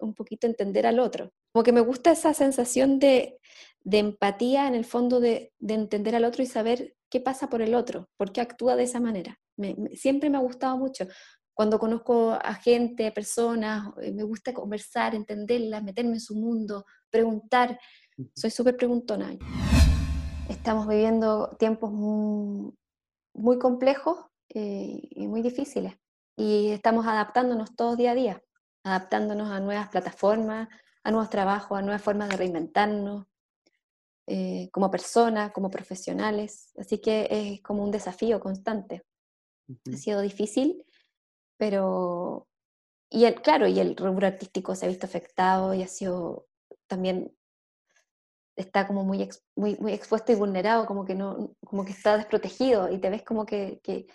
un 0.00 0.14
poquito 0.14 0.46
entender 0.46 0.86
al 0.86 0.98
otro? 0.98 1.30
Como 1.52 1.62
que 1.62 1.72
me 1.72 1.80
gusta 1.80 2.12
esa 2.12 2.32
sensación 2.34 2.98
de, 2.98 3.38
de 3.80 3.98
empatía 3.98 4.66
en 4.66 4.74
el 4.74 4.84
fondo 4.86 5.20
de, 5.20 5.52
de, 5.58 5.74
entender 5.74 6.16
al 6.16 6.24
otro 6.24 6.42
y 6.42 6.46
saber 6.46 6.96
qué 7.10 7.20
pasa 7.20 7.48
por 7.48 7.62
el 7.62 7.74
otro, 7.74 8.08
por 8.16 8.32
qué 8.32 8.40
actúa 8.40 8.74
de 8.74 8.84
esa 8.84 9.00
manera. 9.00 9.38
siempre 9.94 10.30
me 10.30 10.38
ha 10.38 10.40
gustado 10.40 10.76
mucho. 10.78 11.06
Cuando 11.54 11.78
conozco 11.78 12.32
a 12.32 12.54
gente, 12.54 13.12
personas, 13.12 13.88
eh, 14.02 14.12
me 14.12 14.24
gusta 14.24 14.52
conversar, 14.52 15.14
entenderlas, 15.14 15.84
meterme 15.84 16.14
en 16.14 16.20
su 16.20 16.34
mundo, 16.34 16.84
preguntar. 17.08 17.78
Soy 18.34 18.50
súper 18.50 18.76
preguntona. 18.76 19.36
Estamos 20.48 20.88
viviendo 20.88 21.56
tiempos 21.56 21.92
muy, 21.92 23.58
complejos 23.60 24.18
eh, 24.48 25.00
y 25.10 25.28
muy 25.28 25.42
difíciles. 25.42 25.94
Y 26.36 26.70
estamos 26.70 27.06
adaptándonos 27.06 27.76
todos 27.76 27.96
día 27.96 28.10
a 28.10 28.14
día, 28.16 28.42
adaptándonos 28.82 29.48
a 29.52 29.60
nuevas 29.60 29.88
plataformas, 29.90 30.68
a 31.04 31.10
nuevos 31.12 31.30
trabajos, 31.30 31.78
a 31.78 31.82
nuevas 31.82 32.02
formas 32.02 32.30
de 32.30 32.36
reinventarnos, 32.36 33.26
eh, 34.26 34.70
como 34.72 34.90
personas, 34.90 35.52
como 35.52 35.70
profesionales. 35.70 36.72
Así 36.76 36.98
que 36.98 37.28
es 37.30 37.62
como 37.62 37.84
un 37.84 37.92
desafío 37.92 38.40
constante. 38.40 39.04
Ha 39.92 39.96
sido 39.96 40.20
difícil, 40.20 40.84
pero... 41.56 42.48
Y 43.10 43.26
el, 43.26 43.40
claro, 43.42 43.68
y 43.68 43.78
el 43.78 43.96
rubro 43.96 44.26
artístico 44.26 44.74
se 44.74 44.86
ha 44.86 44.88
visto 44.88 45.06
afectado 45.06 45.72
y 45.74 45.82
ha 45.82 45.88
sido 45.88 46.46
también 46.86 47.32
está 48.56 48.86
como 48.86 49.04
muy, 49.04 49.28
muy, 49.56 49.76
muy 49.76 49.92
expuesto 49.92 50.32
y 50.32 50.36
vulnerado, 50.36 50.86
como 50.86 51.04
que, 51.04 51.14
no, 51.14 51.54
como 51.64 51.84
que 51.84 51.92
está 51.92 52.16
desprotegido 52.16 52.90
y 52.90 52.98
te 52.98 53.10
ves 53.10 53.22
como 53.22 53.46
que, 53.46 53.80
que, 53.82 54.06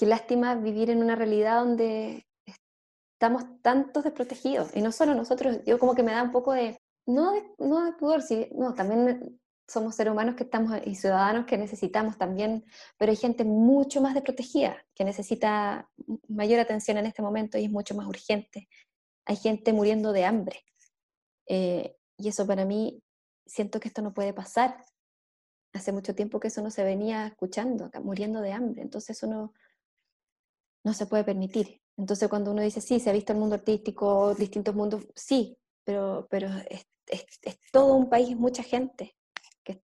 lástima 0.00 0.54
vivir 0.54 0.88
en 0.88 1.02
una 1.02 1.14
realidad 1.14 1.60
donde 1.60 2.26
estamos 2.46 3.44
tantos 3.60 4.02
desprotegidos. 4.02 4.74
Y 4.74 4.80
no 4.80 4.92
solo 4.92 5.14
nosotros, 5.14 5.58
yo 5.66 5.78
como 5.78 5.94
que 5.94 6.02
me 6.02 6.12
da 6.12 6.22
un 6.22 6.32
poco 6.32 6.54
de, 6.54 6.80
no 7.06 7.32
de, 7.32 7.44
no 7.58 7.84
de 7.84 7.92
pudor, 7.92 8.22
sí, 8.22 8.48
no, 8.52 8.72
también 8.72 9.38
somos 9.70 9.94
seres 9.94 10.12
humanos 10.12 10.34
que 10.34 10.42
estamos 10.42 10.72
y 10.84 10.96
ciudadanos 10.96 11.46
que 11.46 11.56
necesitamos 11.56 12.18
también, 12.18 12.64
pero 12.98 13.10
hay 13.10 13.16
gente 13.16 13.44
mucho 13.44 14.00
más 14.00 14.14
desprotegida 14.14 14.76
que 14.94 15.04
necesita 15.04 15.88
mayor 16.28 16.60
atención 16.60 16.98
en 16.98 17.06
este 17.06 17.22
momento 17.22 17.56
y 17.56 17.66
es 17.66 17.70
mucho 17.70 17.94
más 17.94 18.06
urgente. 18.06 18.68
Hay 19.26 19.36
gente 19.36 19.72
muriendo 19.72 20.12
de 20.12 20.24
hambre. 20.24 20.64
Eh, 21.46 21.96
y 22.16 22.28
eso 22.28 22.46
para 22.46 22.64
mí, 22.64 23.02
siento 23.46 23.78
que 23.78 23.88
esto 23.88 24.02
no 24.02 24.12
puede 24.12 24.32
pasar. 24.32 24.84
Hace 25.72 25.92
mucho 25.92 26.14
tiempo 26.14 26.40
que 26.40 26.48
eso 26.48 26.62
no 26.62 26.70
se 26.70 26.82
venía 26.82 27.28
escuchando, 27.28 27.90
muriendo 28.02 28.40
de 28.40 28.52
hambre. 28.52 28.82
Entonces 28.82 29.16
eso 29.16 29.28
no, 29.28 29.52
no 30.84 30.94
se 30.94 31.06
puede 31.06 31.22
permitir. 31.22 31.80
Entonces 31.96 32.28
cuando 32.28 32.50
uno 32.50 32.62
dice, 32.62 32.80
sí, 32.80 32.98
se 32.98 33.10
ha 33.10 33.12
visto 33.12 33.32
el 33.32 33.38
mundo 33.38 33.54
artístico, 33.54 34.34
distintos 34.34 34.74
mundos, 34.74 35.06
sí, 35.14 35.56
pero, 35.84 36.26
pero 36.28 36.48
es, 36.68 36.86
es, 37.06 37.60
todo 37.72 37.94
un 37.94 38.08
país, 38.08 38.36
mucha 38.36 38.62
gente, 38.62 39.14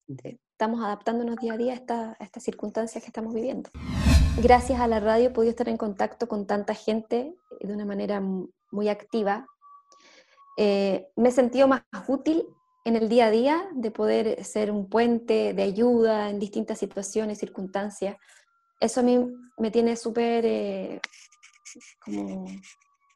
estamos 0.07 0.83
adaptándonos 0.83 1.37
día 1.37 1.53
a 1.53 1.57
día 1.57 1.73
a, 1.73 1.75
esta, 1.75 2.17
a, 2.19 2.23
estas 2.23 2.43
circunstancias 2.43 3.03
que 3.03 3.09
estamos 3.09 3.33
viviendo. 3.33 3.69
Gracias 4.41 4.79
a 4.79 4.87
la 4.87 4.99
radio 4.99 5.27
he 5.27 5.31
podido 5.31 5.51
estar 5.51 5.69
en 5.69 5.77
contacto 5.77 6.27
con 6.27 6.45
tanta 6.47 6.73
gente 6.73 7.33
de 7.59 7.73
una 7.73 7.85
manera 7.85 8.21
muy 8.71 8.89
activa, 8.89 9.47
eh, 10.57 11.07
me 11.15 11.29
he 11.29 11.31
sentido 11.31 11.67
más 11.67 11.83
útil 12.07 12.45
en 12.85 12.95
el 12.95 13.09
día 13.09 13.27
a 13.27 13.31
día 13.31 13.67
de 13.73 13.91
poder 13.91 14.43
ser 14.43 14.71
un 14.71 14.89
puente 14.89 15.53
de 15.53 15.63
ayuda 15.63 16.29
en 16.29 16.39
distintas 16.39 16.79
situaciones, 16.79 17.39
circunstancias. 17.39 18.15
Eso 18.79 18.99
a 18.99 19.03
mí 19.03 19.27
me 19.57 19.71
tiene 19.71 19.95
súper 19.95 20.45
eh, 20.45 21.01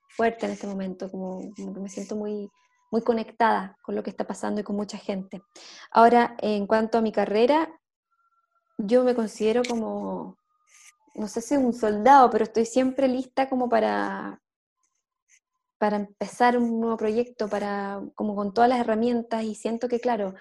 fuerte 0.10 0.46
en 0.48 0.52
este 0.52 0.68
momento, 0.68 1.10
como, 1.12 1.54
que 1.56 1.64
me 1.80 1.90
siento 1.90 2.16
muy, 2.16 2.50
muy 2.92 3.02
conectada 3.02 3.78
con 3.82 3.96
lo 3.96 4.04
que 4.04 4.10
está 4.10 4.26
pasando 4.26 4.62
y 4.62 4.64
con 4.64 4.76
mucha 4.76 4.98
gente. 4.98 5.42
Ahora, 5.92 6.36
en 6.40 6.68
cuanto 6.68 6.98
a 6.98 7.02
mi 7.02 7.12
carrera, 7.12 7.70
yo 8.78 9.04
me 9.04 9.16
considero 9.16 9.62
como, 9.68 10.38
no 11.16 11.28
sé 11.28 11.42
si 11.42 11.56
un 11.56 11.74
soldado, 11.74 12.30
pero 12.30 12.46
estoy 12.46 12.66
siempre 12.66 13.08
lista 13.08 13.50
como 13.50 13.70
para, 13.70 14.42
para 15.78 15.98
empezar 15.98 16.58
un 16.58 16.80
nuevo 16.80 16.98
proyecto, 16.98 17.50
para, 17.50 18.02
como 18.16 18.36
con 18.36 18.54
todas 18.54 18.70
las 18.70 18.80
herramientas, 18.80 19.44
y 19.44 19.56
siento 19.56 19.88
que, 19.88 20.00
claro, 20.00 20.34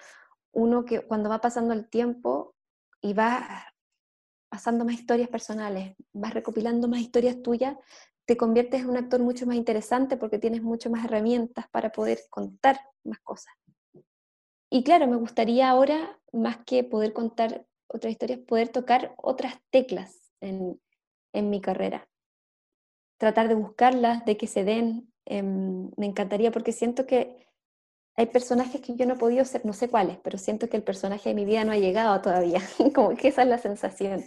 uno 0.51 0.85
que 0.85 1.01
cuando 1.01 1.29
va 1.29 1.41
pasando 1.41 1.73
el 1.73 1.89
tiempo 1.89 2.55
y 3.01 3.13
va 3.13 3.65
pasando 4.49 4.83
más 4.83 4.95
historias 4.95 5.29
personales, 5.29 5.95
vas 6.11 6.33
recopilando 6.33 6.87
más 6.87 7.01
historias 7.01 7.41
tuyas, 7.41 7.75
te 8.29 8.37
conviertes 8.37 8.81
en 8.81 8.89
un 8.89 8.97
actor 8.97 9.19
mucho 9.21 9.45
más 9.45 9.57
interesante 9.57 10.15
porque 10.15 10.39
tienes 10.39 10.61
mucho 10.61 10.89
más 10.89 11.03
herramientas 11.03 11.67
para 11.69 11.91
poder 11.91 12.19
contar 12.29 12.79
más 13.03 13.19
cosas. 13.19 13.53
Y 14.69 14.83
claro, 14.83 15.07
me 15.07 15.17
gustaría 15.17 15.69
ahora, 15.69 16.19
más 16.31 16.57
que 16.63 16.83
poder 16.83 17.11
contar 17.11 17.65
otras 17.87 18.11
historias, 18.11 18.39
poder 18.39 18.69
tocar 18.69 19.13
otras 19.17 19.55
teclas 19.71 20.31
en, 20.41 20.79
en 21.33 21.49
mi 21.49 21.59
carrera. 21.59 22.07
Tratar 23.17 23.47
de 23.47 23.55
buscarlas, 23.55 24.23
de 24.25 24.37
que 24.37 24.47
se 24.47 24.63
den, 24.63 25.09
Em, 25.29 25.91
me 25.95 26.07
encantaría 26.07 26.51
porque 26.51 26.71
siento 26.71 27.05
que 27.05 27.45
hay 28.15 28.25
personajes 28.25 28.81
que 28.81 28.95
yo 28.95 29.05
no 29.05 29.13
he 29.13 29.17
podido 29.17 29.45
ser, 29.45 29.63
no 29.63 29.73
sé 29.73 29.87
cuáles, 29.87 30.17
pero 30.23 30.39
siento 30.39 30.67
que 30.67 30.75
el 30.75 30.83
personaje 30.83 31.29
de 31.29 31.35
mi 31.35 31.45
vida 31.45 31.63
no 31.63 31.71
ha 31.71 31.77
llegado 31.77 32.19
todavía, 32.19 32.59
como 32.95 33.15
que 33.15 33.27
esa 33.27 33.43
es 33.43 33.47
la 33.47 33.59
sensación. 33.59 34.25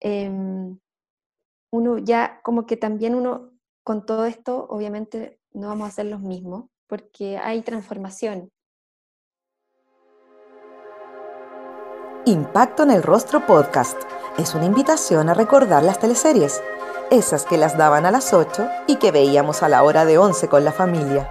Em, 0.00 0.78
uno 1.72 1.98
ya, 1.98 2.40
como 2.42 2.66
que 2.66 2.76
también 2.76 3.14
uno, 3.14 3.50
con 3.82 4.06
todo 4.06 4.26
esto, 4.26 4.66
obviamente 4.68 5.40
no 5.52 5.68
vamos 5.68 5.88
a 5.88 5.92
ser 5.92 6.06
los 6.06 6.20
mismos, 6.20 6.66
porque 6.86 7.38
hay 7.38 7.62
transformación. 7.62 8.50
Impacto 12.26 12.84
en 12.84 12.92
el 12.92 13.02
Rostro 13.02 13.44
Podcast 13.46 14.00
es 14.38 14.54
una 14.54 14.66
invitación 14.66 15.28
a 15.28 15.34
recordar 15.34 15.82
las 15.82 15.98
teleseries 15.98 16.62
esas 17.12 17.44
que 17.44 17.58
las 17.58 17.76
daban 17.76 18.06
a 18.06 18.10
las 18.10 18.32
8 18.32 18.68
y 18.86 18.96
que 18.96 19.12
veíamos 19.12 19.62
a 19.62 19.68
la 19.68 19.82
hora 19.82 20.06
de 20.06 20.16
11 20.16 20.48
con 20.48 20.64
la 20.64 20.72
familia. 20.72 21.30